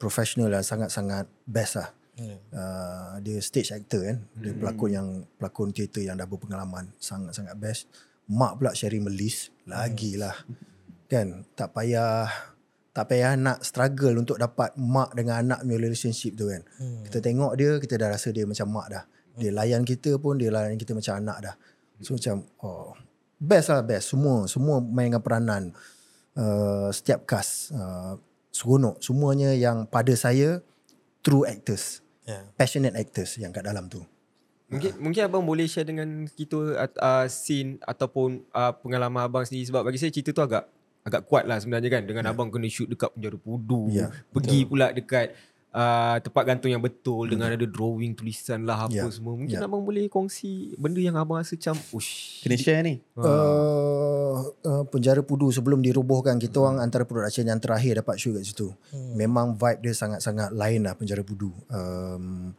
professional 0.01 0.51
dan 0.51 0.65
sangat-sangat 0.65 1.29
best 1.45 1.79
lah. 1.79 1.91
Hmm. 2.21 2.39
Uh, 2.53 3.13
dia 3.25 3.39
stage 3.41 3.73
actor 3.73 4.01
kan. 4.05 4.19
Dia 4.39 4.53
pelakon 4.57 4.91
yang 4.91 5.09
pelakon 5.39 5.71
teater 5.73 6.05
yang 6.05 6.17
dah 6.17 6.27
berpengalaman. 6.27 6.93
Sangat-sangat 6.99 7.55
best. 7.57 7.91
Mak 8.31 8.61
pula 8.61 8.73
Sherry 8.73 9.03
Melis. 9.03 9.51
Lagilah. 9.67 10.35
Kan? 11.11 11.45
Tak 11.59 11.75
payah 11.75 12.29
tak 12.91 13.07
payah 13.07 13.39
nak 13.39 13.63
struggle 13.63 14.19
untuk 14.19 14.35
dapat 14.35 14.75
mak 14.75 15.15
dengan 15.15 15.47
anak 15.47 15.63
punya 15.63 15.79
relationship 15.79 16.35
tu 16.35 16.51
kan. 16.51 16.63
Hmm. 16.77 17.07
Kita 17.07 17.23
tengok 17.23 17.53
dia, 17.55 17.79
kita 17.79 17.95
dah 17.95 18.09
rasa 18.11 18.35
dia 18.35 18.43
macam 18.45 18.67
mak 18.67 18.87
dah. 18.91 19.05
Dia 19.39 19.55
layan 19.55 19.87
kita 19.87 20.19
pun, 20.19 20.37
dia 20.37 20.51
layan 20.51 20.75
kita 20.75 20.93
macam 20.93 21.15
anak 21.23 21.39
dah. 21.39 21.55
So 22.03 22.19
macam, 22.19 22.43
oh, 22.61 22.99
best 23.39 23.71
lah 23.71 23.87
best. 23.87 24.11
Semua, 24.11 24.51
semua 24.51 24.83
mainkan 24.83 25.23
peranan. 25.23 25.71
Uh, 26.37 26.89
setiap 26.95 27.27
cast. 27.27 27.75
Uh, 27.75 28.17
seronok. 28.55 28.99
Semuanya 29.03 29.55
yang 29.55 29.87
pada 29.87 30.13
saya, 30.15 30.63
true 31.25 31.47
actors. 31.47 32.03
Yeah. 32.27 32.47
Passionate 32.55 32.95
actors 32.95 33.39
yang 33.39 33.51
kat 33.51 33.67
dalam 33.67 33.91
tu. 33.91 34.03
Mungkin 34.71 35.03
mungkin 35.03 35.23
abang 35.27 35.43
boleh 35.43 35.67
share 35.67 35.83
dengan 35.83 36.31
kita 36.31 36.87
uh, 36.87 37.27
scene 37.27 37.83
ataupun 37.83 38.47
uh, 38.55 38.71
pengalaman 38.79 39.27
abang 39.27 39.43
sendiri 39.43 39.67
sebab 39.67 39.83
bagi 39.83 39.99
saya 39.99 40.15
cerita 40.15 40.31
tu 40.31 40.47
agak 40.47 40.71
agak 41.03 41.27
kuat 41.27 41.43
lah 41.49 41.59
sebenarnya 41.59 41.91
kan 41.91 42.03
dengan 42.07 42.23
yeah. 42.29 42.31
abang 42.31 42.55
kena 42.55 42.71
shoot 42.71 42.87
dekat 42.87 43.11
penjara 43.11 43.35
pudu 43.35 43.91
Ya, 43.91 44.15
pergi 44.31 44.63
pula 44.69 44.95
dekat 44.95 45.35
uh, 45.75 46.17
tempat 46.23 46.43
gantung 46.47 46.71
yang 46.71 46.83
betul 46.83 47.31
dengan 47.31 47.51
ada 47.55 47.67
drawing 47.67 48.15
tulisan 48.15 48.67
lah 48.67 48.87
apa 48.87 48.95
Ya, 48.95 49.07
semua 49.11 49.39
mungkin 49.39 49.55
ya. 49.55 49.63
abang 49.63 49.83
boleh 49.87 50.11
kongsi 50.11 50.75
benda 50.77 50.99
yang 50.99 51.15
abang 51.17 51.39
rasa 51.39 51.55
macam 51.55 51.79
ush 51.95 52.43
Kena 52.43 52.57
share 52.59 52.83
ni. 52.83 52.99
Uh, 53.15 54.51
uh, 54.67 54.85
penjara 54.91 55.23
Pudu 55.23 55.51
sebelum 55.55 55.83
dirobohkan 55.83 56.39
kita 56.39 56.59
orang 56.59 56.83
antara 56.83 57.07
production 57.07 57.47
yang 57.47 57.63
terakhir 57.63 58.03
dapat 58.03 58.19
shoot 58.19 58.35
kat 58.39 58.45
situ. 58.47 58.69
Hmm. 58.91 59.15
Memang 59.15 59.55
vibe 59.55 59.81
dia 59.85 59.95
sangat-sangat 59.95 60.51
lain 60.55 60.87
lah 60.87 60.95
penjara 60.99 61.23
Pudu. 61.23 61.55
Um, 61.71 62.55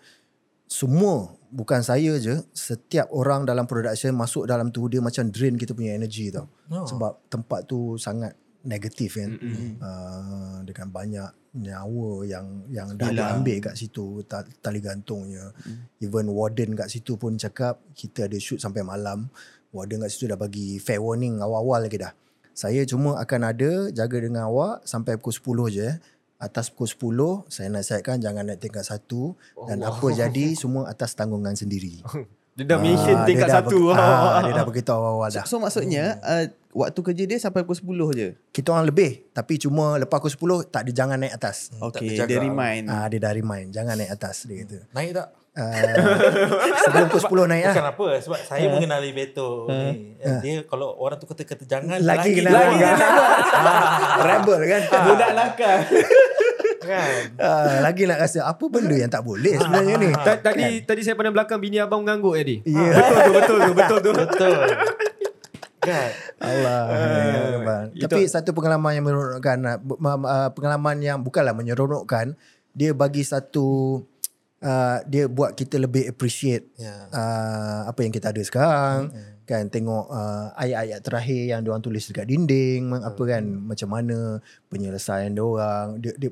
semua 0.72 1.36
bukan 1.51 1.84
saya 1.84 2.16
je, 2.16 2.39
setiap 2.55 3.12
orang 3.12 3.43
dalam 3.43 3.68
production 3.68 4.16
masuk 4.16 4.47
dalam 4.47 4.72
tu 4.72 4.88
dia 4.88 5.03
macam 5.03 5.28
drain 5.28 5.59
kita 5.59 5.76
punya 5.76 5.99
energy 5.99 6.32
tau. 6.32 6.47
Oh. 6.72 6.88
Sebab 6.88 7.28
tempat 7.28 7.68
tu 7.68 7.99
sangat 7.99 8.32
negatif 8.64 9.16
kan. 9.16 9.32
Uh, 9.78 10.57
dengan 10.64 10.88
banyak 10.88 11.30
nyawa 11.53 12.12
yang 12.24 12.45
yang 12.68 12.88
dah 12.93 13.07
Hilang. 13.07 13.43
diambil 13.43 13.57
kat 13.62 13.76
situ 13.76 14.24
ta- 14.24 14.47
tali 14.59 14.80
gantungnya. 14.80 15.51
Even 15.97 16.30
warden 16.30 16.74
kat 16.74 16.88
situ 16.88 17.16
pun 17.16 17.36
cakap 17.36 17.82
kita 17.91 18.26
ada 18.26 18.38
shoot 18.38 18.57
sampai 18.57 18.82
malam. 18.82 19.28
Warden 19.70 19.99
kat 19.99 20.12
situ 20.12 20.26
dah 20.26 20.36
bagi 20.36 20.78
fair 20.78 20.99
warning 20.99 21.38
awal-awal 21.38 21.82
lagi 21.82 21.97
dah. 21.97 22.14
Saya 22.51 22.84
cuma 22.84 23.16
akan 23.18 23.41
ada 23.45 23.72
jaga 23.89 24.18
dengan 24.18 24.45
awak 24.45 24.84
sampai 24.84 25.16
pukul 25.16 25.66
10 25.70 25.78
je. 25.78 25.89
Atas 26.38 26.68
pukul 26.68 26.89
10 27.45 27.47
saya 27.47 27.68
nasihatkan 27.70 28.18
jangan 28.18 28.43
naik 28.43 28.59
tingkat 28.59 28.82
satu 28.82 29.38
dan 29.66 29.82
apa 29.82 30.03
jadi 30.12 30.53
semua 30.53 30.88
atas 30.88 31.14
tanggungan 31.14 31.53
sendiri. 31.53 32.01
Dia 32.51 32.68
dah 32.68 32.80
mention 32.80 33.16
Ah, 33.16 33.24
tingkat 33.24 33.47
dia 33.47 33.53
dah 33.53 33.64
satu. 33.64 33.80
ber- 33.88 33.95
ah, 34.36 34.43
dia 34.43 34.51
dah 34.51 34.66
beritahu 34.66 34.91
awal-awal 34.93 35.32
dah. 35.32 35.45
So 35.45 35.55
maksudnya 35.55 36.20
uh, 36.20 36.51
waktu 36.74 36.99
kerja 37.01 37.24
dia 37.26 37.38
sampai 37.38 37.61
pukul 37.61 38.11
10 38.11 38.17
je. 38.17 38.30
Kita 38.49 38.72
orang 38.72 38.86
lebih 38.86 39.28
tapi 39.30 39.55
cuma 39.57 39.95
lepas 39.95 40.17
pukul 40.17 40.59
10 40.61 40.69
tak 40.69 40.82
ada 40.84 40.91
jangan 40.91 41.17
naik 41.17 41.34
atas. 41.34 41.69
Okay, 41.74 42.15
dia 42.17 42.38
remind. 42.38 42.86
Ah 42.86 43.05
dia 43.05 43.17
dah 43.17 43.32
remind 43.32 43.69
jangan 43.69 43.93
naik 43.93 44.09
atas 44.09 44.43
dia 44.43 44.61
kata. 44.61 44.78
Naik 44.91 45.11
tak? 45.13 45.30
Uh, 45.51 45.67
sebelum 46.84 47.07
pukul 47.07 47.43
10 47.43 47.51
naik 47.51 47.63
lah. 47.65 47.76
Bukan 47.76 47.88
apa 47.89 48.07
sebab 48.19 48.39
saya 48.41 48.65
mengenali 48.67 49.11
Beto 49.11 49.67
ni. 49.67 50.15
Dia 50.39 50.63
kalau 50.63 50.95
orang 50.95 51.15
tu 51.15 51.26
kata-kata 51.26 51.63
jangan 51.65 51.99
Lagi 51.99 52.32
kena 52.34 52.49
lagi 52.49 52.72
buat. 52.74 52.95
buat. 53.53 53.86
Rebel 54.22 54.61
kan. 54.65 54.82
Budak 55.05 55.32
nakal. 55.34 55.78
kan. 56.82 57.24
Ah, 57.38 57.78
lagi 57.80 58.03
nak 58.03 58.19
rasa 58.19 58.41
apa 58.43 58.63
benda 58.65 58.95
yang 58.95 59.05
tak 59.07 59.22
boleh 59.22 59.53
sebenarnya 59.53 59.95
ni. 59.97 60.09
Ta- 60.15 60.41
Tadi 60.41 60.82
tadi 60.82 61.01
saya 61.03 61.13
pandang 61.13 61.36
belakang 61.36 61.59
bini 61.59 61.78
abang 61.78 62.01
mengangguk 62.01 62.34
tadi. 62.34 62.55
Ya. 62.63 62.89
Betul 62.97 63.19
tu, 63.19 63.32
betul 63.32 63.57
tu, 63.61 63.72
betul 63.76 63.99
tu. 63.99 64.11
Betul. 64.17 64.55
Kan? 65.82 66.10
Allah. 66.38 66.82
Ya, 66.94 67.42
Abang. 67.58 67.86
itu- 67.92 68.06
Tapi 68.06 68.22
satu 68.30 68.54
pengalaman 68.54 68.94
yang 68.94 69.06
menyeronokkan 69.06 69.58
ah, 69.66 70.50
pengalaman 70.54 70.98
yang 71.02 71.18
bukanlah 71.26 71.58
menyeronokkan, 71.58 72.38
dia 72.72 72.94
bagi 72.94 73.26
satu 73.26 74.00
uh, 74.62 74.98
dia 75.04 75.26
buat 75.26 75.58
kita 75.58 75.82
lebih 75.82 76.08
appreciate 76.08 76.70
Ya. 76.78 77.10
uh, 77.10 77.90
apa 77.90 78.00
yang 78.06 78.14
kita 78.14 78.30
ada 78.30 78.42
sekarang. 78.42 79.10
Kan 79.42 79.68
tengok 79.68 80.08
uh, 80.08 80.54
ayat-ayat 80.56 81.02
terakhir 81.04 81.42
yang 81.50 81.60
diorang 81.66 81.84
tulis 81.84 82.08
dekat 82.08 82.24
dinding 82.24 82.88
apa 82.96 83.20
kan 83.28 83.44
macam 83.44 83.90
mana 83.92 84.40
penyelesaian 84.72 85.34
diorang 85.34 86.00
dia, 86.00 86.16
dia 86.16 86.32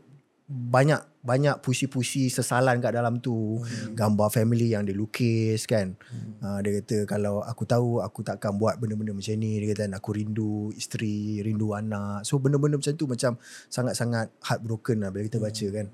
banyak 0.49 0.97
banyak 1.21 1.61
puisi-puisi 1.61 2.25
sesalan 2.25 2.81
kat 2.81 2.97
dalam 2.97 3.21
tu 3.21 3.61
gambar 3.93 4.33
family 4.33 4.73
yang 4.73 4.81
dia 4.81 4.97
lukis 4.97 5.69
kan 5.69 5.93
uh, 6.41 6.57
dia 6.65 6.81
kata 6.81 7.05
kalau 7.05 7.45
aku 7.45 7.69
tahu 7.69 8.01
aku 8.01 8.25
takkan 8.25 8.57
buat 8.57 8.81
benda-benda 8.81 9.13
macam 9.13 9.37
ni 9.37 9.61
dia 9.61 9.77
kata 9.77 9.93
aku 9.93 10.17
rindu 10.17 10.73
isteri 10.73 11.45
rindu 11.45 11.77
anak 11.77 12.25
so 12.25 12.41
benda-benda 12.41 12.81
macam 12.81 12.97
tu 12.97 13.05
macam 13.05 13.37
sangat-sangat 13.69 14.33
heartbroken 14.41 15.05
lah 15.05 15.13
bila 15.13 15.29
kita 15.29 15.37
baca 15.37 15.65
kan 15.69 15.85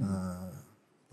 uh, 0.00 0.48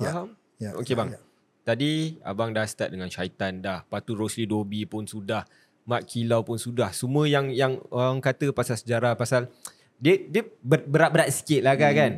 Ya. 0.01 0.09
Faham? 0.09 0.27
ya, 0.57 0.69
Okey 0.73 0.93
bang. 0.97 1.13
ya. 1.13 1.19
Tadi 1.63 2.17
abang 2.25 2.51
dah 2.51 2.65
start 2.67 2.91
dengan 2.91 3.07
syaitan 3.07 3.61
dah. 3.61 3.85
Lepas 3.85 4.01
tu 4.03 4.17
Rosli 4.17 4.43
Dobi 4.43 4.83
pun 4.83 5.05
sudah. 5.07 5.45
Mak 5.85 6.09
Kilau 6.09 6.43
pun 6.43 6.59
sudah. 6.59 6.91
Semua 6.91 7.23
yang 7.29 7.53
yang 7.53 7.79
orang 7.87 8.19
kata 8.19 8.51
pasal 8.51 8.75
sejarah 8.75 9.15
pasal 9.15 9.47
dia 9.95 10.19
dia 10.27 10.43
ber- 10.59 10.83
berat-berat 10.83 11.31
sikit 11.31 11.63
lah 11.63 11.77
kan, 11.79 11.93
kan. 11.95 12.11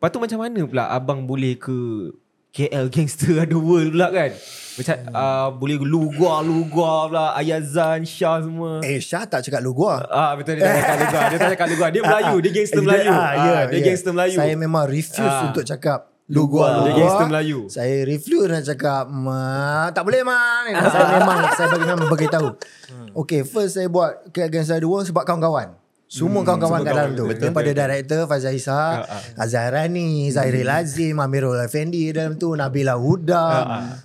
Lepas 0.00 0.08
tu 0.10 0.18
macam 0.18 0.38
mana 0.40 0.60
pula 0.64 0.88
abang 0.88 1.20
boleh 1.22 1.54
ke 1.54 2.08
KL 2.50 2.88
Gangster 2.88 3.36
ada 3.44 3.52
world 3.52 3.92
pula 3.92 4.08
kan? 4.08 4.32
Macam 4.72 4.96
uh, 5.12 5.48
boleh 5.52 5.76
lugar-lugar 5.76 6.96
pula 7.06 7.36
Ayazan, 7.36 8.00
Shah 8.02 8.40
semua. 8.40 8.80
eh 8.80 8.96
Syah 8.96 9.22
tak 9.22 9.44
cakap 9.44 9.60
lu 9.60 9.70
gua 9.70 10.00
Ah 10.02 10.32
betul 10.32 10.56
dia 10.56 10.64
tak 10.64 10.80
cakap 10.80 10.96
lugar. 10.98 11.22
Dia 11.22 11.36
tak 11.38 11.50
cakap 11.52 11.68
lugar. 11.68 11.88
Dia 11.90 12.02
Melayu, 12.02 12.34
dia 12.40 12.50
gangster 12.50 12.80
Dia- 12.80 12.88
Melayu. 12.88 13.10
ah, 13.10 13.30
ya, 13.30 13.52
Ah, 13.52 13.62
dia 13.66 13.76
ya. 13.76 13.84
gangster 13.84 14.10
Melayu. 14.10 14.36
Saya 14.36 14.54
memang 14.56 14.84
refuse 14.88 15.20
Ah. 15.36 15.46
untuk 15.46 15.62
cakap 15.62 15.98
lu 16.26 16.46
gua 16.46 16.66
lu 16.72 16.80
Dia 16.86 16.94
gangster 16.96 17.26
Melayu. 17.28 17.58
Saya 17.68 17.94
refuse 18.02 18.48
nak 18.48 18.64
cakap 18.64 19.04
ma, 19.04 19.42
tak 19.92 20.00
boleh 20.00 20.24
man. 20.24 20.80
saya 20.80 21.06
memang 21.12 21.38
saya 21.52 21.66
bagi 21.68 21.86
memang 21.86 22.08
bagi 22.08 22.26
tahu. 22.26 22.48
Okay, 23.20 23.44
first 23.44 23.76
saya 23.76 23.86
buat 23.86 24.32
ke 24.32 24.40
Against 24.40 24.72
the 24.72 24.88
World 24.88 25.04
sebab 25.04 25.22
kawan-kawan. 25.22 25.76
Semua 26.10 26.42
kawan-kawan 26.42 26.82
kat 26.82 26.90
dalam 26.90 27.10
tu. 27.14 27.22
betul, 27.22 27.54
Daripada 27.54 27.70
betul. 27.70 27.78
director 27.78 28.20
Faizal 28.26 28.58
Isa, 28.58 29.06
Azhar 29.38 29.70
Rani, 29.70 30.26
Zairil 30.26 30.66
Azim, 30.66 31.14
Amirul 31.16 31.62
Effendi 31.62 32.10
dalam 32.10 32.34
tu, 32.34 32.58
Nabila 32.58 32.98
Huda. 32.98 33.46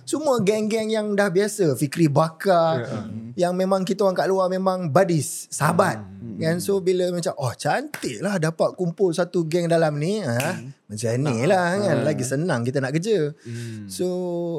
Semua 0.06 0.38
geng-geng 0.38 0.86
yang 0.86 1.12
dah 1.12 1.26
biasa. 1.26 1.74
Fikri 1.74 2.06
Bakar. 2.06 2.86
Yang 3.34 3.52
memang 3.52 3.82
kita 3.82 4.06
orang 4.06 4.14
kat 4.14 4.30
luar 4.30 4.46
memang 4.46 4.86
buddies, 4.86 5.50
sahabat. 5.50 5.98
Kan 6.36 6.60
so 6.60 6.78
bila 6.78 7.08
macam 7.08 7.32
oh 7.34 7.50
cantik 7.50 8.20
lah 8.20 8.36
dapat 8.36 8.76
kumpul 8.76 9.08
satu 9.08 9.42
geng 9.42 9.66
dalam 9.66 9.96
ni 9.96 10.20
ha? 10.20 10.52
macam 10.84 11.08
ni 11.16 11.48
lah 11.48 11.80
kan 11.80 12.04
lagi 12.04 12.20
senang 12.20 12.60
kita 12.60 12.76
nak 12.76 12.92
kerja 12.92 13.32
so 13.88 14.06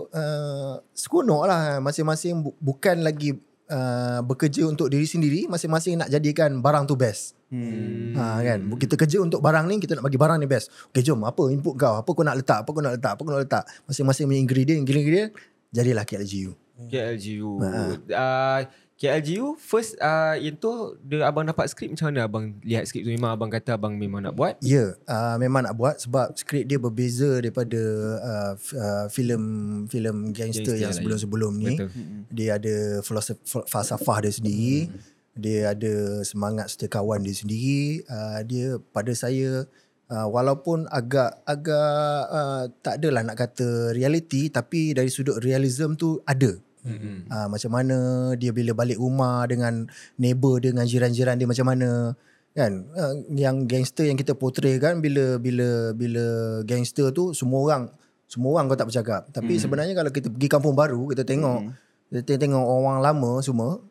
uh, 0.10 0.82
seronok 0.90 1.46
lah 1.46 1.78
masing-masing 1.78 2.42
bu- 2.42 2.58
bukan 2.58 3.06
lagi 3.06 3.38
uh, 3.72 4.20
bekerja 4.24 4.68
untuk 4.68 4.92
diri 4.92 5.08
sendiri 5.08 5.48
masing-masing 5.48 6.00
nak 6.04 6.10
jadikan 6.12 6.60
barang 6.60 6.88
tu 6.88 6.96
best 7.00 7.38
Hmm. 7.48 8.12
Ha 8.12 8.44
kan 8.44 8.60
kita 8.76 9.00
kerja 9.00 9.24
untuk 9.24 9.40
barang 9.40 9.72
ni 9.72 9.80
kita 9.80 9.96
nak 9.96 10.12
bagi 10.12 10.20
barang 10.20 10.36
ni 10.36 10.52
best. 10.52 10.68
Okey 10.92 11.00
jom 11.00 11.24
apa 11.24 11.48
input 11.48 11.80
kau? 11.80 11.96
Apa 11.96 12.10
kau 12.12 12.24
nak 12.28 12.36
letak? 12.36 12.68
Apa 12.68 12.70
kau 12.76 12.84
nak 12.84 13.00
letak? 13.00 13.12
Apa 13.16 13.22
kau 13.24 13.32
nak 13.32 13.44
letak? 13.48 13.64
Masing-masing 13.88 14.28
punya 14.28 14.42
ingredient, 14.44 14.80
ingredient 14.84 15.32
jadilah 15.72 16.04
KLGU. 16.04 16.52
KLGU. 16.92 17.52
Ha. 17.64 17.70
Uh, 18.12 18.62
KLGU 18.98 19.62
first 19.62 19.94
uh, 20.02 20.34
yang 20.42 20.58
tu 20.58 20.98
dia 21.06 21.30
abang 21.30 21.46
dapat 21.46 21.70
skrip 21.70 21.94
macam 21.94 22.10
mana 22.10 22.26
abang 22.26 22.58
lihat 22.66 22.90
skrip 22.90 23.06
tu 23.06 23.14
memang 23.14 23.30
abang 23.30 23.54
kata 23.54 23.78
abang 23.78 23.94
memang 23.94 24.26
nak 24.26 24.34
buat. 24.34 24.58
Ya, 24.66 24.98
uh, 25.06 25.38
memang 25.38 25.70
nak 25.70 25.78
buat 25.78 26.02
sebab 26.02 26.34
skrip 26.34 26.66
dia 26.66 26.82
berbeza 26.82 27.38
daripada 27.38 27.78
uh, 28.18 28.54
uh, 28.58 29.06
filem 29.14 29.44
filem 29.86 30.34
gangster 30.34 30.74
Gangster 30.74 30.76
yang 30.82 30.90
lain. 30.90 30.98
sebelum-sebelum 30.98 31.54
ni. 31.62 31.78
Betul. 31.78 31.90
Dia 32.34 32.58
ada 32.58 32.76
filosof, 33.06 33.38
falsafah 33.70 34.18
dia 34.26 34.34
sendiri. 34.34 34.90
Dia 35.38 35.78
ada 35.78 36.26
semangat 36.26 36.74
setiakawan 36.74 37.22
dia 37.22 37.38
sendiri. 37.38 38.02
Uh, 38.10 38.42
dia 38.50 38.82
pada 38.90 39.14
saya 39.14 39.70
uh, 40.10 40.26
walaupun 40.26 40.90
agak 40.90 41.38
agak 41.46 42.22
uh, 42.34 42.66
tak 42.82 42.98
adalah 42.98 43.22
nak 43.22 43.38
kata 43.38 43.94
reality 43.94 44.50
tapi 44.50 44.98
dari 44.98 45.14
sudut 45.14 45.38
realism 45.38 45.94
tu 45.94 46.18
ada. 46.26 46.58
Mm-hmm. 46.88 47.18
Uh, 47.28 47.48
macam 47.52 47.72
mana 47.76 47.98
dia 48.40 48.56
bila 48.56 48.72
balik 48.72 48.96
rumah 48.96 49.44
dengan 49.44 49.86
neighbor 50.16 50.64
dia 50.64 50.72
dengan 50.72 50.88
jiran-jiran 50.88 51.36
dia 51.36 51.48
macam 51.48 51.68
mana 51.68 52.16
kan 52.56 52.88
uh, 52.96 53.14
yang 53.36 53.70
gangster 53.70 54.08
yang 54.08 54.18
kita 54.18 54.34
portray 54.34 54.80
kan 54.80 54.98
bila 55.04 55.38
bila 55.38 55.94
bila 55.94 56.26
gangster 56.66 57.12
tu 57.14 57.36
semua 57.36 57.60
orang 57.62 57.84
semua 58.26 58.58
orang 58.58 58.66
kau 58.72 58.80
tak 58.80 58.90
bercakap 58.90 59.22
tapi 59.30 59.56
Hmm. 59.56 59.62
sebenarnya 59.62 59.94
kalau 59.94 60.10
kita 60.10 60.28
pergi 60.32 60.48
kampung 60.50 60.74
baru 60.74 61.12
kita 61.12 61.22
tengok 61.22 61.60
kita 62.08 62.40
tengok 62.40 62.64
orang 62.64 63.04
lama 63.04 63.44
semua 63.44 63.84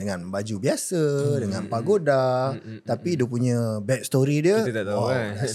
dengan 0.00 0.18
baju 0.26 0.56
biasa 0.58 1.02
dengan 1.36 1.68
pagoda 1.68 2.56
tapi 2.82 3.14
dia 3.14 3.24
punya 3.24 3.58
back 3.78 4.02
story 4.02 4.40
dia 4.40 4.56
Hmm. 4.56 4.66
Kita 4.66 4.80
tak 4.80 4.86
tahu 4.88 4.98
oh, 4.98 5.08
kan. 5.12 5.28
Ah, 5.30 5.46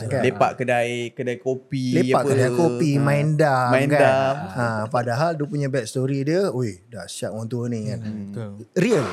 Ha, 0.00 0.04
kan? 0.12 0.20
Lepak 0.24 0.50
kedai 0.56 0.90
kedai 1.12 1.36
kopi 1.36 1.84
Lepak 1.92 2.22
apa. 2.22 2.30
kedai 2.32 2.50
kopi, 2.50 2.90
Ha. 2.96 3.02
main 3.02 3.28
dam 3.34 3.68
Main 3.68 3.86
kan. 3.86 4.00
dam. 4.00 4.34
Ha, 4.50 4.64
padahal 4.88 5.30
dia 5.34 5.44
punya 5.44 5.68
back 5.68 5.84
story 5.84 6.24
dia, 6.24 6.48
oi, 6.48 6.80
dahsyat 6.86 7.30
orang 7.30 7.46
tua 7.46 7.68
ni 7.68 7.86
kan. 7.86 8.00
Betul. 8.00 8.50
Real. 8.74 9.06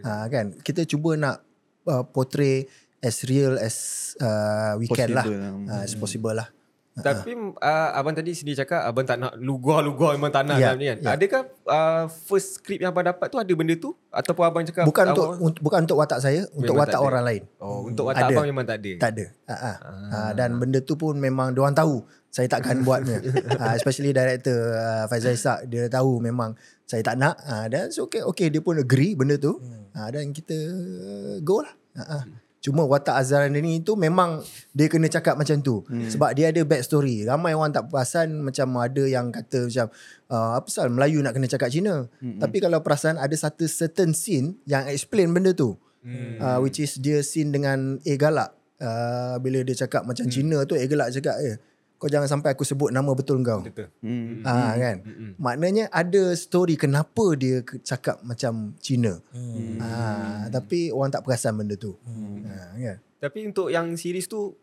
Ha, 0.00 0.24
kan. 0.26 0.56
Kita 0.56 0.82
cuba 0.82 1.14
nak 1.14 1.36
uh, 1.84 2.02
portray 2.02 2.64
as 2.98 3.20
real 3.22 3.58
as 3.58 3.76
uh, 4.18 4.78
we 4.78 4.88
can 4.88 5.12
lah. 5.12 5.22
Possible. 5.22 5.68
Ha, 5.68 5.74
as 5.82 5.92
possible 5.94 6.34
lah. 6.34 6.48
Tapi 6.92 7.32
uh, 7.56 7.88
abang 7.96 8.12
tadi 8.12 8.36
sendiri 8.36 8.60
cakap 8.60 8.84
abang 8.84 9.08
tak 9.08 9.16
nak 9.16 9.32
lugar-lugar 9.40 10.12
memang 10.12 10.28
tak 10.28 10.44
nak 10.44 10.60
dalam 10.60 10.76
ni 10.76 10.92
kan. 10.92 10.98
ya. 11.00 11.08
Adakah 11.16 11.40
uh, 11.64 12.04
first 12.28 12.60
script 12.60 12.84
yang 12.84 12.92
abang 12.92 13.08
dapat 13.08 13.32
tu 13.32 13.40
ada 13.40 13.52
benda 13.56 13.72
tu 13.80 13.96
ataupun 14.12 14.44
abang 14.44 14.60
cakap 14.60 14.84
Bukan 14.84 15.04
untuk 15.16 15.26
untuk 15.40 15.60
bukan 15.64 15.80
untuk 15.88 15.96
watak 15.96 16.20
saya, 16.20 16.44
untuk 16.52 16.76
watak 16.76 17.00
ada. 17.00 17.08
orang 17.08 17.24
lain. 17.24 17.42
Oh, 17.64 17.88
untuk 17.88 18.12
watak 18.12 18.28
Ada. 18.28 18.34
abang 18.36 18.44
memang 18.44 18.64
tak 18.68 18.76
ada. 18.84 18.92
Tak 19.00 19.10
ada. 19.16 19.24
Ha, 19.48 19.56
ha. 19.56 19.72
Ha, 20.12 20.18
dan 20.36 20.60
benda 20.60 20.84
tu 20.84 20.92
pun 21.00 21.16
memang 21.16 21.56
diorang 21.56 21.72
tahu 21.72 22.04
saya 22.28 22.44
takkan 22.44 22.80
buatnya. 22.86 23.24
ha, 23.56 23.72
especially 23.72 24.12
director 24.12 24.76
uh, 24.76 25.08
Faizal 25.08 25.32
Ishak 25.32 25.72
dia 25.72 25.88
tahu 25.88 26.20
memang 26.20 26.52
saya 26.84 27.00
tak 27.00 27.16
nak. 27.16 27.40
Ha, 27.40 27.72
dan 27.72 27.88
so 27.88 28.04
okay, 28.04 28.20
okay 28.20 28.52
dia 28.52 28.60
pun 28.60 28.76
agree 28.76 29.16
benda 29.16 29.40
tu. 29.40 29.56
Ha, 29.96 30.12
dan 30.12 30.28
kita 30.28 30.52
uh, 30.52 31.36
go 31.40 31.64
lah. 31.64 31.72
Ha, 31.96 32.04
ha. 32.04 32.18
Cuma 32.62 32.86
watak 32.86 33.18
Azharan 33.18 33.50
dia 33.50 33.58
ni 33.58 33.82
tu 33.82 33.98
memang 33.98 34.38
dia 34.70 34.86
kena 34.86 35.10
cakap 35.10 35.34
macam 35.34 35.58
tu. 35.58 35.82
Hmm. 35.90 36.06
Sebab 36.06 36.30
dia 36.38 36.54
ada 36.54 36.62
back 36.62 36.86
story. 36.86 37.26
Ramai 37.26 37.58
orang 37.58 37.74
tak 37.74 37.90
perasan 37.90 38.38
macam 38.38 38.78
ada 38.78 39.02
yang 39.02 39.34
kata 39.34 39.66
macam 39.66 39.86
uh, 40.30 40.62
apa 40.62 40.66
pasal 40.70 40.86
Melayu 40.94 41.18
nak 41.26 41.34
kena 41.34 41.50
cakap 41.50 41.74
Cina. 41.74 42.06
Hmm. 42.22 42.38
Tapi 42.38 42.62
kalau 42.62 42.78
perasan 42.78 43.18
ada 43.18 43.34
satu 43.34 43.66
certain 43.66 44.14
scene 44.14 44.54
yang 44.70 44.86
explain 44.86 45.34
benda 45.34 45.50
tu. 45.50 45.74
Hmm. 46.06 46.38
Uh, 46.38 46.58
which 46.62 46.78
is 46.78 46.94
dia 47.02 47.18
scene 47.26 47.50
dengan 47.50 47.98
A 47.98 48.14
Galak. 48.14 48.54
Uh, 48.78 49.38
bila 49.42 49.62
dia 49.66 49.74
cakap 49.74 50.06
macam 50.06 50.30
hmm. 50.30 50.32
Cina 50.32 50.58
tu 50.62 50.78
A 50.78 50.86
Galak 50.86 51.10
cakap 51.18 51.42
eh 51.42 51.58
kau 52.02 52.10
jangan 52.10 52.26
sampai 52.26 52.50
aku 52.50 52.66
sebut 52.66 52.90
nama 52.90 53.14
betul 53.14 53.38
kau. 53.46 53.62
Betul. 53.62 53.86
Hmm. 54.02 54.42
Ah 54.42 54.74
kan. 54.74 55.06
Maknanya 55.38 55.86
ada 55.94 56.34
story 56.34 56.74
kenapa 56.74 57.38
dia 57.38 57.62
cakap 57.86 58.18
macam 58.26 58.74
Cina. 58.82 59.22
Hmm. 59.30 59.78
Ah 59.78 60.50
tapi 60.50 60.90
orang 60.90 61.14
tak 61.14 61.22
perasan 61.22 61.54
benda 61.54 61.78
tu. 61.78 61.94
Ah 62.42 62.74
kan. 62.74 62.98
Tapi 63.22 63.46
untuk 63.46 63.70
yang 63.70 63.94
series 63.94 64.26
tu 64.26 64.58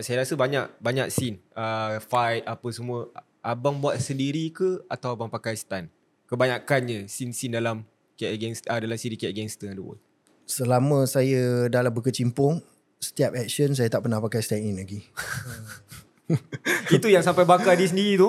saya 0.00 0.24
rasa 0.24 0.32
banyak 0.32 0.64
banyak 0.80 1.12
scene 1.12 1.36
uh, 1.52 2.00
fight 2.00 2.40
apa 2.48 2.66
semua 2.72 3.12
abang 3.44 3.76
buat 3.76 4.00
sendiri 4.00 4.48
ke 4.48 4.80
atau 4.88 5.12
abang 5.12 5.28
pakai 5.28 5.60
stunt? 5.60 5.92
Kebanyakannya 6.24 7.04
scene-scene 7.04 7.56
dalam 7.56 7.84
Gangster 8.16 8.68
uh, 8.72 8.80
dalam 8.80 8.96
siri 8.96 9.20
KL 9.20 9.36
Gangster 9.36 9.76
ada 9.76 9.80
world. 9.84 10.00
Selama 10.48 11.04
saya 11.04 11.68
dalam 11.68 11.92
berkecimpung 11.92 12.64
setiap 12.96 13.36
action 13.36 13.76
saya 13.76 13.92
tak 13.92 14.08
pernah 14.08 14.24
pakai 14.24 14.40
stand 14.40 14.64
in 14.64 14.80
lagi. 14.80 15.04
Itu 16.96 17.08
yang 17.08 17.20
sampai 17.20 17.42
bakar 17.42 17.72
dia 17.74 17.88
sendiri 17.88 18.16
tu. 18.16 18.28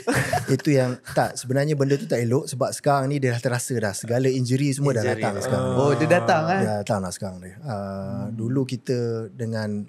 Itu 0.54 0.70
yang 0.70 0.96
tak 1.12 1.36
sebenarnya 1.36 1.76
benda 1.76 1.94
tu 1.94 2.04
tak 2.04 2.20
elok 2.20 2.48
sebab 2.48 2.72
sekarang 2.72 3.08
ni 3.08 3.20
dia 3.20 3.32
dah 3.32 3.40
terasa 3.40 3.74
dah 3.76 3.92
segala 3.92 4.26
injury 4.26 4.72
semua 4.72 4.92
dah 4.92 5.04
Injury. 5.04 5.20
datang 5.20 5.34
sekarang. 5.38 5.66
Oh, 5.74 5.92
dia 5.92 6.08
datang 6.08 6.42
kan? 6.44 6.60
Dia 6.60 6.72
datang 6.80 6.98
lah 7.00 7.12
sekarang 7.12 7.36
ni. 7.40 7.52
Uh, 7.60 8.24
Dulu 8.30 8.64
kita 8.64 8.98
dengan 9.30 9.84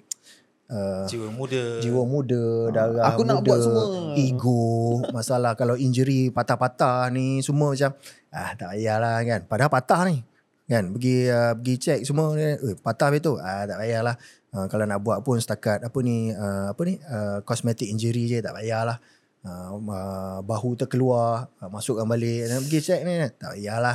uh, 0.68 1.04
Jiwa 1.08 1.28
muda. 1.30 1.80
jiwa 1.80 2.02
muda, 2.04 2.44
darah 2.70 3.04
Aku 3.10 3.22
muda, 3.22 3.30
nak 3.32 3.38
buat 3.42 3.58
semua. 3.58 3.84
ego, 4.16 4.62
masalah 5.10 5.52
kalau 5.54 5.74
injury 5.74 6.28
patah-patah 6.28 7.08
ni 7.08 7.40
semua 7.40 7.72
macam 7.72 7.92
ah 8.30 8.52
tak 8.52 8.76
payahlah 8.76 9.16
kan. 9.24 9.40
Padahal 9.48 9.72
patah 9.72 10.02
ni. 10.04 10.20
Kan 10.66 10.90
pergi 10.92 11.30
uh, 11.30 11.54
pergi 11.54 11.74
check 11.78 12.00
semua 12.02 12.34
ni, 12.34 12.42
eh, 12.42 12.76
patah 12.76 13.08
betul. 13.08 13.38
Ah 13.38 13.64
tak 13.64 13.78
payahlah. 13.80 14.18
Uh, 14.56 14.66
kalau 14.72 14.88
nak 14.88 15.04
buat 15.04 15.20
pun 15.20 15.36
setakat 15.36 15.84
apa 15.84 15.98
ni 16.00 16.32
uh, 16.32 16.72
apa 16.72 16.80
ni 16.88 16.96
uh, 16.96 17.44
cosmetic 17.44 17.92
injury 17.92 18.24
je 18.24 18.40
tak 18.40 18.56
payahlah. 18.56 18.96
Uh, 19.44 19.76
uh, 19.76 20.38
bahu 20.40 20.80
terkeluar 20.80 21.52
uh, 21.60 21.68
masukkan 21.68 22.08
balik 22.08 22.48
dan 22.48 22.64
pergi 22.64 22.80
check 22.80 23.04
ni 23.04 23.20
tak 23.36 23.54
payahlah 23.54 23.94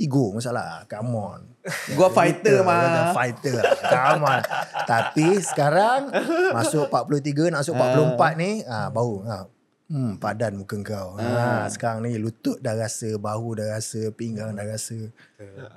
ego 0.00 0.32
masalah 0.32 0.88
come 0.88 1.12
on 1.20 1.40
Gua 1.98 2.08
fighter 2.08 2.62
mah. 2.62 3.10
Fighter 3.10 3.58
lah. 3.58 3.74
Come 3.90 4.22
on. 4.22 4.42
Tapi 4.86 5.42
sekarang 5.42 6.14
masuk 6.54 6.86
43 6.86 7.50
nak 7.50 7.66
masuk 7.66 7.74
44 7.74 8.38
ni 8.38 8.50
ah 8.62 8.88
bau. 8.94 9.26
Ah. 9.26 9.50
Hmm, 9.86 10.18
padan 10.18 10.58
muka 10.58 10.74
kau. 10.82 11.14
Ha, 11.14 11.70
sekarang 11.70 12.02
ni 12.02 12.18
lutut 12.18 12.58
dah 12.58 12.74
rasa, 12.74 13.14
bahu 13.22 13.62
dah 13.62 13.78
rasa, 13.78 14.10
pinggang 14.10 14.50
dah 14.50 14.66
rasa. 14.66 15.14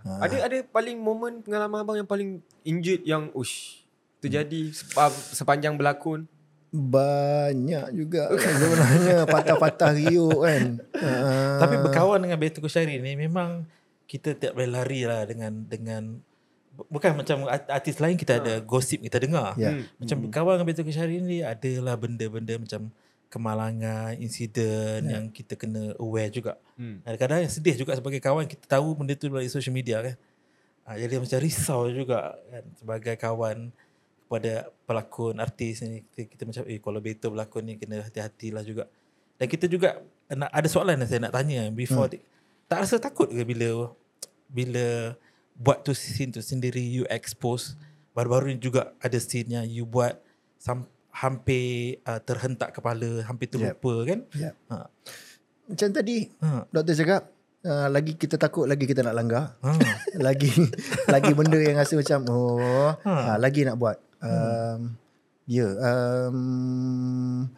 Ada 0.02 0.50
ada 0.50 0.58
paling 0.66 0.98
momen 0.98 1.46
pengalaman 1.46 1.86
abang 1.86 1.98
yang 2.02 2.10
paling 2.10 2.42
injured 2.66 3.06
yang 3.06 3.30
ush 3.38 3.79
terjadi 4.20 4.72
sepa- 4.72 5.12
sepanjang 5.34 5.76
berlakon. 5.76 6.28
Banyak 6.70 7.98
juga 7.98 8.30
kan 8.30 8.54
sebenarnya 8.54 9.18
patah-patah 9.34 9.92
riuk 9.98 10.40
kan. 10.46 10.64
Ah. 11.02 11.58
Tapi 11.66 11.76
berkawan 11.82 12.22
dengan 12.22 12.38
Beto 12.38 12.62
Koshari 12.62 13.02
ni 13.02 13.18
memang 13.18 13.66
kita 14.06 14.38
tak 14.38 14.54
boleh 14.54 14.70
lari 14.70 15.02
lah 15.06 15.26
dengan 15.26 15.66
dengan 15.66 16.22
bukan 16.88 17.18
macam 17.18 17.50
art- 17.50 17.70
artis 17.70 17.98
lain 17.98 18.16
kita 18.16 18.38
ada 18.38 18.62
gosip 18.62 19.02
kita 19.02 19.18
dengar. 19.18 19.58
Ya. 19.58 19.74
Hmm. 19.74 19.84
Macam 19.98 20.18
berkawan 20.30 20.54
dengan 20.62 20.68
Beto 20.70 20.82
Koshari 20.86 21.18
ni 21.26 21.42
adalah 21.42 21.98
benda-benda 21.98 22.54
macam 22.62 22.94
kemalangan, 23.30 24.18
insiden 24.18 25.06
yang 25.06 25.26
kita 25.30 25.54
kena 25.54 25.94
aware 26.02 26.34
juga. 26.34 26.58
Hmm. 26.78 27.02
Kadang-kadang 27.06 27.46
yang 27.46 27.54
sedih 27.54 27.76
juga 27.78 27.94
sebagai 27.94 28.18
kawan 28.18 28.50
kita 28.50 28.66
tahu 28.66 28.98
benda 28.98 29.14
tu 29.14 29.30
melalui 29.30 29.50
social 29.50 29.74
media 29.74 30.02
kan. 30.02 30.16
Ha, 30.90 30.98
jadi 30.98 31.22
macam 31.22 31.38
risau 31.38 31.86
juga 31.94 32.34
kan 32.50 32.66
sebagai 32.74 33.14
kawan 33.14 33.70
kepada 34.30 34.70
pelakon 34.86 35.42
artis 35.42 35.82
ni 35.82 36.06
kita, 36.06 36.30
kita 36.30 36.42
macam 36.46 36.64
eh 36.70 36.78
kalau 36.78 37.02
Beto 37.02 37.34
berlakon 37.34 37.66
ni 37.66 37.82
kena 37.82 38.06
hati-hatilah 38.06 38.62
juga. 38.62 38.86
Dan 39.42 39.50
kita 39.50 39.66
juga 39.66 40.06
nak 40.30 40.54
ada 40.54 40.68
soalan 40.70 41.02
yang 41.02 41.10
saya 41.10 41.26
nak 41.26 41.34
tanya 41.34 41.66
before 41.74 42.06
hmm. 42.14 42.22
tak 42.70 42.86
rasa 42.86 43.02
takut 43.02 43.26
ke 43.26 43.42
bila 43.42 43.90
bila 44.46 45.18
buat 45.58 45.82
tu 45.82 45.98
scene 45.98 46.30
tu 46.30 46.46
sendiri 46.46 46.78
you 46.78 47.10
expose 47.10 47.74
baru-baru 48.14 48.54
ni 48.54 48.62
juga 48.62 48.94
ada 49.02 49.18
scene 49.18 49.50
yang 49.50 49.66
you 49.66 49.90
buat 49.90 50.22
sam, 50.62 50.86
hampir 51.10 51.98
uh, 52.06 52.22
terhentak 52.22 52.70
kepala, 52.76 53.26
hampir 53.26 53.50
terlupa 53.50 54.06
kan? 54.06 54.30
Yep. 54.38 54.54
Ha. 54.70 54.76
Macam 55.74 55.90
tadi 55.90 56.18
Ha. 56.38 56.70
doktor 56.70 56.94
cakap 56.94 57.22
uh, 57.66 57.88
lagi 57.90 58.14
kita 58.14 58.38
takut 58.38 58.70
lagi 58.70 58.86
kita 58.86 59.02
nak 59.02 59.16
langgar. 59.18 59.58
Ha. 59.66 59.74
lagi 60.28 60.54
lagi 61.10 61.32
benda 61.34 61.58
yang 61.58 61.82
rasa 61.82 61.98
macam 61.98 62.30
oh 62.30 62.94
Ha. 63.02 63.10
ha. 63.10 63.34
lagi 63.42 63.66
nak 63.66 63.82
buat 63.82 63.98
um, 64.22 64.80
ya 65.46 65.66
yeah, 65.66 65.72
um, 65.80 67.50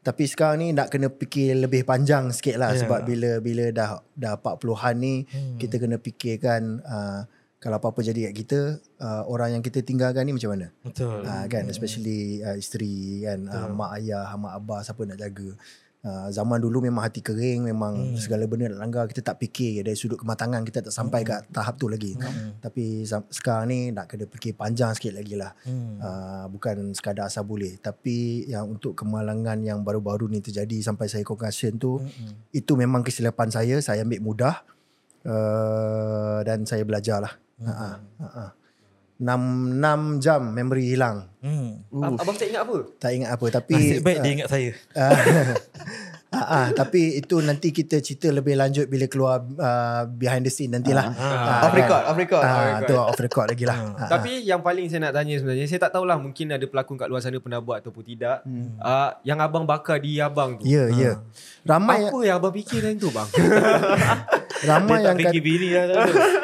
tapi 0.00 0.24
sekarang 0.24 0.56
ni 0.62 0.68
nak 0.72 0.88
kena 0.88 1.12
fikir 1.12 1.52
lebih 1.58 1.84
panjang 1.84 2.32
sikit 2.32 2.56
lah 2.56 2.72
Ya. 2.72 2.80
sebab 2.86 3.04
bila 3.04 3.44
bila 3.44 3.68
dah 3.68 4.00
dah 4.14 4.34
40-an 4.40 4.94
ni 4.96 5.14
Hmm. 5.28 5.58
kita 5.60 5.76
kena 5.76 6.00
fikirkan 6.00 6.80
uh, 6.80 7.20
kalau 7.58 7.76
apa-apa 7.76 8.00
jadi 8.00 8.30
kat 8.30 8.34
kita 8.38 8.58
uh, 9.02 9.22
orang 9.26 9.58
yang 9.58 9.62
kita 9.66 9.82
tinggalkan 9.82 10.22
ni 10.24 10.32
macam 10.32 10.54
mana 10.54 10.70
Betul. 10.80 11.26
uh, 11.26 11.44
kan 11.50 11.66
especially 11.66 12.38
uh, 12.40 12.54
isteri 12.54 13.26
kan 13.26 13.50
uh, 13.50 13.68
mak 13.74 13.98
ayah 13.98 14.30
mak 14.38 14.54
abah 14.56 14.80
siapa 14.80 15.02
nak 15.04 15.18
jaga 15.18 15.58
Uh, 15.98 16.30
zaman 16.30 16.62
dulu 16.62 16.78
memang 16.78 17.02
hati 17.02 17.18
kering 17.18 17.66
memang 17.66 18.14
hmm. 18.14 18.22
segala 18.22 18.46
benda 18.46 18.70
nak 18.70 18.86
langgar 18.86 19.04
kita 19.10 19.18
tak 19.18 19.42
fikir 19.42 19.82
dari 19.82 19.98
sudut 19.98 20.14
kematangan 20.14 20.62
kita 20.62 20.86
tak 20.86 20.94
sampai 20.94 21.26
hmm. 21.26 21.28
kat 21.28 21.40
tahap 21.50 21.74
tu 21.74 21.90
lagi 21.90 22.14
hmm. 22.14 22.62
tapi 22.62 23.02
sekarang 23.34 23.66
ni 23.66 23.90
nak 23.90 24.06
kena 24.06 24.30
fikir 24.30 24.54
panjang 24.54 24.94
sikit 24.94 25.18
lagi 25.18 25.34
lah 25.34 25.50
Hmm. 25.66 25.98
uh, 25.98 26.46
bukan 26.54 26.94
sekadar 26.94 27.26
asal 27.26 27.42
boleh 27.42 27.82
tapi 27.82 28.46
yang 28.46 28.70
untuk 28.78 28.94
kemalangan 28.94 29.58
yang 29.58 29.82
baru-baru 29.82 30.30
ni 30.30 30.38
terjadi 30.38 30.78
sampai 30.86 31.10
saya 31.10 31.26
concussion 31.26 31.74
tu 31.82 31.98
Hmm. 31.98 32.46
itu 32.54 32.78
memang 32.78 33.02
kesilapan 33.02 33.50
saya 33.50 33.82
saya 33.82 34.06
ambil 34.06 34.22
mudah 34.22 34.54
uh, 35.26 36.46
dan 36.46 36.62
saya 36.62 36.86
belajar 36.86 37.26
lah 37.26 37.34
hmm. 37.58 37.66
uh-uh. 37.66 37.94
Uh-uh. 38.22 38.50
6, 39.18 39.26
6 39.76 39.82
jam 40.18 40.42
memory 40.48 40.88
hilang 40.88 41.26
Hmm. 41.38 41.86
Ab- 41.92 42.18
Abang 42.18 42.34
tak 42.34 42.48
ingat 42.48 42.62
apa? 42.62 42.76
tak 42.98 43.10
ingat 43.12 43.30
apa 43.30 43.46
tapi 43.48 43.72
Nasib 43.72 44.02
baik 44.02 44.18
dia 44.18 44.32
ingat 44.32 44.48
saya. 44.48 44.70
Ah, 46.28 46.44
ah, 46.44 46.66
tapi 46.76 47.16
itu 47.16 47.40
nanti 47.40 47.72
kita 47.72 48.04
cerita 48.04 48.28
lebih 48.28 48.52
lanjut 48.52 48.84
bila 48.84 49.08
keluar 49.08 49.40
uh, 49.40 50.04
behind 50.04 50.44
the 50.44 50.52
scene 50.52 50.68
nantilah. 50.68 51.08
Ah. 51.16 51.64
Off 51.64 51.72
record, 51.72 52.04
off 52.04 52.18
record. 52.20 52.44
Ah, 52.44 52.84
tu 52.84 52.92
off 53.00 53.16
record 53.16 53.48
lagi 53.48 53.64
lah. 53.64 53.96
Ah, 53.96 54.12
Tapi 54.12 54.44
yang 54.44 54.60
paling 54.60 54.92
saya 54.92 55.08
nak 55.08 55.16
tanya 55.16 55.40
sebenarnya 55.40 55.64
Saya 55.64 55.88
tak 55.88 55.96
tahulah 55.96 56.20
mungkin 56.20 56.52
ada 56.52 56.68
pelakon 56.68 57.00
kat 57.00 57.08
luar 57.08 57.24
sana 57.24 57.40
pernah 57.40 57.64
buat 57.64 57.80
ataupun 57.80 58.04
tidak 58.04 58.44
hmm. 58.44 58.76
uh, 58.76 59.16
Yang 59.24 59.38
abang 59.40 59.64
bakar 59.64 59.96
di 60.04 60.20
abang 60.20 60.60
tu 60.60 60.68
Ya, 60.68 60.92
ya. 60.92 61.24
Ramai 61.64 62.12
Apa 62.12 62.18
yang 62.20 62.36
abang 62.44 62.52
fikir 62.52 62.84
time 62.84 63.00
tu 63.00 63.08
bang? 63.08 63.28
ramai 64.68 65.06
yang 65.06 65.14
bini 65.38 65.70
lah. 65.70 65.84
tu. 65.86 65.94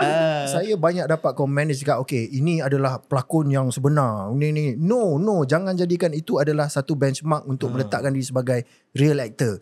saya 0.55 0.75
banyak 0.79 1.07
dapat 1.11 1.33
komen 1.35 1.73
dia 1.73 1.77
cakap 1.83 1.99
okay 2.05 2.31
ini 2.31 2.63
adalah 2.63 3.03
pelakon 3.03 3.51
yang 3.51 3.67
sebenar. 3.75 4.31
Ini 4.35 4.49
ni 4.55 4.65
no 4.79 5.19
no 5.19 5.43
jangan 5.43 5.75
jadikan 5.75 6.15
itu 6.15 6.39
adalah 6.39 6.71
satu 6.71 6.95
benchmark 6.95 7.43
untuk 7.51 7.75
meletakkan 7.75 8.15
diri 8.15 8.27
sebagai 8.27 8.61
real 8.95 9.19
actor. 9.21 9.59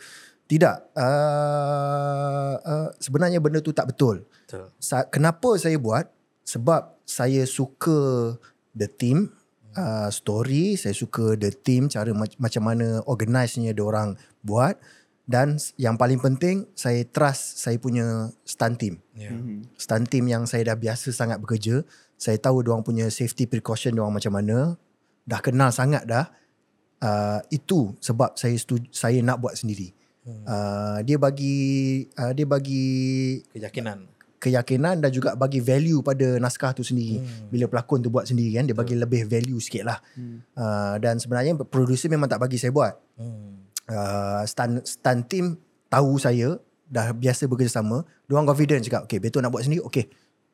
Tidak. 0.46 0.76
Uh, 0.92 2.54
uh, 2.60 2.88
sebenarnya 3.00 3.40
benda 3.40 3.64
tu 3.64 3.72
tak 3.72 3.92
betul. 3.92 4.28
Betul. 4.44 4.68
Sa- 4.76 5.08
kenapa 5.08 5.56
saya 5.56 5.80
buat? 5.80 6.12
Sebab 6.44 7.00
saya 7.08 7.48
suka 7.48 8.36
the 8.76 8.84
team, 8.84 9.32
uh, 9.76 10.12
story, 10.12 10.76
saya 10.76 10.92
suka 10.92 11.40
the 11.40 11.48
team, 11.48 11.88
cara 11.88 12.12
mac- 12.12 12.36
macam 12.36 12.62
mana 12.68 13.00
organize-nya 13.08 13.72
orang 13.80 14.20
buat 14.44 14.76
dan 15.22 15.54
yang 15.78 15.94
paling 15.94 16.18
penting 16.18 16.66
saya 16.74 17.06
trust 17.06 17.62
saya 17.62 17.78
punya 17.78 18.34
stunt 18.42 18.76
team. 18.76 18.98
Ya. 19.14 19.30
Stunt 19.78 20.10
team 20.10 20.26
yang 20.26 20.44
saya 20.50 20.74
dah 20.74 20.76
biasa 20.76 21.14
sangat 21.14 21.38
bekerja, 21.38 21.86
saya 22.18 22.36
tahu 22.42 22.66
orang 22.66 22.82
punya 22.82 23.06
safety 23.08 23.46
precaution 23.46 23.94
orang 24.02 24.18
macam 24.18 24.34
mana, 24.34 24.74
dah 25.22 25.40
kenal 25.40 25.70
sangat 25.70 26.04
dah. 26.04 26.28
Uh, 27.03 27.42
itu 27.50 27.98
sebab 27.98 28.38
saya 28.38 28.55
setuju, 28.55 28.86
saya 28.94 29.18
nak 29.26 29.42
buat 29.42 29.59
sendiri. 29.59 29.90
Uh, 30.22 31.03
dia 31.03 31.18
bagi 31.18 31.59
uh, 32.14 32.30
dia 32.30 32.46
bagi 32.46 32.84
Keyakinan. 33.50 34.07
keyakinan 34.38 35.03
dan 35.03 35.11
juga 35.11 35.34
bagi 35.34 35.59
value 35.59 35.98
pada 35.98 36.38
naskah 36.38 36.70
tu 36.70 36.86
sendiri. 36.86 37.18
Hmm. 37.18 37.50
Bila 37.50 37.66
pelakon 37.66 38.07
tu 38.07 38.11
buat 38.11 38.30
sendiri 38.30 38.55
kan, 38.55 38.70
dia 38.70 38.74
bagi 38.78 38.94
lebih 38.94 39.26
value 39.26 39.59
sikit 39.59 39.82
lah. 39.82 39.98
Hmm. 40.14 40.46
Uh, 40.55 40.94
dan 41.03 41.18
sebenarnya 41.18 41.59
producer 41.66 42.07
memang 42.07 42.30
tak 42.30 42.38
bagi 42.38 42.55
saya 42.55 42.70
buat. 42.70 42.94
Hmm. 43.18 43.66
Uh, 43.90 44.46
stunt, 44.46 44.86
stunt 44.86 45.26
team 45.26 45.59
tahu 45.90 46.22
saya, 46.22 46.55
dah 46.86 47.11
biasa 47.11 47.50
bekerjasama. 47.50 48.07
Diorang 48.30 48.46
confident 48.46 48.78
cakap, 48.78 49.11
okay 49.11 49.18
Beto 49.18 49.42
nak 49.42 49.50
buat 49.50 49.66
sendiri, 49.66 49.82
okay. 49.82 50.07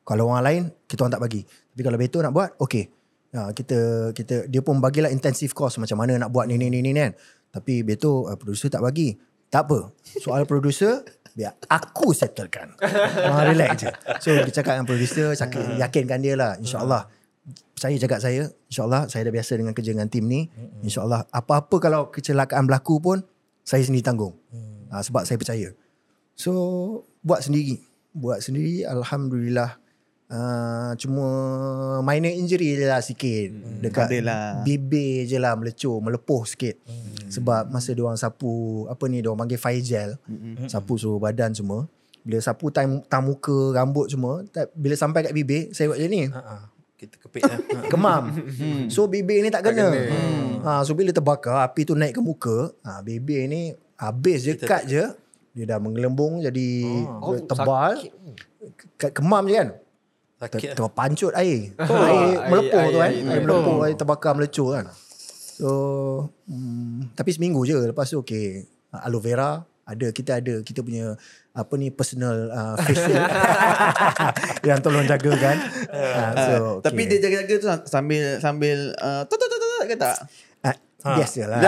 Kalau 0.08 0.32
orang 0.32 0.44
lain, 0.48 0.62
kita 0.88 1.04
orang 1.04 1.12
tak 1.12 1.22
bagi. 1.28 1.44
Tapi 1.44 1.82
kalau 1.84 1.98
Beto 2.00 2.24
nak 2.24 2.32
buat, 2.32 2.56
okay. 2.56 2.88
Uh, 3.28 3.52
kita 3.52 4.10
kita 4.16 4.48
dia 4.48 4.64
pun 4.64 4.80
bagilah 4.80 5.12
intensive 5.12 5.52
course 5.52 5.76
macam 5.76 6.00
mana 6.00 6.16
nak 6.16 6.32
buat 6.32 6.48
ni 6.48 6.56
ni 6.56 6.72
ni 6.72 6.80
ni 6.80 6.96
kan. 6.96 7.12
Tapi 7.52 7.84
Beto 7.84 8.24
uh, 8.24 8.36
producer 8.40 8.72
tak 8.72 8.80
bagi. 8.80 9.16
Tak 9.48 9.68
apa. 9.68 9.92
Soal 10.20 10.44
producer 10.44 11.04
biar 11.38 11.54
aku 11.70 12.10
settlekan. 12.10 12.74
Ah, 13.30 13.46
relax 13.46 13.86
je. 13.86 13.90
So 14.18 14.34
kita 14.34 14.60
cakap 14.60 14.80
dengan 14.80 14.88
producer, 14.88 15.26
cakap, 15.38 15.62
yakinkan 15.78 16.18
dia 16.18 16.34
lah. 16.34 16.58
InsyaAllah. 16.58 17.06
Saya 17.78 17.94
cakap 17.94 18.18
saya, 18.18 18.50
insyaAllah 18.66 19.06
saya 19.06 19.30
dah 19.30 19.32
biasa 19.32 19.52
dengan 19.54 19.72
kerja 19.72 19.94
dengan 19.94 20.10
tim 20.10 20.26
ni. 20.26 20.50
InsyaAllah 20.82 21.30
apa-apa 21.30 21.76
kalau 21.78 22.10
kecelakaan 22.10 22.66
berlaku 22.66 22.98
pun, 22.98 23.22
saya 23.62 23.86
sendiri 23.86 24.02
tanggung. 24.02 24.34
Ah, 24.90 25.04
sebab 25.04 25.22
saya 25.28 25.38
percaya. 25.38 25.70
So 26.34 26.52
buat 27.22 27.46
sendiri. 27.46 27.78
Buat 28.16 28.42
sendiri 28.42 28.82
Alhamdulillah. 28.88 29.78
Uh, 30.28 30.92
cuma 31.00 31.24
minor 32.04 32.28
injury 32.28 32.76
je 32.76 32.84
lah 32.84 33.00
sikit 33.00 33.48
hmm, 33.48 33.80
dekat 33.80 34.12
adalah. 34.12 34.60
bibir 34.60 35.24
je 35.24 35.40
lah 35.40 35.56
melecur 35.56 36.04
melepuh 36.04 36.44
sikit 36.44 36.76
hmm. 36.84 37.32
sebab 37.32 37.72
masa 37.72 37.96
dia 37.96 38.04
orang 38.04 38.20
sapu 38.20 38.84
apa 38.92 39.08
ni 39.08 39.24
dia 39.24 39.32
orang 39.32 39.48
panggil 39.48 39.56
fire 39.56 39.80
gel 39.80 40.20
hmm. 40.28 40.68
sapu 40.68 41.00
seluruh 41.00 41.16
badan 41.16 41.56
semua 41.56 41.88
bila 42.28 42.44
sapu 42.44 42.68
tam, 42.68 43.00
tam 43.08 43.24
muka 43.24 43.72
rambut 43.72 44.12
semua 44.12 44.44
tak, 44.52 44.68
bila 44.76 45.00
sampai 45.00 45.24
kat 45.24 45.32
bibir 45.32 45.72
saya 45.72 45.88
buat 45.88 45.96
macam 45.96 46.12
ni 46.12 46.22
Ha-ha. 46.28 46.56
Kita 46.98 47.14
kepit 47.14 47.46
lah. 47.46 47.58
Kemam. 47.94 48.34
So 48.90 49.06
bibir 49.06 49.38
ni 49.38 49.54
tak 49.54 49.70
kena. 49.70 49.86
Ha, 50.66 50.82
so 50.82 50.98
bila 50.98 51.14
terbakar 51.14 51.62
api 51.62 51.86
tu 51.86 51.94
naik 51.94 52.18
ke 52.18 52.20
muka, 52.20 52.74
ha, 52.82 52.98
bibir 53.06 53.46
ni 53.46 53.70
habis 53.94 54.42
je 54.42 54.58
cut 54.58 54.82
je. 54.82 55.06
Dia 55.54 55.64
dah 55.64 55.78
menggelembung 55.78 56.42
jadi 56.42 56.68
Oh, 57.22 57.38
tebal. 57.38 58.02
Ke- 58.98 59.14
Kemam 59.14 59.46
je 59.46 59.54
kan. 59.62 59.68
Sakit 60.38 60.60
Ter- 60.62 60.74
terpancut 60.74 61.32
air. 61.34 61.74
Oh, 61.76 61.98
air 61.98 62.14
air- 62.38 62.46
melepur 62.46 62.78
air- 62.78 62.88
tu 62.88 62.96
kan. 62.96 63.04
air- 63.04 63.18
Air, 63.18 63.26
air 63.28 63.42
melepur, 63.42 63.76
air 63.82 63.94
terbakar 63.94 64.32
melecur 64.32 64.68
kan. 64.72 64.86
So, 65.52 65.68
hmm, 66.46 67.10
tapi 67.12 67.30
seminggu 67.30 67.62
je. 67.62 67.74
Lepas 67.84 68.08
tu 68.08 68.18
okay. 68.18 68.62
Aloe 68.88 69.20
vera 69.20 69.58
ada 69.82 70.06
kita 70.08 70.38
ada 70.38 70.60
kita 70.60 70.80
punya 70.80 71.16
apa 71.50 71.72
ni 71.74 71.88
personal 71.88 72.48
uh, 72.48 72.76
facial 72.78 73.18
yang 74.68 74.78
tolong 74.78 75.04
jaga 75.04 75.32
kan. 75.34 75.56
Uh, 75.88 76.30
so, 76.46 76.52
okay. 76.78 76.84
Tapi 76.86 77.00
dia 77.04 77.18
jaga-jaga 77.20 77.54
tu 77.56 77.66
sambil 77.84 78.38
sambil 78.38 78.78
uh, 78.96 79.24
tok 79.24 79.34
tok 79.34 79.48
tok 79.48 79.58
tok 79.58 79.84
ke 79.84 79.96
tak? 79.96 80.16
Ah, 80.98 81.14
Biasalah. 81.14 81.62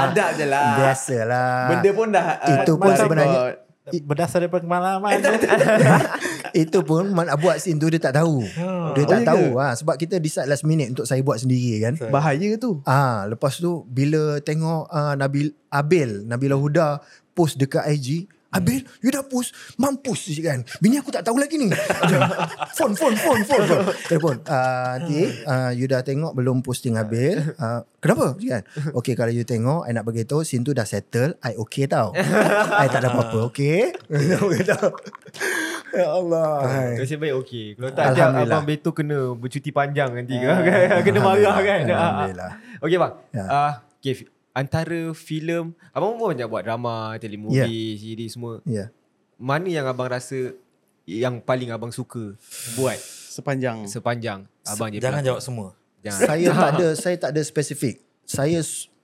Hadap 0.00 0.28
je 0.34 0.44
lah. 0.44 0.72
Biasalah. 0.74 1.52
Benda 1.68 1.90
pun 1.92 2.08
dah 2.10 2.26
uh, 2.38 2.48
Itu 2.58 2.72
pun 2.74 2.92
sebenarnya-. 2.92 3.69
Berdasar 4.00 4.38
daripada 4.40 4.62
pengalaman. 4.62 5.18
itu 6.52 6.78
pun 6.80 7.08
man 7.08 7.26
nak 7.26 7.38
buat 7.38 7.56
scene 7.56 7.76
tu 7.76 7.86
dia 7.86 7.98
tak 7.98 8.16
tahu. 8.16 8.42
Dia 8.92 9.04
tak 9.04 9.18
Oh, 9.18 9.22
ya 9.22 9.26
tahu 9.26 9.46
ke? 9.48 9.58
ha, 9.58 9.68
sebab 9.72 9.94
kita 9.96 10.14
decide 10.16 10.46
last 10.46 10.62
minute 10.62 10.90
untuk 10.90 11.04
saya 11.04 11.20
buat 11.20 11.38
sendiri 11.38 11.78
kan. 11.80 11.94
bahaya 12.08 12.54
tu. 12.56 12.82
Ah, 12.84 13.26
lepas 13.26 13.56
tu 13.56 13.82
bila 13.84 14.38
tengok 14.38 14.86
uh, 14.86 15.14
Nabil 15.14 15.50
Abil, 15.68 16.22
Nabila 16.24 16.54
Huda 16.54 16.98
post 17.32 17.56
dekat 17.56 17.86
IG, 17.88 18.26
Abil, 18.50 18.82
you 18.98 19.14
dah 19.14 19.22
post? 19.22 19.54
Mampus 19.78 20.26
je 20.26 20.42
kan. 20.42 20.66
Bini 20.82 20.98
aku 20.98 21.14
tak 21.14 21.22
tahu 21.22 21.38
lagi 21.38 21.54
ni. 21.54 21.70
Phone, 22.76 22.98
phone, 22.98 23.14
phone, 23.14 23.46
phone. 23.46 23.62
phone. 23.62 23.86
Telefon. 24.10 24.36
Uh, 24.42 24.98
nanti, 24.98 25.20
uh, 25.46 25.70
you 25.70 25.86
dah 25.86 26.02
tengok 26.02 26.34
belum 26.34 26.58
posting 26.58 26.98
Abil. 26.98 27.38
Uh, 27.54 27.86
kenapa? 28.02 28.34
Je 28.42 28.50
Kan? 28.50 28.66
Okay, 28.98 29.14
kalau 29.14 29.30
you 29.30 29.46
tengok, 29.46 29.86
I 29.86 29.94
nak 29.94 30.02
beritahu, 30.02 30.42
scene 30.42 30.66
tu 30.66 30.74
dah 30.74 30.82
settle. 30.82 31.38
I 31.46 31.54
okay 31.54 31.86
tau. 31.86 32.10
I 32.10 32.90
tak 32.90 33.06
ada 33.06 33.14
apa-apa, 33.14 33.54
okay? 33.54 33.94
ya 35.94 36.06
Allah. 36.10 36.50
Nasib 36.98 37.22
baik 37.22 37.34
okey. 37.46 37.78
Kalau 37.78 37.90
tak 37.94 38.18
ada 38.18 38.42
abang 38.42 38.66
Beto 38.66 38.90
kena 38.90 39.34
bercuti 39.38 39.70
panjang 39.70 40.10
nanti 40.10 40.34
kan. 40.38 40.58
kena 41.06 41.18
marah 41.22 41.58
kan. 41.62 41.80
Alhamdulillah. 41.86 42.50
Okey 42.82 42.98
bang. 42.98 43.12
Ya. 43.30 43.44
Ah, 43.46 43.72
okay, 43.98 44.26
antara 44.50 45.12
filem 45.12 45.70
abang 45.90 46.14
pun 46.14 46.30
banyak 46.30 46.46
buat 46.46 46.62
drama, 46.62 47.14
telemovie, 47.16 47.94
series 47.96 48.34
semua. 48.34 48.58
Ya. 48.64 48.90
Mana 49.34 49.66
yang 49.66 49.86
abang 49.86 50.06
rasa 50.06 50.52
yang 51.04 51.40
paling 51.40 51.70
abang 51.70 51.90
suka 51.90 52.34
buat 52.74 52.98
Sepanjang. 53.30 53.86
sepanjang 53.86 54.44
abang 54.64 54.88
je 54.88 54.98
Jangan 54.98 55.22
pelakon? 55.22 55.26
jawab 55.26 55.42
semua. 55.42 55.68
Jangan. 56.00 56.20
Saya 56.22 56.46
tak 56.48 56.70
ada 56.72 56.88
saya 57.02 57.16
tak 57.16 57.30
ada 57.32 57.42
spesifik. 57.42 57.94
Saya 58.22 58.58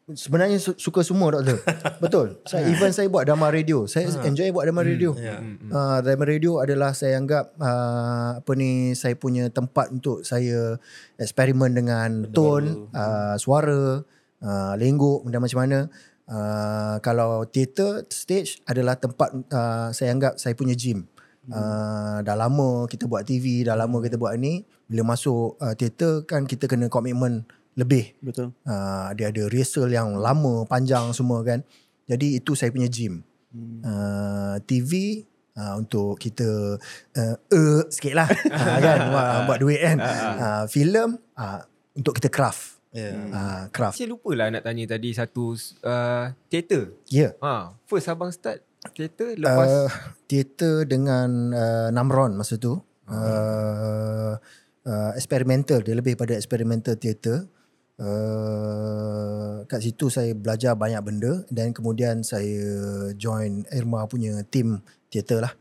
sebenarnya 0.07 0.59
su- 0.59 0.79
suka 0.79 1.03
semua 1.03 1.35
doktor. 1.35 1.59
Betul. 1.99 2.27
Saya 2.45 2.69
even 2.71 2.91
saya 2.91 3.07
buat 3.07 3.27
drama 3.27 3.51
radio. 3.51 3.87
Saya 3.87 4.07
enjoy 4.23 4.51
buat 4.51 4.65
drama 4.65 4.83
radio. 4.83 5.11
Ya. 5.19 5.43
Uh, 5.67 5.99
drama 5.99 6.25
radio 6.25 6.63
adalah 6.63 6.95
saya 6.95 7.19
anggap 7.19 7.51
uh, 7.57 8.39
apa 8.39 8.53
ni 8.55 8.95
saya 8.95 9.19
punya 9.19 9.49
tempat 9.49 9.91
untuk 9.91 10.23
saya 10.23 10.79
eksperimen 11.17 11.75
dengan 11.75 12.09
tone, 12.31 12.87
uh, 12.93 13.35
suara, 13.35 14.07
uh, 14.43 14.75
lengguk 14.77 15.25
dan 15.29 15.41
macam 15.41 15.59
mana. 15.63 15.79
Uh, 16.27 16.99
kalau 17.07 17.47
theater 17.47 18.03
stage 18.11 18.59
adalah 18.67 18.99
tempat 18.99 19.31
uh, 19.55 19.95
saya 19.95 20.11
anggap 20.11 20.37
saya 20.43 20.59
punya 20.59 20.75
gym. 20.75 21.07
Uh, 21.47 22.27
dah 22.27 22.35
lama 22.35 22.91
kita 22.91 23.07
buat 23.07 23.23
TV, 23.23 23.63
dah 23.63 23.79
lama 23.79 24.03
kita 24.03 24.19
buat 24.19 24.35
ni. 24.35 24.67
Bila 24.91 25.15
masuk 25.15 25.55
uh, 25.63 25.79
theater 25.79 26.27
kan 26.27 26.43
kita 26.43 26.67
kena 26.67 26.91
komitmen 26.91 27.47
lebih. 27.79 28.19
Betul. 28.19 28.51
Uh, 28.67 29.15
dia 29.15 29.31
ada 29.31 29.47
rehearsal 29.47 29.87
yang 29.87 30.19
lama, 30.19 30.67
panjang 30.67 31.15
semua 31.15 31.47
kan. 31.47 31.63
Jadi 32.11 32.43
itu 32.43 32.59
saya 32.59 32.75
punya 32.75 32.91
gym. 32.91 33.23
Uh, 33.87 34.61
TV 34.69 35.23
uh, 35.57 35.75
untuk 35.81 36.21
kita 36.21 36.77
uh, 37.17 37.37
uh, 37.41 37.83
sikit 37.89 38.13
lah 38.13 38.29
uh, 38.29 38.79
kan 38.85 38.99
buat, 39.09 39.27
buat 39.49 39.59
duit 39.63 39.81
kan. 39.81 39.99
Uh, 40.03 40.65
filem 40.69 41.17
uh, 41.39 41.63
untuk 41.97 42.19
kita 42.19 42.29
craft. 42.29 42.76
Ya. 42.95 43.13
Uh, 43.13 43.63
craft. 43.75 43.99
Saya 43.99 44.09
lupa 44.09 44.31
lah 44.33 44.49
nak 44.49 44.65
tanya 44.65 44.97
tadi 44.97 45.13
satu 45.13 45.53
uh, 45.85 46.33
teater. 46.49 46.97
Ya. 47.11 47.31
Yeah. 47.31 47.33
Ha, 47.45 47.77
first 47.85 48.09
abang 48.09 48.33
start 48.33 48.63
teater 48.95 49.35
lepas 49.35 49.67
Uh, 49.67 49.91
teater 50.31 50.87
dengan 50.87 51.51
uh, 51.51 51.89
Namron 51.91 52.39
masa 52.39 52.57
tu. 52.57 52.79
Uh, 53.07 54.35
uh, 54.87 55.13
experimental. 55.19 55.83
Dia 55.83 55.95
lebih 55.99 56.15
pada 56.15 56.35
experimental 56.39 56.95
teater. 56.99 57.47
Uh, 57.97 59.65
kat 59.67 59.81
situ 59.81 60.13
saya 60.13 60.37
belajar 60.37 60.77
banyak 60.77 61.01
benda 61.01 61.33
dan 61.49 61.73
kemudian 61.73 62.21
saya 62.21 62.61
join 63.17 63.65
Irma 63.73 64.05
punya 64.05 64.45
team 64.47 64.85
teater 65.09 65.43
lah. 65.43 65.53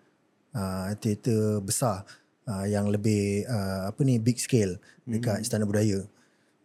Uh, 0.55 0.95
teater 1.03 1.59
besar 1.59 2.07
uh, 2.47 2.63
yang 2.63 2.87
lebih 2.87 3.43
uh, 3.47 3.91
apa 3.91 3.99
ni 4.07 4.23
big 4.23 4.39
scale 4.39 4.79
dekat 5.03 5.43
Istana 5.43 5.67
Budaya. 5.67 6.05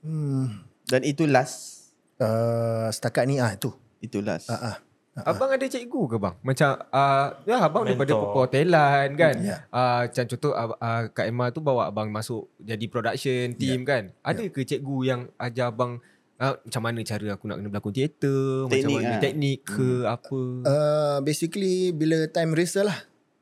Hmm, 0.01 0.65
Dan 0.85 1.01
itu 1.03 1.25
last. 1.25 1.79
uh, 2.17 2.89
setakat 2.89 3.25
ni 3.25 3.37
ah 3.37 3.53
tu. 3.55 3.73
Itu 3.99 4.21
last. 4.21 4.49
Ah 4.49 4.75
ah. 4.75 4.77
Abang 5.21 5.51
ada 5.51 5.61
cikgu 5.63 6.07
ke 6.07 6.17
bang? 6.17 6.33
Macam 6.41 6.81
uh, 6.87 7.27
ya 7.45 7.61
abang 7.61 7.85
daripada 7.85 8.15
Mentor. 8.15 8.31
perhotelan 8.31 9.09
kan. 9.15 9.35
Ya. 9.39 9.57
Uh, 9.69 10.07
macam 10.07 10.25
contoh 10.27 10.53
uh, 10.53 10.69
uh, 10.73 11.03
Kak 11.11 11.27
Emma 11.27 11.51
tu 11.51 11.61
bawa 11.61 11.89
abang 11.89 12.09
masuk 12.09 12.49
jadi 12.57 12.87
production 12.87 13.53
team 13.53 13.85
kan. 13.85 14.15
Ada 14.23 14.49
ke 14.49 14.65
cikgu 14.65 14.97
yang 15.03 15.21
ajar 15.37 15.69
abang 15.69 16.01
uh, 16.39 16.55
macam 16.57 16.83
mana 16.83 17.01
cara 17.03 17.27
aku 17.31 17.45
nak 17.45 17.61
kena 17.61 17.69
berlakon 17.69 17.93
teater, 17.93 18.41
macam 18.65 18.73
Teknik 18.73 18.97
mana 18.97 19.11
lah. 19.11 19.21
teknik 19.21 19.59
ke 19.67 19.89
apa. 20.09 20.41
Uh, 20.65 21.19
basically 21.21 21.93
bila 21.93 22.25
time 22.27 22.53
rehearsal 22.53 22.89
lah. 22.89 22.99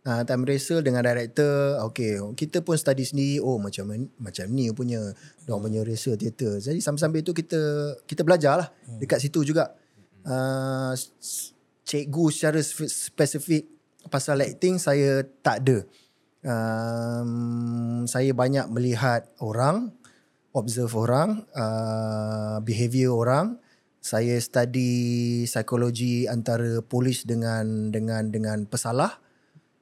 Uh, 0.06 0.24
time 0.24 0.46
rehearsal 0.46 0.80
dengan 0.80 1.04
director, 1.04 1.84
okay, 1.84 2.16
kita 2.32 2.64
pun 2.64 2.78
study 2.78 3.04
sendiri, 3.04 3.44
oh 3.44 3.60
macam 3.60 4.08
macam 4.16 4.46
ni 4.48 4.70
punya, 4.72 5.12
diorang 5.44 5.68
punya 5.68 5.80
rehearsal 5.84 6.16
teater. 6.16 6.62
Jadi 6.62 6.80
sambil-sambil 6.80 7.20
tu 7.20 7.36
kita 7.36 7.92
kita 8.08 8.22
belajar 8.24 8.62
lah 8.62 8.68
dekat 8.96 9.20
situ 9.20 9.44
juga. 9.44 9.74
Uh, 10.24 10.96
cikgu 11.84 12.24
secara 12.32 12.60
spe- 12.62 12.88
spesifik 12.88 13.68
pasal 14.08 14.40
acting 14.40 14.80
saya 14.80 15.26
tak 15.44 15.66
ada. 15.66 15.78
Um, 16.46 18.06
saya 18.06 18.32
banyak 18.32 18.70
melihat 18.72 19.28
orang, 19.42 19.92
observe 20.54 20.94
orang, 20.94 21.44
uh, 21.52 22.62
behavior 22.64 23.12
orang. 23.12 23.60
Saya 23.98 24.38
study 24.40 25.44
psikologi 25.44 26.24
antara 26.30 26.80
polis 26.80 27.26
dengan 27.28 27.92
dengan 27.92 28.30
dengan 28.32 28.64
pesalah. 28.64 29.20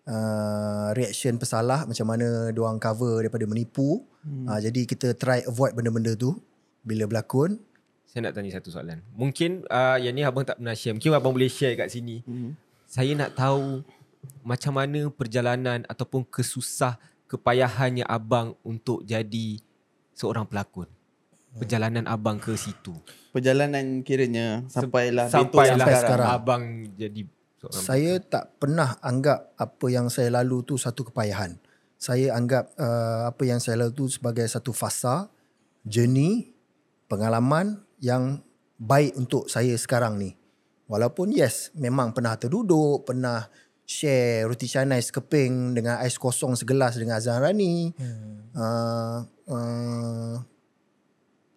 Uh, 0.07 0.94
reaction 0.94 1.34
pesalah 1.34 1.82
macam 1.82 2.07
mana 2.07 2.54
diorang 2.54 2.78
cover 2.78 3.26
daripada 3.26 3.42
menipu. 3.42 4.07
Hmm. 4.22 4.46
Uh, 4.46 4.61
jadi 4.62 4.86
kita 4.86 5.18
try 5.18 5.42
avoid 5.42 5.74
benda-benda 5.74 6.14
tu 6.14 6.38
bila 6.86 7.11
berlakon. 7.11 7.59
Saya 8.07 8.30
nak 8.30 8.38
tanya 8.38 8.54
satu 8.54 8.70
soalan. 8.70 9.02
Mungkin 9.18 9.66
uh, 9.66 9.98
yang 9.98 10.14
ni 10.14 10.22
abang 10.22 10.46
tak 10.46 10.62
pernah 10.62 10.78
share. 10.78 10.94
Mungkin 10.94 11.11
abang 11.11 11.34
boleh 11.34 11.50
share 11.50 11.74
kat 11.74 11.90
sini. 11.90 12.22
Hmm. 12.22 12.54
Saya 12.86 13.18
nak 13.18 13.34
tahu 13.34 13.82
macam 14.46 14.78
mana 14.78 15.11
perjalanan 15.11 15.82
ataupun 15.90 16.22
kesusah 16.22 17.02
kepayahannya 17.26 18.07
abang 18.07 18.54
untuk 18.62 19.02
jadi 19.02 19.59
seorang 20.14 20.46
pelakon. 20.46 20.86
Perjalanan 21.57 22.04
abang 22.07 22.36
ke 22.38 22.52
situ. 22.54 22.94
Perjalanan 23.32 24.04
kiranya 24.04 24.62
sampailah 24.68 25.26
yang 25.26 25.50
sampai 25.50 25.66
sekarang. 25.72 26.00
sekarang. 26.04 26.28
abang 26.30 26.62
jadi 26.94 27.22
Saya 27.72 28.18
tak 28.20 28.58
pernah 28.60 28.98
anggap 29.00 29.54
apa 29.56 29.86
yang 29.88 30.10
saya 30.12 30.30
lalu 30.42 30.62
tu 30.66 30.74
satu 30.76 31.06
kepayahan. 31.08 31.58
Saya 31.96 32.36
anggap 32.36 32.76
uh, 32.76 33.30
apa 33.30 33.42
yang 33.48 33.58
saya 33.58 33.82
lalu 33.84 33.92
tu 33.96 34.06
sebagai 34.12 34.44
satu 34.44 34.70
fasa, 34.76 35.32
journey, 35.86 36.52
pengalaman 37.08 37.82
yang 38.02 38.44
baik 38.76 39.16
untuk 39.16 39.48
saya 39.48 39.72
sekarang 39.80 40.20
ni. 40.20 40.36
Walaupun 40.86 41.34
yes, 41.34 41.74
memang 41.74 42.14
pernah 42.14 42.38
terduduk, 42.38 43.08
pernah 43.08 43.48
share 43.86 44.46
roti 44.46 44.66
canai 44.66 45.02
sekeping 45.02 45.74
dengan 45.74 46.02
ais 46.02 46.18
kosong 46.18 46.58
segelas 46.58 46.98
dengan 46.98 47.18
Azan 47.18 47.42
Rani. 47.42 47.94
Hmm. 47.94 48.36
Uh, 48.54 49.18
uh, 49.50 50.34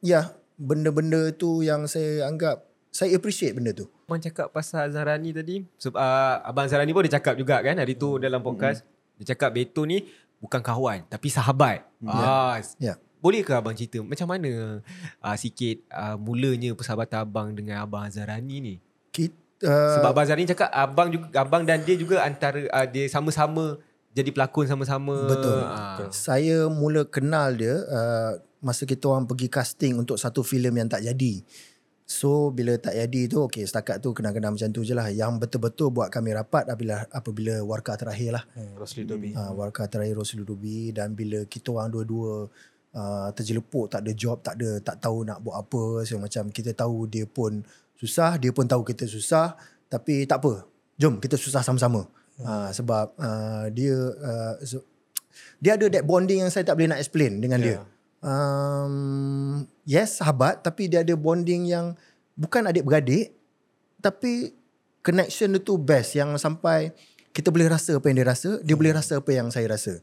ya, 0.01 0.34
benda-benda 0.57 1.30
tu 1.36 1.62
yang 1.62 1.86
saya 1.86 2.26
anggap, 2.26 2.66
saya 2.89 3.18
appreciate 3.18 3.53
benda 3.53 3.76
tu. 3.76 3.89
Abang 4.10 4.26
cakap 4.26 4.49
pasal 4.49 4.89
Zarani 4.89 5.30
tadi. 5.30 5.62
So, 5.78 5.93
uh, 5.93 6.41
Abang 6.41 6.66
Zarani 6.66 6.89
pun 6.97 7.05
dia 7.05 7.22
cakap 7.22 7.38
juga 7.38 7.62
kan 7.62 7.78
hari 7.78 7.93
tu 7.93 8.18
dalam 8.18 8.41
podcast. 8.41 8.82
Dia 9.22 9.38
cakap 9.38 9.53
Beto 9.53 9.86
ni 9.86 10.10
bukan 10.41 10.66
kawan 10.66 11.05
tapi 11.05 11.30
sahabat. 11.30 11.86
Ah, 12.01 12.57
Ya. 12.82 12.97
Boleh 13.22 13.45
ke 13.45 13.53
abang 13.53 13.76
cerita 13.76 14.01
macam 14.01 14.32
mana 14.32 14.82
uh, 15.22 15.38
sikit 15.38 15.84
uh, 15.93 16.16
mulanya 16.18 16.74
persahabatan 16.74 17.22
abang 17.22 17.53
dengan 17.53 17.86
abang 17.86 18.10
Zarani 18.10 18.57
ni? 18.57 18.76
Kita, 19.14 19.70
uh, 19.70 20.01
Sebab 20.01 20.10
abang 20.10 20.26
Zarani 20.26 20.49
cakap 20.49 20.74
abang 20.74 21.14
juga 21.14 21.28
abang 21.38 21.62
dan 21.62 21.86
dia 21.86 21.93
juga 21.93 22.26
antara 22.26 22.66
uh, 22.66 22.88
dia 22.89 23.05
sama-sama 23.12 23.78
jadi 24.18 24.34
pelakon 24.34 24.66
sama-sama. 24.66 25.30
Betul. 25.30 25.62
Ah. 25.70 26.01
Saya 26.10 26.66
mula 26.66 27.05
kenal 27.05 27.53
dia 27.53 27.78
uh, 27.86 28.41
masa 28.64 28.88
kita 28.89 29.05
orang 29.12 29.28
pergi 29.28 29.51
casting 29.51 29.99
untuk 30.01 30.18
satu 30.18 30.41
filem 30.41 30.74
yang 30.80 30.88
tak 30.89 31.03
jadi. 31.03 31.43
So 32.10 32.49
bila 32.49 32.74
tak 32.82 32.97
jadi 32.97 33.30
tu 33.30 33.45
okay 33.45 33.70
setakat 33.70 34.01
tu 34.01 34.18
kenal-kenal 34.18 34.57
macam 34.57 34.74
tu 34.74 34.82
je 34.82 34.97
lah. 34.97 35.14
Yang 35.14 35.45
betul-betul 35.45 35.93
buat 35.93 36.10
kami 36.10 36.34
rapat 36.34 36.66
apabila 36.66 37.05
apabila 37.14 37.62
warkah 37.62 37.93
terakhir 38.01 38.41
lah. 38.41 38.43
Hmm, 38.57 38.74
Rosli 38.74 39.05
Dobi. 39.05 39.38
Uh, 39.38 39.53
warkah 39.53 39.86
terakhir 39.86 40.18
Rosli 40.18 40.41
Dubi 40.41 40.89
dan 40.89 41.14
bila 41.14 41.45
kita 41.45 41.70
orang 41.70 41.93
dua-dua 41.93 42.49
uh, 42.97 43.30
terjelepuk 43.38 43.93
tak 43.93 44.01
ada 44.05 44.12
job 44.18 44.41
tak 44.41 44.57
ada 44.57 44.82
tak 44.82 44.97
tahu 44.97 45.22
nak 45.22 45.41
buat 45.43 45.62
apa 45.62 46.05
so 46.05 46.18
macam 46.18 46.49
kita 46.49 46.74
tahu 46.74 47.05
dia 47.05 47.30
pun 47.30 47.62
susah 47.99 48.39
dia 48.41 48.49
pun 48.49 48.66
tahu 48.66 48.82
kita 48.82 49.05
susah 49.05 49.53
tapi 49.91 50.26
tak 50.26 50.41
apa 50.41 50.66
jom 50.97 51.22
kita 51.22 51.36
susah 51.38 51.62
sama-sama 51.62 52.07
uh, 52.41 52.70
sebab 52.74 53.14
uh, 53.20 53.66
dia 53.70 53.93
uh, 54.18 54.53
so, 54.66 54.82
dia 55.62 55.78
ada 55.78 55.86
that 55.91 56.03
bonding 56.07 56.41
yang 56.41 56.51
saya 56.51 56.66
tak 56.66 56.80
boleh 56.80 56.89
nak 56.95 57.01
explain 57.01 57.38
dengan 57.38 57.60
yeah. 57.62 57.84
dia 57.84 57.99
um, 58.24 59.65
yes 59.84 60.20
sahabat 60.20 60.63
tapi 60.63 60.88
dia 60.91 61.03
ada 61.03 61.15
bonding 61.15 61.67
yang 61.67 61.95
bukan 62.39 62.67
adik-beradik 62.67 63.36
tapi 63.99 64.55
connection 65.03 65.55
dia 65.55 65.61
tu 65.61 65.76
best. 65.80 66.15
Yang 66.15 66.39
sampai 66.39 66.95
kita 67.36 67.51
boleh 67.51 67.67
rasa 67.67 67.99
apa 67.99 68.05
yang 68.09 68.17
dia 68.24 68.28
rasa 68.28 68.49
dia 68.63 68.76
boleh 68.76 68.93
rasa 68.95 69.20
apa 69.20 69.32
yang 69.32 69.47
saya 69.51 69.67
rasa. 69.67 69.99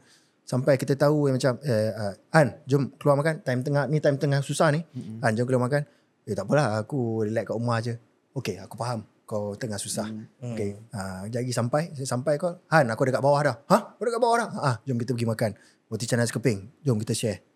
Sampai 0.47 0.79
kita 0.79 0.95
tahu 0.95 1.27
yang 1.27 1.35
macam 1.35 1.59
eh, 1.59 1.91
uh, 1.91 2.13
An 2.31 2.55
jom 2.69 2.93
keluar 2.95 3.19
makan. 3.19 3.43
Time 3.43 3.61
tengah 3.65 3.83
ni 3.91 3.99
time 3.99 4.15
tengah 4.15 4.39
susah 4.39 4.71
ni. 4.71 4.79
Mm-hmm. 4.79 5.25
An 5.25 5.31
jom 5.35 5.45
keluar 5.45 5.63
makan. 5.67 5.81
Eh 6.27 6.35
tak 6.35 6.47
apalah 6.47 6.79
aku 6.79 7.27
relax 7.27 7.51
kat 7.51 7.55
rumah 7.55 7.77
je 7.83 7.93
okey 8.37 8.55
aku 8.63 8.75
faham. 8.79 9.03
Kau 9.27 9.59
tengah 9.59 9.75
susah. 9.75 10.07
Mm. 10.07 10.55
okey 10.55 10.69
uh, 10.95 11.27
lagi 11.27 11.51
sampai 11.51 11.91
sampai 11.99 12.39
kau 12.39 12.63
Han 12.71 12.87
aku 12.87 13.11
dekat 13.11 13.19
bawah 13.19 13.41
dah. 13.43 13.55
Ha 13.67 13.99
aku 13.99 14.03
dekat 14.07 14.21
bawah 14.23 14.37
dah? 14.39 14.49
Ah 14.55 14.75
jom 14.87 14.95
kita 14.95 15.11
pergi 15.11 15.27
makan. 15.27 15.51
Roti 15.87 16.05
canai 16.07 16.27
sekeping 16.27 16.83
jom 16.83 16.99
kita 16.99 17.15
share 17.15 17.46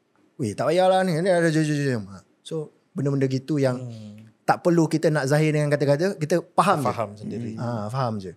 Weh 0.42 0.58
tak 0.58 0.74
payahlah 0.74 1.06
ni 1.06 1.22
ni 1.22 1.30
ada 1.30 1.46
jom 1.48 1.62
jom 1.62 1.78
jom 1.78 2.04
Ha, 2.10 2.26
so 2.42 2.74
benda-benda 2.92 3.30
gitu 3.30 3.56
yang 3.56 3.78
Hmm. 3.78 4.26
tak 4.42 4.66
perlu 4.66 4.90
kita 4.90 5.08
nak 5.08 5.30
zahir 5.30 5.54
dengan 5.54 5.70
kata-kata 5.70 6.18
kita 6.18 6.42
faham 6.52 6.82
je 6.82 6.90
Faham 6.90 7.10
sendiri. 7.14 7.54
Ah, 7.56 7.86
faham 7.88 8.18
je. 8.18 8.34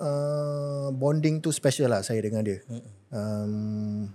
Uh, 0.00 0.88
bonding 0.96 1.38
tu 1.38 1.52
special 1.52 1.92
lah 1.92 2.00
saya 2.00 2.24
dengan 2.24 2.40
dia. 2.40 2.64
Um, 3.12 4.08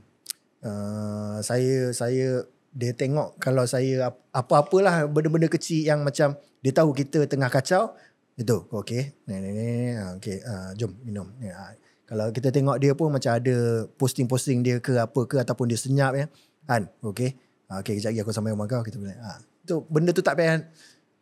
uh, 0.65 1.37
saya 1.39 1.93
saya 1.93 2.41
dia 2.73 2.91
tengok 2.91 3.37
kalau 3.37 3.63
saya 3.63 4.09
ap- 4.09 4.25
apa-apalah 4.33 5.05
benda-benda 5.05 5.45
kecil 5.45 5.85
yang 5.85 6.01
macam 6.01 6.33
dia 6.59 6.73
tahu 6.73 6.89
kita 6.91 7.29
tengah 7.29 7.47
kacau, 7.47 7.93
itu 8.33 8.65
okey. 8.65 9.13
Ni 9.29 9.35
ni 9.37 9.49
ni 9.53 9.67
ah, 9.93 10.17
okey 10.17 10.41
uh, 10.41 10.73
jom 10.73 10.89
minum. 11.05 11.29
Ni, 11.37 11.53
ah. 11.53 11.77
Kalau 12.05 12.29
kita 12.29 12.49
tengok 12.49 12.77
dia 12.77 12.93
pun 12.93 13.13
macam 13.13 13.37
ada 13.37 13.55
posting-posting 13.93 14.61
dia 14.61 14.77
ke 14.77 14.97
apa 14.97 15.21
ke 15.23 15.37
ataupun 15.37 15.69
dia 15.69 15.77
senyap 15.77 16.17
ya. 16.17 16.25
Kan, 16.65 16.89
okey. 17.01 17.37
Ah, 17.65 17.79
okey 17.79 17.95
kejap 17.95 18.09
lagi 18.09 18.21
aku 18.21 18.29
sampai 18.29 18.51
rumah 18.51 18.65
kau 18.65 18.81
kita 18.81 18.95
boleh. 18.95 19.17
Ah, 19.17 19.37
tu 19.61 19.81
benda 19.87 20.09
tu 20.09 20.21
tak 20.21 20.35
payah 20.35 20.61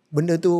benda 0.07 0.35
tu 0.35 0.53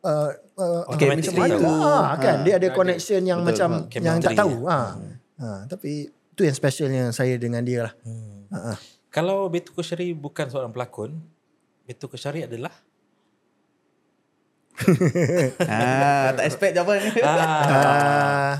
uh, 0.00 0.30
uh, 0.54 0.82
Okay, 0.88 1.08
macam 1.08 1.32
mana 1.34 1.54
tahu. 1.54 1.72
ah, 1.80 2.14
kan 2.16 2.36
Ah, 2.36 2.42
dia 2.42 2.54
ada 2.56 2.68
connection 2.70 3.20
yang 3.22 3.40
Betul, 3.40 3.64
macam 3.64 3.68
ha. 3.88 4.02
yang 4.02 4.18
tak 4.18 4.34
tahu 4.34 4.54
ya. 4.60 4.68
ah. 4.68 4.88
Ah, 5.36 5.60
tapi 5.64 6.06
tu 6.32 6.42
yang 6.42 6.52
specialnya 6.52 7.08
saya 7.10 7.34
dengan 7.34 7.62
dia 7.62 7.86
lah. 7.86 7.94
Hmm. 8.02 8.44
Ah, 8.48 8.74
ah. 8.74 8.78
Kalau 9.08 9.48
Betu 9.48 9.72
Koshari 9.72 10.12
bukan 10.12 10.46
seorang 10.46 10.70
pelakon, 10.70 11.16
Betu 11.84 12.06
Koshari 12.06 12.44
adalah 12.44 12.70
ah, 15.60 16.32
tak 16.32 16.44
expect 16.44 16.72
jawapan 16.72 16.96
ni. 17.02 17.10
ah, 17.20 17.32
Ah, 17.32 18.52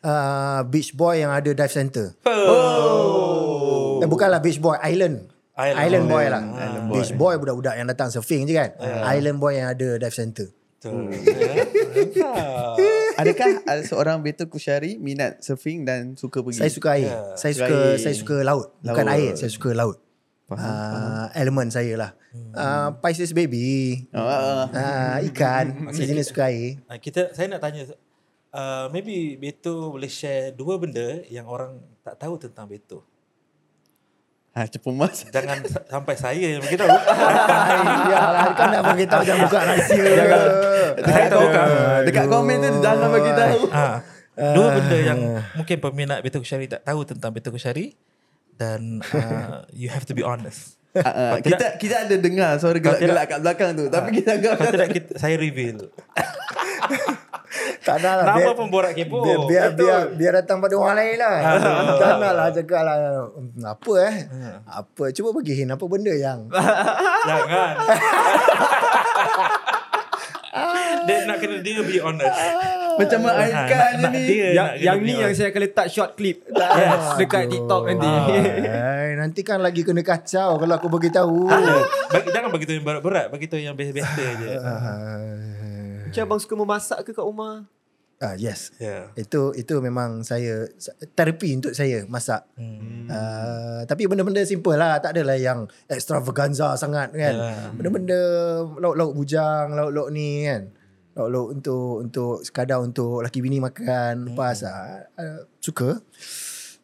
ah, 0.00 0.60
beach 0.62 0.92
boy 0.92 1.16
yang 1.16 1.30
ada 1.30 1.50
dive 1.50 1.70
center. 1.70 2.14
oh. 2.24 3.67
Eh, 4.02 4.08
bukanlah 4.08 4.38
beach 4.38 4.58
boy, 4.58 4.76
island. 4.80 5.30
Island 5.58 5.78
Island, 5.82 6.04
boy. 6.06 6.14
boy 6.14 6.24
lah. 6.30 6.42
Island 6.54 6.86
boy. 6.86 6.94
Beach 6.94 7.12
boy 7.12 7.34
budak-budak 7.34 7.74
yang 7.74 7.86
datang 7.90 8.08
surfing 8.08 8.46
je 8.46 8.54
kan. 8.54 8.70
Island 9.10 9.42
boy 9.42 9.58
yang 9.58 9.74
ada 9.74 9.98
dive 9.98 10.14
center. 10.14 10.46
Betul. 10.78 11.10
Mantap. 11.10 12.78
Adakah 13.20 13.48
ada 13.66 13.82
seorang 13.82 14.22
Betul 14.22 14.46
Kusyari 14.46 14.94
minat 14.94 15.42
surfing 15.42 15.82
dan 15.82 16.14
suka 16.14 16.38
pergi? 16.38 16.62
Saya 16.62 16.70
suka 16.70 16.88
air. 16.94 17.10
Ya. 17.10 17.18
Saya 17.34 17.52
Suka 17.58 17.66
suka 17.66 17.74
air. 17.74 17.98
saya 17.98 18.14
suka 18.14 18.36
laut. 18.46 18.66
Bukan 18.78 19.04
Laut. 19.04 19.16
air, 19.18 19.32
saya 19.34 19.50
suka 19.50 19.70
laut. 19.74 19.98
Faham, 20.46 20.62
Uh, 20.62 21.26
elemen 21.34 21.68
saya 21.68 21.92
lah. 21.98 22.10
Uh, 22.54 22.94
Pisces 23.02 23.34
baby. 23.34 24.06
Oh, 24.14 24.22
ah, 24.22 24.30
ah. 24.30 24.66
Uh, 24.70 25.16
ikan. 25.28 25.74
Sejenis 25.98 26.30
suka 26.30 26.46
air. 26.48 26.78
Ah, 26.86 26.96
kita 26.96 27.34
saya 27.34 27.50
nak 27.50 27.60
tanya 27.60 27.84
uh, 28.54 28.86
maybe 28.88 29.34
Beto 29.34 29.90
boleh 29.92 30.08
share 30.08 30.54
dua 30.54 30.78
benda 30.78 31.20
yang 31.26 31.44
orang 31.44 31.76
tak 32.00 32.22
tahu 32.22 32.38
tentang 32.38 32.64
Beto. 32.64 33.02
Ah, 34.58 34.66
cepu 34.66 34.90
mas. 34.90 35.22
Jangan 35.34 35.62
sa- 35.70 35.86
sampai 35.86 36.18
saya 36.18 36.58
yang 36.58 36.62
beritahu. 36.66 36.90
ya 36.90 38.18
lah, 38.26 38.50
kan 38.58 38.74
nak 38.74 38.82
bagi 38.90 39.06
tahu 39.06 39.22
jangan 39.22 39.46
buka 39.46 39.58
rahsia. 39.62 40.02
Dekat, 40.98 41.30
kom- 41.30 41.54
dekat 42.02 42.26
komen 42.26 42.56
tu 42.58 42.70
jangan 42.82 43.08
bagi 43.14 43.32
tahu. 43.38 43.60
ha. 43.70 43.86
Dua 44.34 44.66
benda 44.74 44.98
yang 44.98 45.18
mungkin 45.54 45.76
peminat 45.78 46.18
Beto 46.22 46.42
Kusyari 46.42 46.66
tak 46.66 46.82
tahu 46.82 47.06
tentang 47.06 47.30
Beto 47.30 47.54
Kusyari 47.54 47.94
dan 48.54 48.98
uh, 49.14 49.62
you 49.70 49.86
have 49.90 50.02
to 50.02 50.14
be 50.14 50.26
honest. 50.26 50.74
Ah, 50.98 51.06
ah, 51.06 51.34
kita 51.38 51.78
kita 51.78 52.10
ada 52.10 52.16
dengar 52.18 52.58
suara 52.58 52.82
gelak-gelak 52.82 53.30
kat 53.30 53.38
belakang 53.38 53.70
tu 53.78 53.86
tapi 53.86 54.18
kita 54.18 54.42
tidak 54.42 54.88
kita, 54.90 55.10
saya 55.14 55.38
reveal. 55.38 55.86
Tak 57.88 57.96
nak 57.98 58.14
lah. 58.14 58.24
Nama 58.26 58.38
biar- 58.38 58.52
pun 58.54 58.66
borak 58.68 58.92
kepo. 58.92 59.16
Biar, 59.18 59.38
biar, 59.42 59.68
biar, 59.72 60.00
biar 60.12 60.32
datang 60.36 60.60
pada 60.60 60.74
orang 60.74 60.94
lain 60.94 61.16
lah. 61.16 61.36
tak 61.96 62.12
nak 62.16 62.32
lah 62.34 62.46
cakap 62.50 62.82
lah. 62.82 62.96
"Hmm, 63.32 63.64
Apa 63.64 63.92
eh? 64.04 64.14
Apa? 64.66 65.04
Cuba 65.10 65.32
bagi 65.32 65.52
hint. 65.54 65.72
Apa 65.72 65.84
benda 65.84 66.12
yang... 66.12 66.52
Jangan. 67.28 67.72
dia 71.00 71.24
nak 71.24 71.38
kena 71.38 71.56
dia 71.60 71.80
be 71.80 71.96
honest. 71.98 72.38
macam 72.98 73.18
Ha, 73.22 73.62
nak 73.94 74.10
ni. 74.10 74.26
dia 74.26 74.48
Yang, 74.52 74.68
yang 74.82 74.98
ni 74.98 75.14
yang 75.14 75.30
saya 75.30 75.48
akan 75.48 75.60
letak 75.62 75.86
short 75.86 76.12
clip 76.12 76.42
yes. 76.44 77.14
dekat 77.14 77.46
TikTok 77.46 77.82
nanti. 77.86 78.10
Ay, 78.66 79.14
nanti 79.14 79.40
kan 79.40 79.62
lagi 79.62 79.80
kena 79.80 80.02
kacau 80.02 80.58
kalau 80.58 80.74
aku 80.74 80.90
bagi 80.90 81.08
tahu. 81.08 81.46
bagi, 82.10 82.28
jangan 82.28 82.50
bagi 82.50 82.66
tahu 82.66 82.74
yang 82.74 82.84
berat-berat, 82.84 83.26
bagi 83.30 83.46
tahu 83.46 83.60
yang 83.62 83.72
biasa-biasa 83.72 84.22
je. 84.34 84.46
Macam 86.04 86.22
abang 86.24 86.40
suka 86.40 86.54
memasak 86.56 86.98
ke 87.00 87.12
kat 87.12 87.22
rumah? 87.22 87.68
Ah 88.18 88.34
yes. 88.34 88.74
Ya. 88.82 89.14
Itu 89.14 89.54
itu 89.54 89.78
memang 89.78 90.26
saya 90.26 90.66
terapi 91.14 91.54
untuk 91.54 91.70
saya 91.70 92.02
masak. 92.10 92.50
Hmm. 92.58 93.06
Uh, 93.06 93.86
tapi 93.86 94.10
benda-benda 94.10 94.42
simple 94.42 94.74
lah, 94.74 94.98
tak 94.98 95.14
adalah 95.14 95.38
yang 95.38 95.70
extravaganza 95.86 96.74
sangat 96.74 97.14
kan. 97.14 97.34
Ya. 97.38 97.70
Benda-benda 97.78 98.20
lauk-lauk 98.82 99.14
bujang, 99.14 99.70
lauk-lauk 99.70 100.10
ni 100.10 100.50
kan. 100.50 100.74
Lauk-lauk 101.14 101.62
untuk 101.62 101.88
untuk 102.02 102.34
sekadar 102.42 102.82
untuk 102.82 103.22
laki 103.22 103.38
bini 103.38 103.62
makan 103.62 104.34
lepas 104.34 104.66
ah, 104.66 105.06
uh, 105.14 105.46
suka. 105.62 106.02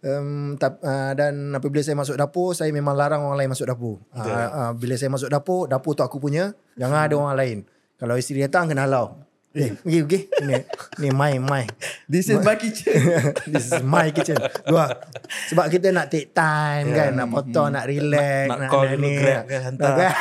Um, 0.04 0.60
tap, 0.60 0.84
uh, 0.84 1.16
dan 1.16 1.48
apabila 1.56 1.80
saya 1.80 1.96
masuk 1.96 2.20
dapur 2.20 2.52
saya 2.52 2.68
memang 2.68 2.92
larang 2.92 3.24
orang 3.24 3.40
lain 3.40 3.50
masuk 3.56 3.66
dapur. 3.66 4.04
Uh, 4.12 4.22
uh, 4.22 4.70
bila 4.76 4.94
saya 5.00 5.10
masuk 5.10 5.32
dapur, 5.32 5.64
dapur 5.66 5.96
tu 5.96 6.04
aku 6.04 6.20
punya, 6.20 6.54
jangan 6.76 7.10
ada 7.10 7.14
orang 7.16 7.34
lain. 7.34 7.58
Kalau 7.96 8.14
isteri 8.14 8.44
datang 8.44 8.68
kena 8.68 8.84
halau. 8.84 9.23
Eh, 9.54 9.70
pergi 9.70 9.98
pergi. 10.02 10.18
Ni 10.50 10.54
ni 10.98 11.08
my 11.14 11.38
my. 11.38 11.62
This 12.10 12.26
is 12.26 12.42
my 12.42 12.58
kitchen. 12.58 12.90
This 13.54 13.70
is 13.70 13.86
my 13.86 14.10
kitchen. 14.10 14.34
Dua. 14.66 14.90
Sebab 15.46 15.70
kita 15.70 15.94
nak 15.94 16.10
take 16.10 16.34
time 16.34 16.90
kan, 16.90 17.14
nak 17.14 17.30
potong, 17.30 17.70
nak 17.70 17.86
relax, 17.86 18.50
Nak 18.50 18.66
call 18.66 18.98
dulu, 18.98 19.14
Grab 19.14 19.46
kan, 19.46 19.60
hantar. 19.62 19.94
kan? 19.94 20.10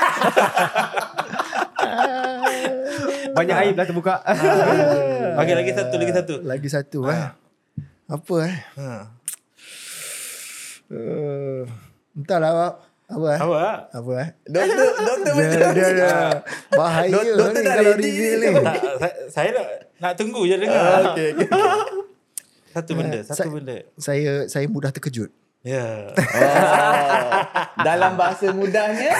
Banyak 3.33 3.55
air 3.57 3.73
belah 3.73 3.87
terbuka. 3.89 4.15
Bagi 5.41 5.53
lagi 5.57 5.71
satu, 5.73 5.95
lagi 5.97 6.13
satu. 6.13 6.35
Lagi 6.45 6.69
satu 6.69 6.99
eh. 7.09 7.33
Apa 8.05 8.35
eh? 8.45 8.57
Ha. 8.77 9.09
Uh, 10.93 11.65
entahlah 12.13 12.51
Pak. 12.53 12.92
Apa 13.13 13.27
eh? 13.27 13.39
Apa? 13.39 13.57
Apa 13.91 14.11
eh? 14.17 14.27
Doktor, 14.45 14.87
doktor 15.07 15.31
Dia, 15.31 15.45
macam 15.45 15.69
dia, 15.71 15.87
dia. 15.91 16.17
Bahaya 16.69 17.09
Dok- 17.09 17.35
doktor 17.35 17.51
ni 17.55 17.69
kalau 17.69 17.91
ready 17.93 18.09
reveal 18.09 18.39
ni. 18.39 18.49
saya, 18.95 19.13
saya 19.29 19.49
nak, 19.51 19.67
nak 19.97 20.13
tunggu 20.13 20.41
je 20.43 20.55
dengar. 20.57 21.13
Okay, 21.13 21.27
okay. 21.31 21.47
Satu 22.71 22.91
benda, 22.95 23.19
satu 23.21 23.37
Saya- 23.37 23.53
benda. 23.53 23.75
Saya 23.95 24.31
saya 24.47 24.65
mudah 24.65 24.89
terkejut. 24.89 25.29
Ya. 25.63 26.11
Oh, 26.11 27.31
dalam 27.79 28.19
bahasa 28.19 28.51
mudahnya 28.51 29.15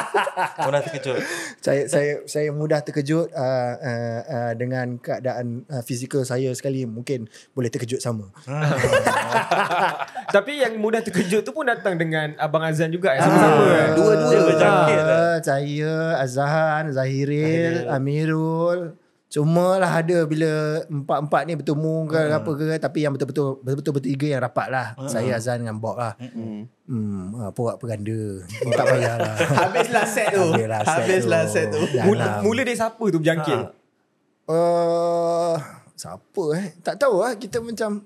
Orang 0.64 0.80
terkejut. 0.80 1.20
saya 1.60 1.84
saya 1.84 2.12
saya 2.24 2.48
mudah 2.48 2.80
terkejut 2.80 3.28
uh, 3.28 3.74
uh, 3.76 4.20
uh, 4.24 4.52
dengan 4.56 4.96
keadaan 4.96 5.68
uh, 5.68 5.84
fizikal 5.84 6.24
saya 6.24 6.48
sekali 6.56 6.88
mungkin 6.88 7.28
boleh 7.52 7.68
terkejut 7.68 8.00
sama. 8.00 8.32
Tapi 10.34 10.64
yang 10.64 10.80
mudah 10.80 11.04
terkejut 11.04 11.44
tu 11.44 11.52
pun 11.52 11.68
datang 11.68 12.00
dengan 12.00 12.40
Abang 12.40 12.64
Azan 12.64 12.88
juga. 12.88 13.12
eh, 13.12 13.20
Sama-sama. 13.20 13.62
eh. 13.68 13.88
dua-dua. 13.92 14.40
Berjangkit 14.48 14.96
lah. 14.96 15.12
Ah, 15.12 15.36
saya 15.44 15.94
Azhan, 16.16 16.84
Zahiril, 16.88 17.84
Amirul, 17.86 18.96
Cuma 19.32 19.80
lah 19.80 19.88
ada 20.04 20.28
bila 20.28 20.84
empat-empat 20.92 21.42
ni 21.48 21.56
bertemu 21.56 21.94
ke 22.04 22.20
apa 22.36 22.50
ke 22.52 22.64
tapi 22.76 22.98
yang 23.00 23.16
betul-betul 23.16 23.64
betul-betul 23.64 23.92
bertiga 23.96 24.26
yang 24.28 24.42
rapat 24.44 24.68
lah. 24.68 24.92
Saya 25.08 25.40
Azan 25.40 25.64
dengan 25.64 25.80
Bob 25.80 25.96
lah. 25.96 26.12
Hmm. 26.20 26.68
Hmm, 26.84 27.32
ah, 27.40 27.48
porak 27.48 27.80
perganda. 27.80 28.44
tak 28.76 28.84
payahlah. 28.84 29.32
Habislah 29.64 30.04
set 30.04 30.36
tu. 30.36 30.52
Habislah 30.52 30.84
set 30.84 31.00
Habislah 31.00 31.42
tu. 31.48 31.52
set 31.56 31.66
tu. 31.72 31.80
Dah 31.96 32.04
Mula, 32.04 32.20
lah. 32.20 32.36
mula 32.44 32.60
dia 32.60 32.76
siapa 32.76 33.04
tu 33.08 33.18
berjangkit? 33.24 33.56
Ha. 33.56 34.52
Uh, 34.52 35.56
siapa 35.96 36.44
eh? 36.60 36.66
Tak 36.84 37.00
tahu 37.00 37.24
lah. 37.24 37.32
Kita 37.40 37.64
macam 37.64 38.04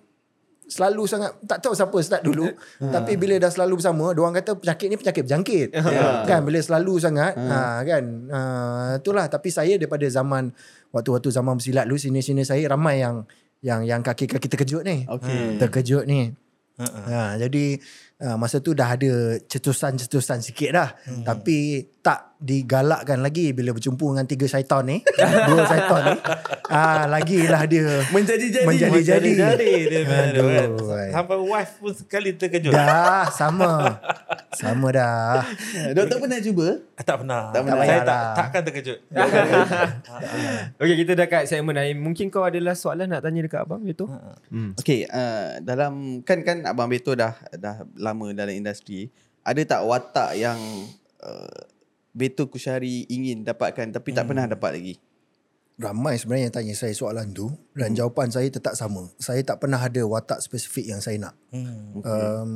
selalu 0.66 1.06
sangat 1.06 1.30
tak 1.46 1.62
tahu 1.62 1.78
siapa 1.78 1.94
start 2.02 2.26
dulu 2.26 2.50
tapi 2.82 3.14
bila 3.14 3.38
dah 3.38 3.46
selalu 3.46 3.78
bersama 3.78 4.10
dia 4.10 4.18
orang 4.18 4.34
kata 4.42 4.58
penyakit 4.58 4.86
ni 4.90 4.96
penyakit 4.98 5.22
berjangkit 5.22 5.68
Ya. 5.70 6.26
kan 6.28 6.42
bila 6.42 6.58
selalu 6.58 6.98
sangat 6.98 7.38
ha. 7.38 7.86
kan 7.86 8.02
uh, 8.26 8.98
itulah 8.98 9.30
tapi 9.30 9.54
saya 9.54 9.78
daripada 9.78 10.02
zaman 10.10 10.50
waktu-waktu 10.96 11.28
zaman 11.28 11.60
bersilat 11.60 11.84
dulu 11.84 12.00
sini-sini 12.00 12.40
saya 12.48 12.64
ramai 12.72 13.04
yang 13.04 13.28
yang 13.60 13.84
yang 13.84 14.00
kaki-kaki 14.00 14.48
terkejut 14.48 14.82
ni. 14.84 15.04
Okey. 15.04 15.60
terkejut 15.60 16.08
ni. 16.08 16.32
Ha, 16.76 17.40
jadi 17.40 17.80
uh, 18.20 18.36
masa 18.36 18.60
tu 18.60 18.76
dah 18.76 19.00
ada 19.00 19.40
cetusan-cetusan 19.48 20.44
sikit 20.44 20.70
dah. 20.76 20.90
Hmm. 21.08 21.24
tapi 21.24 21.88
tak 22.06 22.38
digalakkan 22.38 23.18
lagi 23.18 23.50
bila 23.50 23.74
berjumpa 23.74 24.06
dengan 24.14 24.26
tiga 24.30 24.46
syaitan 24.46 24.86
ni 24.86 25.02
dua 25.50 25.66
syaitan 25.66 26.14
ni 26.14 26.18
ah 26.70 27.10
lagilah 27.10 27.66
dia 27.66 28.06
Menjadi-jadi. 28.14 28.66
Menjadi-jadi. 28.66 29.30
Jadi 29.34 29.72
dia 29.90 30.00
punya 30.06 30.24
tu 30.30 30.44
kan. 30.46 30.68
Aduh. 30.70 31.10
Sampai 31.12 31.36
wife 31.40 31.72
pun 31.82 31.92
sekali 31.94 32.30
terkejut. 32.36 32.72
Dah 32.72 33.26
sama. 33.30 34.00
Sama 34.54 34.88
dah. 34.94 35.44
Doktor 35.92 36.16
pernah 36.22 36.40
cuba? 36.40 36.66
Ah, 36.96 37.04
Tak 37.04 37.16
pernah. 37.22 37.42
Tak 37.52 37.60
pernah. 37.66 37.84
Saya 37.84 38.02
tak, 38.02 38.22
takkan 38.36 38.62
terkejut. 38.66 38.98
Okey, 40.80 40.96
kita 41.04 41.12
dah 41.18 41.26
kat 41.28 41.42
segmen 41.48 41.76
Aim. 41.76 41.98
Mungkin 42.00 42.32
kau 42.32 42.46
adalah 42.46 42.74
soalan 42.76 43.10
nak 43.10 43.24
tanya 43.24 43.44
dekat 43.44 43.66
abang 43.66 43.82
itu? 43.84 44.06
Hmm. 44.50 44.72
Okey, 44.78 45.08
uh, 45.08 45.60
dalam 45.60 46.22
kan 46.22 46.40
kan 46.46 46.64
Abang 46.64 46.88
Beto 46.88 47.12
dah 47.12 47.36
dah 47.56 47.84
lama 47.98 48.32
dalam 48.32 48.54
industri. 48.54 49.12
Ada 49.46 49.78
tak 49.78 49.80
watak 49.86 50.30
yang 50.34 50.58
uh, 51.22 51.58
Beto 52.16 52.48
Kusyari 52.48 53.04
ingin 53.12 53.44
dapatkan 53.44 53.92
tapi 53.92 54.16
tak 54.16 54.24
pernah 54.24 54.48
dapat 54.48 54.80
lagi? 54.80 54.94
Ramai 55.76 56.16
sebenarnya 56.16 56.48
yang 56.48 56.56
tanya 56.56 56.72
saya 56.72 56.96
soalan 56.96 57.36
tu 57.36 57.52
dan 57.76 57.92
jawapan 57.92 58.32
saya 58.32 58.48
tetap 58.48 58.72
sama. 58.72 59.12
Saya 59.20 59.44
tak 59.44 59.60
pernah 59.60 59.76
ada 59.76 60.00
watak 60.08 60.40
spesifik 60.40 60.88
yang 60.96 61.04
saya 61.04 61.20
nak. 61.20 61.34
Hmm. 61.52 62.00
Um, 62.00 62.52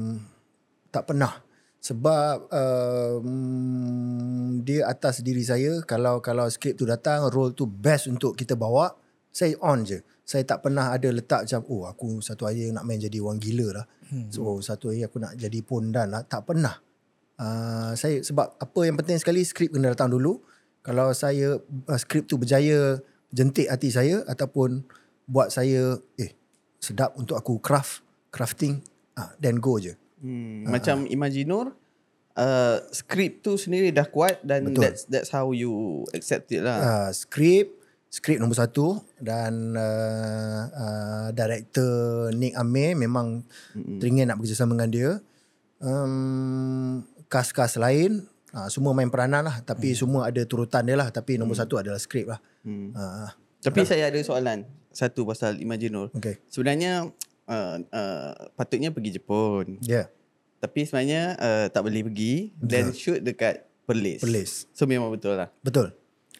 tak 0.88 1.04
pernah. 1.04 1.44
Sebab 1.84 2.48
um, 2.48 3.28
dia 4.64 4.88
atas 4.88 5.20
diri 5.20 5.44
saya 5.44 5.84
kalau 5.84 6.24
kalau 6.24 6.48
skrip 6.48 6.80
tu 6.80 6.88
datang 6.88 7.28
role 7.28 7.52
tu 7.52 7.68
best 7.68 8.08
untuk 8.08 8.32
kita 8.36 8.56
bawa 8.56 8.96
saya 9.30 9.54
on 9.62 9.86
je 9.86 10.02
saya 10.26 10.42
tak 10.42 10.66
pernah 10.66 10.90
ada 10.94 11.08
letak 11.10 11.46
macam 11.46 11.62
oh 11.70 11.86
aku 11.86 12.22
satu 12.22 12.46
hari 12.46 12.70
nak 12.70 12.82
main 12.86 12.98
jadi 12.98 13.18
orang 13.22 13.38
gila 13.38 13.82
lah 13.82 13.86
so 14.34 14.58
satu 14.58 14.90
hari 14.90 15.06
aku 15.06 15.22
nak 15.22 15.38
jadi 15.38 15.58
pondan 15.62 16.10
lah 16.10 16.22
tak 16.26 16.50
pernah 16.50 16.74
uh, 17.40 17.92
saya 17.96 18.20
sebab 18.20 18.60
apa 18.60 18.80
yang 18.84 19.00
penting 19.00 19.16
sekali 19.16 19.40
skrip 19.42 19.72
kena 19.72 19.96
datang 19.96 20.12
dulu 20.12 20.44
kalau 20.84 21.10
saya 21.16 21.56
uh, 21.88 21.98
skrip 21.98 22.28
tu 22.28 22.36
berjaya 22.36 23.00
jentik 23.32 23.66
hati 23.72 23.88
saya 23.88 24.22
ataupun 24.28 24.84
buat 25.24 25.48
saya 25.48 25.96
eh 26.20 26.36
sedap 26.80 27.16
untuk 27.16 27.40
aku 27.40 27.56
craft 27.58 28.04
crafting 28.28 28.84
ah 29.16 29.32
then 29.40 29.56
go 29.56 29.80
je 29.80 29.96
Hmm, 30.20 30.68
macam 30.68 31.08
Imaginur 31.08 31.72
uh, 32.36 32.76
skrip 32.92 33.40
tu 33.40 33.56
sendiri 33.56 33.88
dah 33.88 34.04
kuat 34.04 34.44
dan 34.44 34.68
Betul. 34.68 34.84
that's 34.84 35.08
that's 35.08 35.30
how 35.32 35.48
you 35.56 36.04
accept 36.12 36.52
it 36.52 36.60
lah. 36.60 36.76
uh, 36.76 37.10
skrip 37.16 37.72
skrip 38.12 38.36
nombor 38.36 38.60
satu 38.60 39.00
dan 39.16 39.72
uh, 39.72 40.60
uh, 40.68 41.28
director 41.32 42.28
Nick 42.36 42.52
Amir 42.52 43.00
memang 43.00 43.48
mm-hmm. 43.72 43.96
teringin 43.96 44.28
nak 44.28 44.36
bekerjasama 44.36 44.76
dengan 44.76 44.90
dia 44.92 45.10
um, 45.80 47.00
kas-kas 47.30 47.78
lain 47.78 48.26
uh, 48.52 48.66
semua 48.66 48.90
main 48.90 49.08
peranan 49.08 49.46
lah 49.46 49.62
tapi 49.62 49.94
mm. 49.94 49.98
semua 50.02 50.28
ada 50.28 50.42
turutan 50.42 50.82
dia 50.82 50.98
lah 50.98 51.08
tapi 51.14 51.38
nombor 51.38 51.54
mm. 51.54 51.62
satu 51.62 51.78
adalah 51.78 52.00
skrip 52.02 52.28
lah 52.34 52.40
Hmm. 52.60 52.92
uh, 52.92 53.32
Tapi 53.64 53.88
saya 53.88 54.12
ada 54.12 54.20
soalan 54.20 54.68
satu 54.92 55.24
pasal 55.24 55.56
Imaginur. 55.64 56.12
okay 56.12 56.44
Sebenarnya 56.52 57.08
uh, 57.48 57.76
uh, 57.80 58.32
patutnya 58.52 58.92
pergi 58.92 59.16
Jepun. 59.16 59.80
yeah 59.80 60.12
Tapi 60.60 60.84
sebenarnya 60.84 61.40
uh, 61.40 61.66
tak 61.72 61.88
boleh 61.88 62.04
pergi 62.04 62.52
dan 62.60 62.92
shoot 62.92 63.24
dekat 63.24 63.64
Perlis. 63.90 64.22
Perlis. 64.22 64.70
So 64.70 64.86
memang 64.86 65.10
betul 65.10 65.34
lah. 65.34 65.50
Betul. 65.66 65.90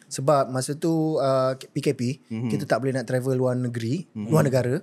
Sebab 0.07 0.47
masa 0.55 0.71
tu 0.71 1.19
uh, 1.19 1.51
PKP, 1.75 2.23
mm-hmm. 2.31 2.47
kita 2.47 2.63
tak 2.63 2.79
boleh 2.79 2.95
nak 2.95 3.03
travel 3.03 3.35
luar 3.35 3.59
negeri, 3.59 4.07
mm-hmm. 4.07 4.31
luar 4.31 4.47
negara. 4.47 4.79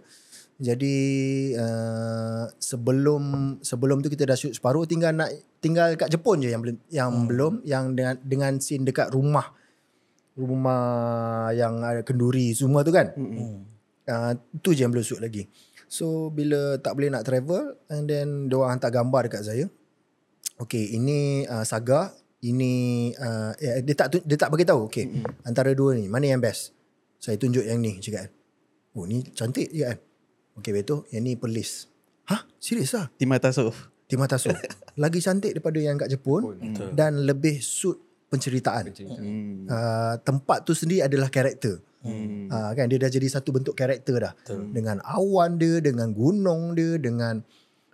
Jadi 0.59 0.99
uh, 1.55 2.51
sebelum 2.59 3.23
sebelum 3.63 4.03
tu 4.03 4.11
kita 4.11 4.27
dah 4.27 4.35
shoot 4.35 4.59
separuh 4.59 4.91
tinggal 4.91 5.15
nak 5.15 5.31
tinggal 5.63 5.95
kat 5.95 6.11
Jepun 6.11 6.43
je 6.43 6.51
yang 6.51 6.59
belum 6.59 6.77
yang 6.91 7.11
mm. 7.15 7.27
belum 7.31 7.53
yang 7.63 7.85
dengan 7.95 8.15
dengan 8.27 8.53
scene 8.59 8.83
dekat 8.83 9.15
rumah 9.15 9.55
rumah 10.39 11.51
yang 11.55 11.83
ada 11.83 12.03
kenduri 12.07 12.55
semua 12.55 12.87
tu 12.87 12.95
kan. 12.95 13.11
Mm-hmm. 13.15 13.55
Uh, 14.09 14.33
tu 14.59 14.75
je 14.75 14.83
yang 14.83 14.91
belum 14.91 15.07
shoot 15.07 15.23
lagi. 15.23 15.47
So 15.87 16.31
bila 16.35 16.79
tak 16.83 16.99
boleh 16.99 17.11
nak 17.11 17.23
travel 17.23 17.79
and 17.91 18.11
then 18.11 18.51
dia 18.51 18.59
orang 18.59 18.79
hantar 18.79 18.91
gambar 18.91 19.31
dekat 19.31 19.43
saya. 19.47 19.67
Okay, 20.59 20.91
ini 20.99 21.47
uh, 21.47 21.63
Saga, 21.63 22.11
ini 22.43 23.15
uh, 23.15 23.55
eh, 23.63 23.79
dia 23.87 23.95
tak 23.95 24.11
dia 24.27 24.35
tak 24.35 24.51
bagi 24.51 24.67
tahu. 24.67 24.91
Okay, 24.91 25.07
mm-hmm. 25.07 25.47
antara 25.47 25.71
dua 25.71 25.95
ni 25.95 26.11
mana 26.11 26.35
yang 26.35 26.43
best? 26.43 26.75
Saya 27.23 27.39
tunjuk 27.39 27.63
yang 27.63 27.79
ni 27.79 28.03
cakap 28.03 28.27
kan. 28.27 28.31
Oh, 28.99 29.07
ni 29.07 29.23
cantik 29.35 29.71
je 29.71 29.87
kan. 29.87 29.99
Okay, 30.59 30.73
betul. 30.75 31.07
Yang 31.15 31.23
ni 31.23 31.33
Perlis. 31.39 31.71
Hah? 32.29 32.45
Serius 32.61 32.93
lah? 32.93 33.09
Timah 33.17 33.41
Tasuf. 33.41 33.89
Timah 34.09 34.27
Taso. 34.27 34.51
Lagi 35.03 35.21
cantik 35.21 35.53
daripada 35.53 35.79
yang 35.79 36.01
kat 36.01 36.09
Jepun 36.09 36.57
Betul. 36.57 36.97
dan 36.97 37.29
lebih 37.29 37.61
suit 37.61 38.01
penceritaan. 38.33 38.89
Hmm. 39.05 39.69
Uh, 39.69 40.15
tempat 40.25 40.65
tu 40.65 40.73
sendiri 40.73 41.05
adalah 41.05 41.29
karakter. 41.29 41.85
Hmm. 42.01 42.49
Uh, 42.49 42.73
kan 42.73 42.89
dia 42.89 42.99
dah 42.99 43.13
jadi 43.13 43.29
satu 43.29 43.53
bentuk 43.53 43.77
karakter 43.77 44.17
dah. 44.17 44.33
Betul. 44.33 44.73
Dengan 44.73 45.05
awan 45.05 45.61
dia, 45.61 45.85
dengan 45.85 46.11
gunung 46.17 46.73
dia, 46.73 46.97
dengan 46.97 47.45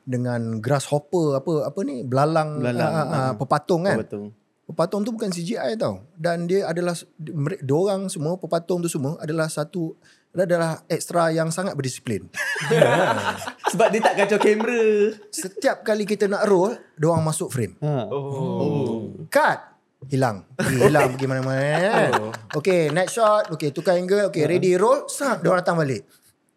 dengan 0.07 0.63
grasshopper 0.63 1.41
apa 1.41 1.53
apa 1.67 1.81
ni 1.83 2.07
belalang, 2.07 2.63
Belalang, 2.63 2.93
uh, 2.95 3.03
uh, 3.03 3.33
pepatung 3.35 3.83
kan. 3.85 3.99
Betul. 3.99 4.31
Pepatung 4.65 5.05
tu 5.05 5.13
bukan 5.13 5.29
CGI 5.29 5.77
tau. 5.77 6.09
Dan 6.17 6.47
dia 6.47 6.71
adalah 6.71 6.95
dia 7.21 7.75
orang 7.75 8.07
semua 8.07 8.39
pepatung 8.39 8.81
tu 8.81 8.89
semua 8.89 9.19
adalah 9.21 9.51
satu 9.51 9.99
adalah 10.43 10.83
ekstra 10.91 11.31
yang 11.31 11.55
sangat 11.55 11.79
berdisiplin. 11.79 12.27
Sebab 13.71 13.87
dia 13.95 14.01
tak 14.03 14.15
kacau 14.19 14.39
kamera. 14.43 15.15
Setiap 15.31 15.87
kali 15.87 16.03
kita 16.03 16.27
nak 16.27 16.43
roll, 16.51 16.75
dia 16.99 17.07
orang 17.07 17.23
masuk 17.23 17.55
frame. 17.55 17.79
Ha. 17.79 18.11
Oh. 18.11 19.15
Cut. 19.31 19.59
Hilang. 20.11 20.43
Pergi, 20.59 20.91
hilang 20.91 21.15
pergi 21.15 21.27
mana-mana 21.31 21.79
kan. 21.79 22.11
Okay, 22.51 22.91
next 22.91 23.15
shot. 23.15 23.47
Okay, 23.55 23.71
tukar 23.71 23.95
angle. 23.95 24.27
Okay, 24.29 24.45
ready 24.51 24.75
roll. 24.75 25.07
Sat, 25.07 25.41
dia 25.41 25.49
orang 25.55 25.63
datang 25.63 25.79
balik. 25.79 26.03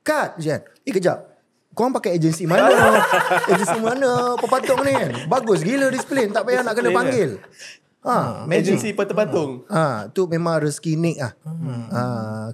Cut. 0.01 0.41
Je 0.41 0.57
kan. 0.57 0.61
Eh, 0.81 0.91
kejap. 0.91 1.37
Korang 1.77 1.93
pakai 1.93 2.17
agensi 2.17 2.49
mana? 2.49 2.73
agensi 3.53 3.77
mana 3.77 4.33
pepatung 4.41 4.81
ni 4.81 4.97
kan? 4.97 5.29
Bagus 5.29 5.61
gila 5.61 5.93
disiplin. 5.93 6.33
Tak 6.33 6.49
payah 6.49 6.65
nak 6.65 6.73
kena 6.73 6.89
panggil. 6.89 7.37
Ha, 8.07 8.47
magic. 8.47 8.79
Agensi 8.79 8.95
patung-patung. 8.95 9.67
Ha, 9.67 10.07
tu 10.15 10.31
memang 10.31 10.63
rezeki 10.63 10.95
Nick 10.95 11.17
lah. 11.19 11.33
Ha, 11.91 12.01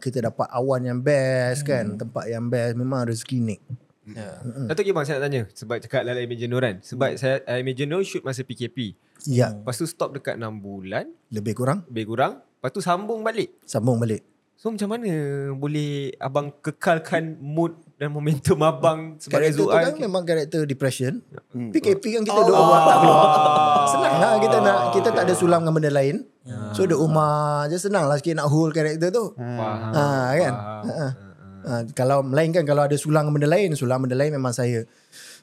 kita 0.02 0.26
dapat 0.26 0.50
awan 0.50 0.82
yang 0.82 1.00
best 1.00 1.62
kan. 1.62 1.94
Tempat 1.94 2.26
yang 2.26 2.50
best. 2.50 2.74
Memang 2.74 3.06
rezeki 3.06 3.38
Nick. 3.38 3.62
Ya. 4.04 4.36
Datuk 4.68 4.84
Gimang 4.84 5.08
saya 5.08 5.24
nak 5.24 5.32
tanya 5.32 5.42
sebab 5.56 5.80
cakap 5.80 6.04
dalam 6.04 6.20
Imaginor 6.20 6.60
kan. 6.60 6.76
Sebab 6.84 7.16
saya 7.16 7.40
uh, 7.48 7.56
Imaginor 7.56 8.04
shoot 8.04 8.20
masa 8.20 8.44
PKP. 8.44 9.00
Ya, 9.24 9.56
Lepas 9.56 9.80
tu 9.80 9.88
stop 9.88 10.12
dekat 10.12 10.36
6 10.36 10.44
bulan, 10.60 11.08
lebih 11.32 11.56
kurang. 11.56 11.88
lebih 11.88 12.12
kurang. 12.12 12.44
Lepas 12.60 12.72
tu 12.76 12.84
sambung 12.84 13.24
balik. 13.24 13.56
Sambung 13.64 13.96
balik. 13.96 14.20
So 14.60 14.72
macam 14.72 14.92
mana 14.92 15.08
boleh 15.56 16.12
abang 16.20 16.52
kekalkan 16.60 17.40
mood 17.40 17.76
dan 18.04 18.12
momentum 18.12 18.60
abang 18.68 19.16
sebagai 19.16 19.56
Karakter 19.56 19.60
tu 19.64 19.66
Zuan? 19.72 19.84
kan 19.88 19.96
memang 19.96 20.24
karakter 20.28 20.62
depression. 20.68 21.24
PKP 21.56 22.20
kan 22.20 22.22
kita 22.28 22.40
duduk 22.44 22.60
rumah 22.60 22.80
tak 22.84 22.98
keluar. 23.00 23.28
Senang 23.88 24.16
lah 24.20 24.34
kita 24.44 24.58
nak 24.60 24.78
kita 24.92 25.10
tak 25.16 25.24
ada 25.24 25.34
sulam 25.40 25.60
dengan 25.64 25.74
benda 25.80 25.92
lain. 25.96 26.16
So 26.76 26.84
duduk 26.84 27.00
rumah 27.00 27.64
je 27.72 27.80
senang 27.80 28.12
lah 28.12 28.20
sikit 28.20 28.44
nak 28.44 28.52
hold 28.52 28.76
karakter 28.76 29.08
tu. 29.08 29.32
Faham. 29.40 29.96
Ha 29.96 30.04
kan. 30.36 30.54
Faham. 30.54 30.84
Ha. 30.92 31.08
Ha, 31.64 31.88
kalau 31.96 32.20
melainkan 32.28 32.68
kalau 32.68 32.84
ada 32.84 33.00
sulang 33.00 33.32
dengan 33.32 33.40
benda 33.40 33.50
lain, 33.56 33.72
sulang 33.72 34.04
benda 34.04 34.20
lain 34.20 34.36
memang 34.36 34.52
saya 34.52 34.84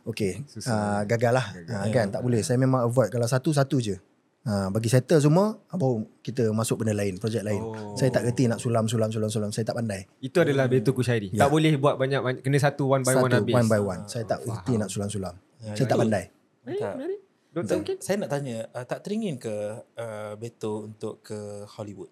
okay, 0.05 0.45
uh, 0.69 1.01
gagal 1.09 1.33
lah. 1.33 1.47
Ha, 1.73 1.89
kan 1.89 2.13
tak 2.13 2.21
boleh. 2.21 2.45
Saya 2.45 2.61
memang 2.61 2.85
avoid 2.85 3.09
kalau 3.09 3.25
satu-satu 3.25 3.77
je. 3.81 3.97
Ha, 4.41 4.73
bagi 4.73 4.89
settle 4.89 5.21
semua, 5.21 5.53
baru 5.69 6.09
kita 6.25 6.49
masuk 6.57 6.81
benda 6.81 6.97
lain, 6.97 7.21
projek 7.21 7.45
lain. 7.45 7.61
Oh. 7.61 7.93
Saya 7.93 8.09
tak 8.09 8.25
kerti 8.25 8.49
nak 8.49 8.57
sulam, 8.57 8.89
sulam, 8.89 9.13
sulam, 9.13 9.29
sulam. 9.29 9.51
Saya 9.53 9.69
tak 9.69 9.77
pandai. 9.77 10.09
Itu 10.25 10.41
adalah 10.41 10.65
betul 10.65 10.97
kusyairi. 10.97 11.37
Tak 11.37 11.53
boleh 11.53 11.77
buat 11.77 12.01
banyak, 12.01 12.21
banyak 12.25 12.41
kena 12.41 12.57
satu 12.57 12.89
one 12.89 13.05
by 13.05 13.21
Satu, 13.21 13.25
one 13.29 13.33
habis. 13.37 13.55
one 13.55 13.69
by 13.69 13.81
one. 13.85 14.03
Saya 14.09 14.25
tak 14.25 14.41
kerti 14.49 14.81
nak 14.81 14.89
sulam-sulam. 14.89 15.35
Saya 15.77 15.85
tak 15.85 15.99
pandai. 16.01 16.25
Tak. 16.65 16.95
Doktor 17.51 17.83
mungkin? 17.83 17.99
Saya 17.99 18.17
nak 18.23 18.31
tanya, 18.31 18.57
uh, 18.71 18.87
tak 18.87 19.03
teringin 19.03 19.35
ke 19.35 19.83
uh, 19.99 20.39
Beto 20.39 20.87
untuk 20.87 21.19
ke 21.19 21.67
Hollywood? 21.67 22.09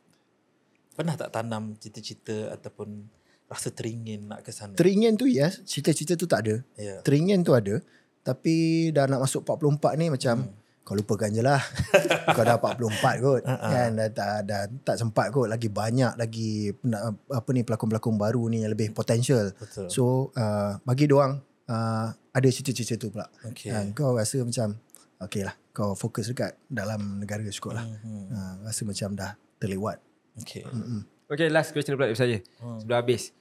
pernah 0.98 1.14
tak 1.14 1.30
tanam 1.30 1.78
cita-cita 1.78 2.50
ataupun 2.58 3.06
rasa 3.46 3.70
teringin 3.70 4.26
nak 4.26 4.42
ke 4.42 4.50
sana? 4.50 4.74
Teringin 4.74 5.14
tu 5.14 5.30
yes, 5.30 5.62
cita-cita 5.62 6.18
tu 6.18 6.26
tak 6.26 6.42
ada. 6.42 6.58
Ya. 6.74 6.98
Teringin 7.06 7.46
tu 7.46 7.54
ada. 7.54 7.78
Tapi 8.26 8.90
dah 8.90 9.06
nak 9.06 9.22
masuk 9.22 9.46
44 9.46 9.94
ni 9.94 10.10
macam 10.10 10.42
hmm. 10.42 10.66
Kau 10.88 10.96
lupakan 10.96 11.28
je 11.28 11.44
lah. 11.44 11.60
kau 12.36 12.40
dah 12.40 12.56
44 12.56 13.20
kot. 13.20 13.44
kan 13.44 13.92
dah, 13.92 14.08
dah, 14.08 14.40
dah, 14.40 14.62
tak 14.80 14.96
sempat 14.96 15.28
kot 15.28 15.52
lagi 15.52 15.68
banyak 15.68 16.16
lagi 16.16 16.72
apa 17.28 17.48
ni 17.52 17.60
pelakon-pelakon 17.60 18.16
baru 18.16 18.48
ni 18.48 18.64
yang 18.64 18.72
lebih 18.72 18.96
potential. 18.96 19.52
Betul. 19.52 19.92
So 19.92 20.32
uh, 20.32 20.80
bagi 20.88 21.04
doang 21.04 21.44
uh, 21.68 22.08
ada 22.08 22.48
cita-cita 22.48 22.96
tu 22.96 23.12
pula. 23.12 23.28
Okey. 23.52 23.68
Ha, 23.68 23.84
kau 23.92 24.16
rasa 24.16 24.40
macam 24.40 24.80
okey 25.28 25.44
lah 25.44 25.52
kau 25.76 25.92
fokus 25.92 26.32
dekat 26.32 26.56
dalam 26.72 27.20
negara 27.20 27.44
cukup 27.52 27.76
lah. 27.76 27.84
Hmm. 27.84 28.26
Ha, 28.32 28.38
rasa 28.64 28.88
macam 28.88 29.12
dah 29.12 29.36
terlewat. 29.60 30.00
Okay. 30.40 30.64
Okay, 31.28 31.52
last 31.52 31.76
question 31.76 32.00
pula 32.00 32.08
dari 32.08 32.16
saya. 32.16 32.40
Sebelum 32.80 32.96
habis. 32.96 33.36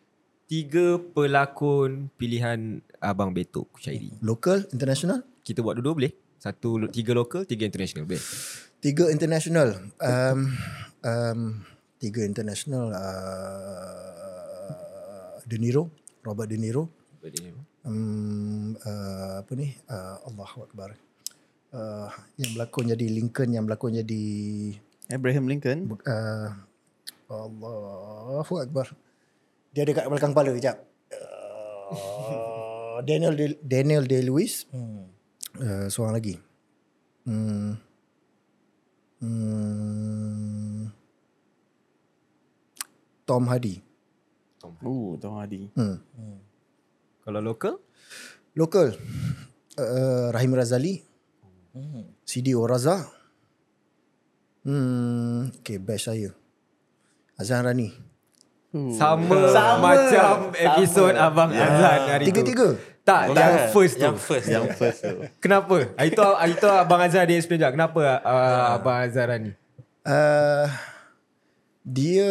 Tiga 0.47 0.99
pelakon 0.99 2.11
pilihan 2.19 2.83
Abang 2.99 3.31
Beto 3.31 3.67
Kushairi. 3.71 4.19
Local, 4.19 4.67
international, 4.75 5.23
Kita 5.47 5.63
buat 5.63 5.79
dua-dua 5.79 5.95
boleh? 5.95 6.13
Satu, 6.37 6.85
tiga 6.93 7.17
lokal, 7.17 7.49
tiga 7.49 7.65
international. 7.65 8.05
Boleh? 8.05 8.21
Tiga 8.77 9.09
international. 9.09 9.73
Um, 9.97 10.53
um, 11.01 11.65
tiga 11.97 12.21
international. 12.21 12.93
Uh, 12.93 13.97
De 15.47 15.57
Niro. 15.57 15.89
Robert 16.21 16.45
De 16.51 16.61
Niro. 16.61 16.91
Um, 17.87 18.75
uh, 18.83 19.41
apa 19.41 19.51
ni? 19.57 19.73
Uh, 19.89 20.15
Allahu 20.29 20.67
Akbar. 20.69 20.93
Uh, 21.73 22.11
yang 22.37 22.53
berlakon 22.53 22.93
jadi 22.93 23.07
Lincoln. 23.09 23.49
Yang 23.55 23.63
berlakon 23.65 23.97
jadi... 24.03 24.23
Abraham 25.09 25.47
Lincoln. 25.49 25.89
Uh, 26.05 26.51
Allahu 27.31 28.61
Akbar. 28.61 28.93
Dia 29.73 29.87
ada 29.89 29.95
kat 29.95 30.05
belakang 30.05 30.37
kepala. 30.37 30.53
Sekejap. 30.53 30.77
Uh, 31.89 32.99
Daniel 33.07 33.33
De, 33.33 33.57
Daniel 33.65 34.05
Day-Lewis. 34.05 34.69
Hmm. 34.69 35.16
Uh, 35.57 35.87
seorang 35.89 36.15
lagi. 36.17 36.35
Hmm. 37.25 37.75
Hmm. 39.17 40.93
Tom 43.27 43.43
Hardy. 43.49 43.81
Oh, 44.85 45.17
Tom 45.17 45.35
Hardy. 45.41 45.67
Hmm. 45.73 45.99
Kalau 47.25 47.41
lokal? 47.43 47.75
Local. 48.55 48.95
Uh, 49.77 50.31
Rahim 50.31 50.53
Razali. 50.55 51.03
Hmm. 51.73 52.07
Sidi 52.23 52.55
Oraza. 52.55 53.03
Hmm. 54.63 55.51
Okay, 55.61 55.81
best 55.81 56.07
saya. 56.07 56.31
Azhan 57.37 57.65
Rani. 57.65 57.89
Sama, 58.93 59.49
macam 59.79 60.53
episod 60.53 61.15
Abang 61.15 61.49
Azan 61.49 61.99
hari 62.13 62.29
tu. 62.29 62.35
Tiga-tiga. 62.35 62.77
Tak, 63.07 63.31
yang 63.31 63.71
first 63.71 63.95
tu. 63.95 64.03
Yang 64.03 64.19
first. 64.19 64.47
Yang 64.51 64.67
first 64.75 64.99
tu. 64.99 65.15
Kenapa? 65.39 65.95
Itu 66.03 66.23
itu 66.43 66.67
Abang 66.67 66.99
Azhar 66.99 67.23
dia 67.23 67.39
explain 67.39 67.63
juga. 67.63 67.71
Kenapa 67.71 68.19
uh, 68.19 68.75
Abang 68.75 68.99
Azhar 68.99 69.31
ni? 69.39 69.55
Uh, 70.03 70.67
dia 71.87 72.27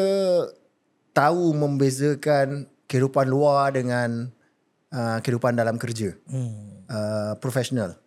tahu 1.16 1.56
membezakan 1.56 2.68
kehidupan 2.84 3.24
luar 3.24 3.72
dengan 3.72 4.28
uh, 4.92 5.16
kehidupan 5.24 5.56
dalam 5.56 5.80
kerja. 5.80 6.12
Hmm. 6.28 6.76
uh, 6.90 7.34
professional 7.38 7.98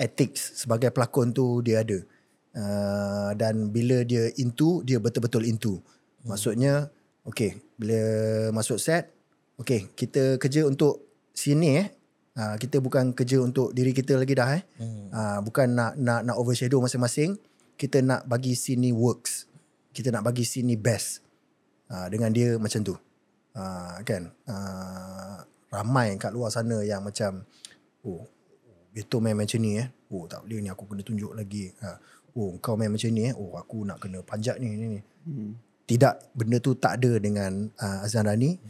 ethics 0.00 0.64
sebagai 0.64 0.90
pelakon 0.90 1.30
tu 1.30 1.60
dia 1.60 1.84
ada 1.84 1.98
uh, 2.56 3.30
dan 3.36 3.70
bila 3.70 4.02
dia 4.02 4.32
into 4.40 4.80
dia 4.82 4.98
betul-betul 4.98 5.44
into 5.46 5.78
maksudnya 6.26 6.90
okay 7.22 7.60
bila 7.76 8.00
masuk 8.50 8.80
set 8.80 9.12
okay 9.60 9.88
kita 9.94 10.40
kerja 10.40 10.66
untuk 10.66 11.06
sini 11.32 11.68
eh 11.78 11.88
uh, 12.36 12.56
kita 12.56 12.78
bukan 12.78 13.12
kerja 13.16 13.40
untuk 13.40 13.72
diri 13.72 13.90
kita 13.96 14.16
lagi 14.16 14.34
dah 14.36 14.48
eh 14.56 14.62
uh, 15.12 15.38
bukan 15.44 15.72
nak 15.72 15.92
nak 15.98 16.20
nak 16.26 16.36
overshadow 16.36 16.80
masing-masing 16.82 17.36
kita 17.76 18.00
nak 18.04 18.24
bagi 18.28 18.52
sini 18.54 18.92
works 18.92 19.48
kita 19.92 20.12
nak 20.12 20.24
bagi 20.24 20.44
sini 20.46 20.76
best 20.76 21.20
uh, 21.92 22.06
dengan 22.12 22.32
dia 22.32 22.56
macam 22.56 22.80
tu 22.84 22.94
uh, 23.56 23.96
kan 24.04 24.32
uh, 24.48 25.36
ramai 25.72 26.12
kat 26.20 26.32
luar 26.32 26.52
sana 26.52 26.84
yang 26.84 27.00
macam 27.00 27.44
oh 28.04 28.24
Beto 28.92 29.24
main 29.24 29.32
macam 29.32 29.56
ni 29.56 29.80
eh. 29.80 29.88
Oh 30.12 30.28
tak 30.28 30.44
boleh 30.44 30.60
ni 30.60 30.68
aku 30.68 30.84
kena 30.84 31.00
tunjuk 31.00 31.32
lagi. 31.32 31.72
Ha. 31.80 31.96
Oh 32.36 32.60
kau 32.60 32.76
main 32.76 32.92
macam 32.92 33.08
ni 33.08 33.32
eh. 33.32 33.32
Oh 33.32 33.56
aku 33.56 33.88
nak 33.88 34.04
kena 34.04 34.20
panjat 34.20 34.60
ni 34.60 34.68
ni 34.76 34.86
ni. 34.96 35.00
Hmm. 35.24 35.56
Tidak 35.88 36.36
benda 36.36 36.60
tu 36.60 36.76
tak 36.76 37.00
ada 37.00 37.16
dengan 37.16 37.72
uh, 37.80 38.04
Azan 38.04 38.28
Rani. 38.28 38.60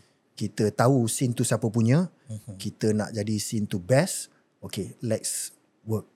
Kita 0.43 0.75
tahu 0.75 1.07
scene 1.07 1.39
tu 1.39 1.47
siapa 1.47 1.71
punya. 1.71 2.11
Kita 2.59 2.91
nak 2.91 3.15
jadi 3.15 3.39
scene 3.39 3.71
tu 3.71 3.79
best. 3.79 4.27
Okay 4.59 4.99
let's 5.07 5.55
work 5.87 6.11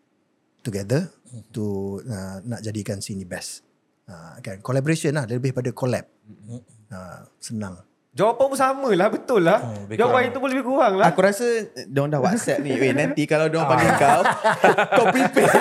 together 0.66 1.06
to 1.54 1.98
uh, 2.10 2.42
nak 2.42 2.58
jadikan 2.58 2.98
scene 2.98 3.22
ni 3.22 3.28
best. 3.28 3.62
Uh, 4.10 4.34
kan 4.42 4.58
collaboration 4.66 5.14
lah 5.14 5.30
lebih 5.30 5.54
pada 5.54 5.70
collab. 5.70 6.10
Uh, 6.90 7.22
senang. 7.38 7.86
Jawapan 8.16 8.48
pun 8.48 8.56
sama 8.56 8.88
lah, 8.96 9.12
betul 9.12 9.44
lah. 9.44 9.60
Hmm, 9.60 9.92
Jawapan 9.92 10.32
itu 10.32 10.40
pun 10.40 10.48
lebih 10.48 10.64
kurang 10.64 10.96
lah. 10.96 11.12
Aku 11.12 11.20
rasa 11.20 11.68
diorang 11.84 12.16
dah 12.16 12.20
WhatsApp 12.24 12.64
ni. 12.64 12.72
Weh, 12.80 12.96
nanti 12.96 13.28
kalau 13.28 13.52
diorang 13.52 13.68
panggil 13.68 13.92
kau, 14.00 14.24
kau 14.96 15.04
prepare. 15.12 15.52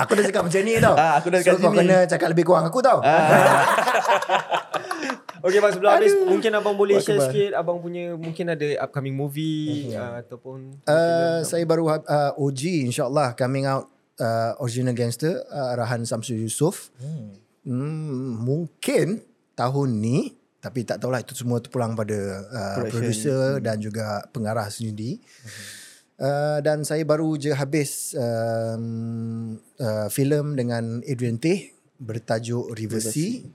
Aku 0.00 0.16
dah 0.16 0.24
cakap 0.24 0.42
macam 0.48 0.60
ni 0.64 0.72
tau. 0.80 0.96
Ah, 0.96 1.20
aku 1.20 1.28
dah 1.28 1.44
cakap 1.44 1.52
so, 1.52 1.60
kau 1.60 1.76
macam 1.76 1.84
ni. 1.84 1.92
kena 1.92 2.08
cakap 2.08 2.28
lebih 2.32 2.44
kurang 2.48 2.64
aku 2.64 2.80
tau. 2.80 3.04
Okay, 5.40 5.58
Bang, 5.58 5.72
sebelum 5.72 5.90
habis, 5.96 6.12
mungkin 6.20 6.50
Abang 6.52 6.76
boleh 6.76 7.00
Buat 7.00 7.06
share 7.06 7.20
kebal. 7.20 7.30
sikit. 7.32 7.50
Abang 7.56 7.78
punya, 7.80 8.12
mungkin 8.14 8.46
ada 8.52 8.68
upcoming 8.84 9.16
movie 9.16 9.90
uh, 9.96 10.20
ataupun... 10.20 10.84
Uh, 10.84 11.40
saya 11.48 11.64
baru 11.64 11.88
uh, 11.88 12.32
OG 12.36 12.92
insyaAllah 12.92 13.32
coming 13.32 13.64
out 13.64 13.88
uh, 14.20 14.52
Original 14.60 14.92
Gangster 14.92 15.40
uh, 15.48 15.72
arahan 15.72 16.04
Samsul 16.04 16.44
Yusof. 16.44 16.92
Hmm. 17.00 17.40
Hmm, 17.64 18.40
mungkin 18.40 19.20
tahun 19.52 19.88
ni 20.00 20.40
tapi 20.60 20.84
tak 20.84 21.00
tahulah 21.00 21.24
itu 21.24 21.32
semua 21.32 21.56
terpulang 21.58 21.96
pada 21.96 22.16
uh, 22.52 22.76
Production. 22.84 22.92
producer 22.92 23.44
dan 23.64 23.80
juga 23.80 24.20
pengarah 24.28 24.68
sendiri. 24.68 25.16
Uh, 26.20 26.60
dan 26.60 26.84
saya 26.84 27.00
baru 27.08 27.32
je 27.40 27.48
habis 27.56 28.12
um, 28.12 29.56
uh, 29.80 30.08
filem 30.12 30.52
dengan 30.52 31.00
Adrian 31.08 31.40
Teh 31.40 31.72
bertajuk 31.96 32.76
River 32.76 33.00
Sea. 33.00 33.48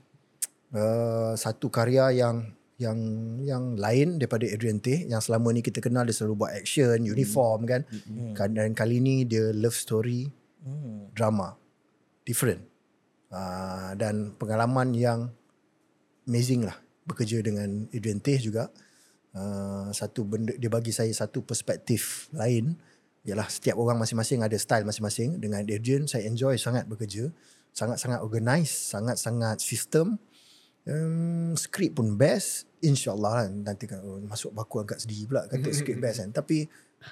Uh, 0.74 1.32
satu 1.38 1.70
karya 1.70 2.10
yang 2.10 2.50
yang 2.76 2.98
yang 3.40 3.64
lain 3.78 4.20
daripada 4.20 4.44
Adrian 4.44 4.76
Teh 4.82 5.08
yang 5.08 5.22
selama 5.22 5.48
ni 5.54 5.64
kita 5.64 5.80
kenal 5.80 6.04
dia 6.04 6.12
selalu 6.12 6.44
buat 6.44 6.52
action, 6.52 7.00
uniform 7.00 7.64
kan. 7.64 7.80
Kan- 8.36 8.52
Dan 8.52 8.76
kali 8.76 9.00
ni 9.00 9.24
dia 9.24 9.54
love 9.54 9.76
story, 9.76 10.28
Hmm. 10.66 11.08
drama. 11.14 11.56
Different. 12.26 12.66
Uh, 13.30 13.94
dan 13.96 14.34
pengalaman 14.36 14.92
yang 14.92 15.30
amazing 16.26 16.66
lah 16.66 16.76
bekerja 17.06 17.40
dengan 17.40 17.86
Adrian 17.90 18.20
Teh 18.20 18.36
juga. 18.36 18.68
Uh, 19.32 19.92
satu 19.92 20.24
benda 20.24 20.56
dia 20.56 20.72
bagi 20.72 20.90
saya 20.90 21.12
satu 21.12 21.44
perspektif 21.44 22.32
lain 22.32 22.72
ialah 23.22 23.44
setiap 23.46 23.76
orang 23.76 24.00
masing-masing 24.00 24.40
ada 24.40 24.56
style 24.56 24.88
masing-masing 24.88 25.36
dengan 25.36 25.60
Adrian 25.60 26.08
saya 26.08 26.24
enjoy 26.24 26.56
sangat 26.56 26.88
bekerja 26.88 27.28
sangat-sangat 27.76 28.24
organize 28.24 28.72
sangat-sangat 28.72 29.60
sistem 29.60 30.16
um, 30.88 31.52
skrip 31.58 31.98
pun 31.98 32.14
best 32.14 32.70
insyaallah 32.80 33.32
lah 33.42 33.46
nanti 33.50 33.90
kan 33.90 34.00
oh, 34.02 34.22
masuk 34.24 34.54
baku 34.54 34.82
agak 34.82 35.02
sedih 35.02 35.26
pula 35.26 35.44
kata 35.50 35.68
skrip 35.74 35.98
best 35.98 36.22
kan 36.22 36.30
tapi 36.30 36.66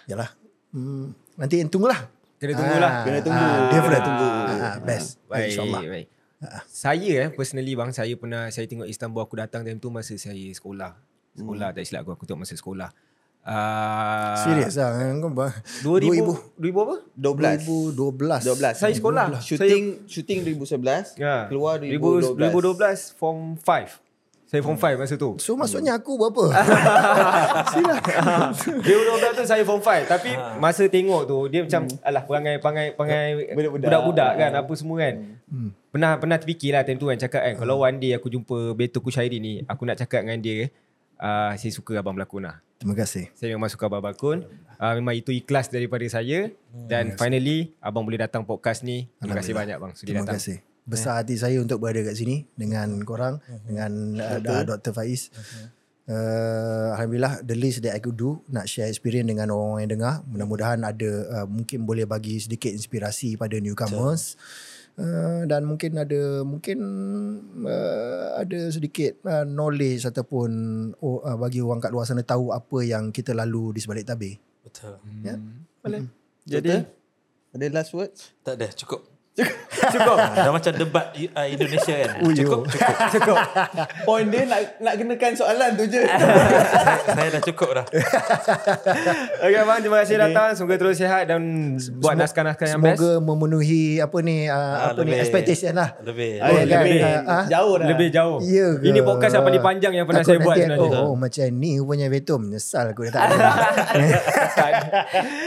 yalah 0.06 0.30
um, 0.74 1.10
nanti 1.38 1.60
yang 1.60 1.70
tunggulah 1.70 2.10
Kena 2.34 2.60
tunggulah. 2.60 2.90
Ah, 2.92 3.02
Kena 3.06 3.18
tunggu. 3.24 3.40
ah, 3.40 3.60
different 3.72 4.02
Kena 4.04 4.04
tunggu. 4.04 4.26
Ah, 4.60 4.76
best 4.84 5.08
Baik, 5.30 5.48
insyaallah 5.48 5.82
baik. 5.88 6.06
Saya 6.68 7.12
eh 7.24 7.28
personally 7.32 7.72
bang 7.72 7.90
saya 7.94 8.12
pernah 8.20 8.52
saya 8.52 8.68
tengok 8.68 8.84
Istanbul 8.84 9.24
aku 9.24 9.40
datang 9.40 9.64
time 9.64 9.80
tu 9.80 9.88
masa 9.88 10.12
saya 10.20 10.52
sekolah. 10.52 10.92
Sekolah 11.32 11.72
tak 11.72 11.88
silap 11.88 12.04
aku 12.04 12.20
aku 12.20 12.24
tengok 12.28 12.44
masa 12.44 12.52
sekolah. 12.52 12.92
Uh, 13.44 14.40
serius 14.40 14.80
lah 14.80 14.96
kau 15.20 15.28
bah- 15.28 15.52
2000 15.84 16.56
2000 16.56 16.80
apa? 16.80 16.96
12. 17.12 17.92
2012 17.92 18.40
12. 18.40 18.72
Saya 18.72 18.92
sekolah. 18.96 19.36
Shooting 19.36 20.08
shooting 20.08 20.38
2011. 20.48 21.20
Ya. 21.20 21.44
Keluar 21.52 21.76
2012. 21.76 22.40
2012. 22.40 23.12
2012 23.12 23.20
form 23.20 23.60
5. 23.60 24.00
Saya 24.48 24.60
form 24.64 24.80
5 24.80 24.96
masa 24.96 25.14
tu. 25.20 25.36
So 25.36 25.60
maksudnya 25.60 25.92
aku 25.92 26.16
berapa? 26.16 26.56
2012 26.56 27.76
tu 29.38 29.44
saya 29.44 29.60
form 29.60 29.84
5 29.84 30.08
tapi 30.08 30.30
masa 30.56 30.88
tengok 30.88 31.28
tu 31.28 31.38
dia 31.52 31.68
macam 31.68 31.84
alah 32.00 32.22
perangai 32.24 32.56
perangai 32.64 32.86
perangai 32.96 33.28
Budak-budak. 33.52 33.88
budak-budak 33.92 34.32
kan 34.40 34.52
apa 34.56 34.72
semua 34.72 34.96
kan. 35.04 35.14
Pernah 35.92 36.10
pernah 36.16 36.36
terfikirlah 36.40 36.80
time 36.88 36.96
tu 36.96 37.12
kan 37.12 37.20
cakap 37.20 37.44
kan 37.44 37.54
kalau 37.60 37.84
one 37.84 38.00
day 38.00 38.16
aku 38.16 38.32
jumpa 38.32 38.72
Beto 38.72 39.04
Kushairi 39.04 39.36
ni 39.36 39.60
aku 39.68 39.84
nak 39.84 40.00
cakap 40.00 40.24
dengan 40.24 40.40
dia 40.40 40.72
uh, 41.18 41.52
saya 41.54 41.72
suka 41.74 41.98
abang 41.98 42.14
berlakon 42.14 42.46
lah. 42.46 42.58
Terima 42.78 42.94
kasih. 42.98 43.30
Saya 43.32 43.54
memang 43.54 43.70
suka 43.70 43.86
abang 43.86 44.02
berlakon. 44.02 44.44
Uh, 44.74 44.94
memang 44.98 45.14
itu 45.14 45.30
ikhlas 45.30 45.70
daripada 45.70 46.02
saya 46.10 46.50
dan 46.90 47.14
finally 47.14 47.72
abang 47.78 48.02
boleh 48.02 48.18
datang 48.18 48.42
podcast 48.42 48.82
ni. 48.82 49.06
Terima 49.22 49.38
kasih 49.38 49.54
banyak 49.54 49.76
bang 49.78 49.92
sudi 49.94 50.10
Terima 50.12 50.26
datang. 50.26 50.38
kasih. 50.40 50.58
besar 50.84 51.16
hati 51.16 51.40
saya 51.40 51.56
untuk 51.64 51.80
berada 51.80 52.04
kat 52.04 52.12
sini 52.12 52.44
dengan 52.60 53.00
korang 53.08 53.40
dengan 53.64 54.20
uh, 54.20 54.64
Dr. 54.68 54.92
Faiz. 54.92 55.32
Uh, 56.04 56.92
Alhamdulillah 56.92 57.40
the 57.40 57.56
least 57.56 57.80
that 57.80 57.96
I 57.96 58.00
could 58.04 58.20
do 58.20 58.44
nak 58.52 58.68
share 58.68 58.92
experience 58.92 59.24
dengan 59.24 59.48
orang 59.48 59.88
yang 59.88 59.96
dengar 59.96 60.20
mudah-mudahan 60.28 60.84
ada 60.84 61.10
uh, 61.32 61.46
mungkin 61.48 61.88
boleh 61.88 62.04
bagi 62.04 62.36
sedikit 62.36 62.68
inspirasi 62.68 63.40
pada 63.40 63.56
newcomers 63.56 64.36
uh, 64.98 65.42
dan 65.46 65.62
mungkin 65.64 65.96
ada 65.96 66.42
mungkin 66.42 66.78
uh, 67.64 68.38
ada 68.38 68.68
sedikit 68.70 69.22
uh, 69.24 69.46
knowledge 69.46 70.04
ataupun 70.08 70.50
oh, 70.98 71.22
uh, 71.22 71.38
bagi 71.38 71.62
orang 71.62 71.80
kat 71.80 71.92
luar 71.94 72.04
sana 72.08 72.26
tahu 72.26 72.50
apa 72.50 72.78
yang 72.82 73.14
kita 73.14 73.32
lalu 73.32 73.76
di 73.76 73.80
sebalik 73.80 74.06
tabir 74.06 74.36
Betul. 74.64 74.98
ya 75.22 75.36
Boleh. 75.84 76.00
Jadi 76.48 76.72
Jadi 76.72 77.04
ada 77.54 77.66
last 77.70 77.92
words? 77.94 78.34
Tak 78.42 78.58
ada, 78.58 78.66
cukup. 78.74 79.13
Cukup. 79.34 80.16
Ha, 80.24 80.30
dah 80.46 80.52
macam 80.54 80.72
debat 80.72 81.06
uh, 81.12 81.46
Indonesia 81.50 81.94
kan. 81.94 82.10
Cukup, 82.32 82.62
cukup. 82.70 82.96
cukup. 83.18 83.36
Point 84.06 84.28
dia 84.30 84.42
nak 84.46 84.60
nak 84.80 84.94
kenakan 84.96 85.32
soalan 85.34 85.70
tu 85.74 85.84
je. 85.90 86.02
saya, 86.06 86.98
saya 87.04 87.28
dah 87.34 87.42
cukup 87.42 87.68
dah. 87.74 87.86
Okay 89.42 89.58
abang, 89.60 89.78
terima 89.82 89.98
kasih 90.06 90.16
datang. 90.22 90.54
Semoga 90.54 90.76
terus 90.78 90.96
sihat 90.96 91.28
dan 91.28 91.42
buat 92.00 92.14
naskah-naskah 92.16 92.66
yang 92.70 92.80
best. 92.80 92.96
semoga 92.96 93.10
memenuhi 93.20 93.98
apa 93.98 94.16
ni 94.22 94.46
uh, 94.46 94.54
Ah, 94.54 94.94
apa 94.94 95.00
ni 95.04 95.12
lebih. 95.12 95.22
expectation 95.26 95.72
lah 95.76 95.90
Lebih. 96.00 96.30
Oh, 96.40 96.48
lebih, 96.54 96.98
kan? 97.02 97.20
Ah, 97.26 97.44
jauh 97.50 97.74
dah. 97.76 97.86
Lebih 97.90 98.08
jauh. 98.14 98.38
Ya 98.40 98.66
ke? 98.78 98.84
Ini 98.88 99.00
podcast 99.02 99.32
yang 99.36 99.44
paling 99.44 99.62
panjang 99.64 99.92
yang 99.92 100.06
pernah 100.06 100.22
Takut 100.24 100.38
saya 100.38 100.46
buat 100.46 100.56
sebenarnya. 100.56 100.98
Oh, 101.02 101.10
oh 101.12 101.16
macam 101.18 101.44
ni 101.58 101.70
punya 101.82 102.06
veto 102.08 102.34
menyesal 102.40 102.94
aku 102.94 103.10
tak 103.10 103.22
ada. 103.30 103.36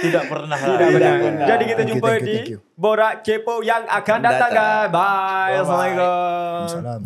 Tidak 0.04 0.24
pernah. 0.30 0.58
Tidak 0.58 0.88
benar. 0.94 1.14
pernah. 1.24 1.48
Jadi 1.48 1.64
kita 1.66 1.82
Thank 1.82 1.90
you, 1.90 2.00
jumpa 2.00 2.12
di. 2.22 2.38
Borak 2.78 3.26
Kepo 3.26 3.66
yang 3.66 3.77
akan 3.86 4.18
datang 4.20 4.50
guys. 4.50 4.90
Bye. 4.90 5.54
Assalamualaikum. 5.60 6.62
Salam. 6.68 7.02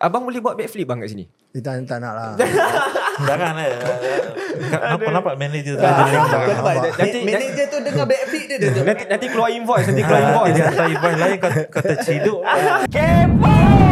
Abang 0.00 0.22
boleh 0.24 0.40
buat 0.40 0.56
backflip 0.56 0.88
bang 0.88 0.98
kat 1.04 1.10
sini? 1.12 1.24
Dia 1.50 1.60
tak, 1.60 1.82
tak 1.84 1.98
nak 1.98 2.12
lah. 2.14 2.30
Jangan 3.28 3.52
eh. 3.58 3.72
Kenapa 4.70 5.08
nampak 5.12 5.34
manager 5.36 5.74
tu? 5.76 5.82
Nanti- 5.82 6.94
nanti, 6.94 7.18
manager 7.26 7.66
tu 7.68 7.78
dengar 7.82 8.06
backflip 8.06 8.44
dia 8.48 8.56
dia. 8.56 8.70
Nanti 8.80 9.04
nanti 9.04 9.26
keluar 9.28 9.50
invoice, 9.50 9.86
nanti 9.90 10.02
keluar 10.06 10.22
invoice. 10.22 10.54
Dia 10.54 10.64
hantar 10.70 10.86
invoice 10.88 11.18
lain 11.18 11.36
kata, 11.36 11.60
kata 11.68 11.94
ciduk. 12.00 12.40
Kepo. 12.94 13.89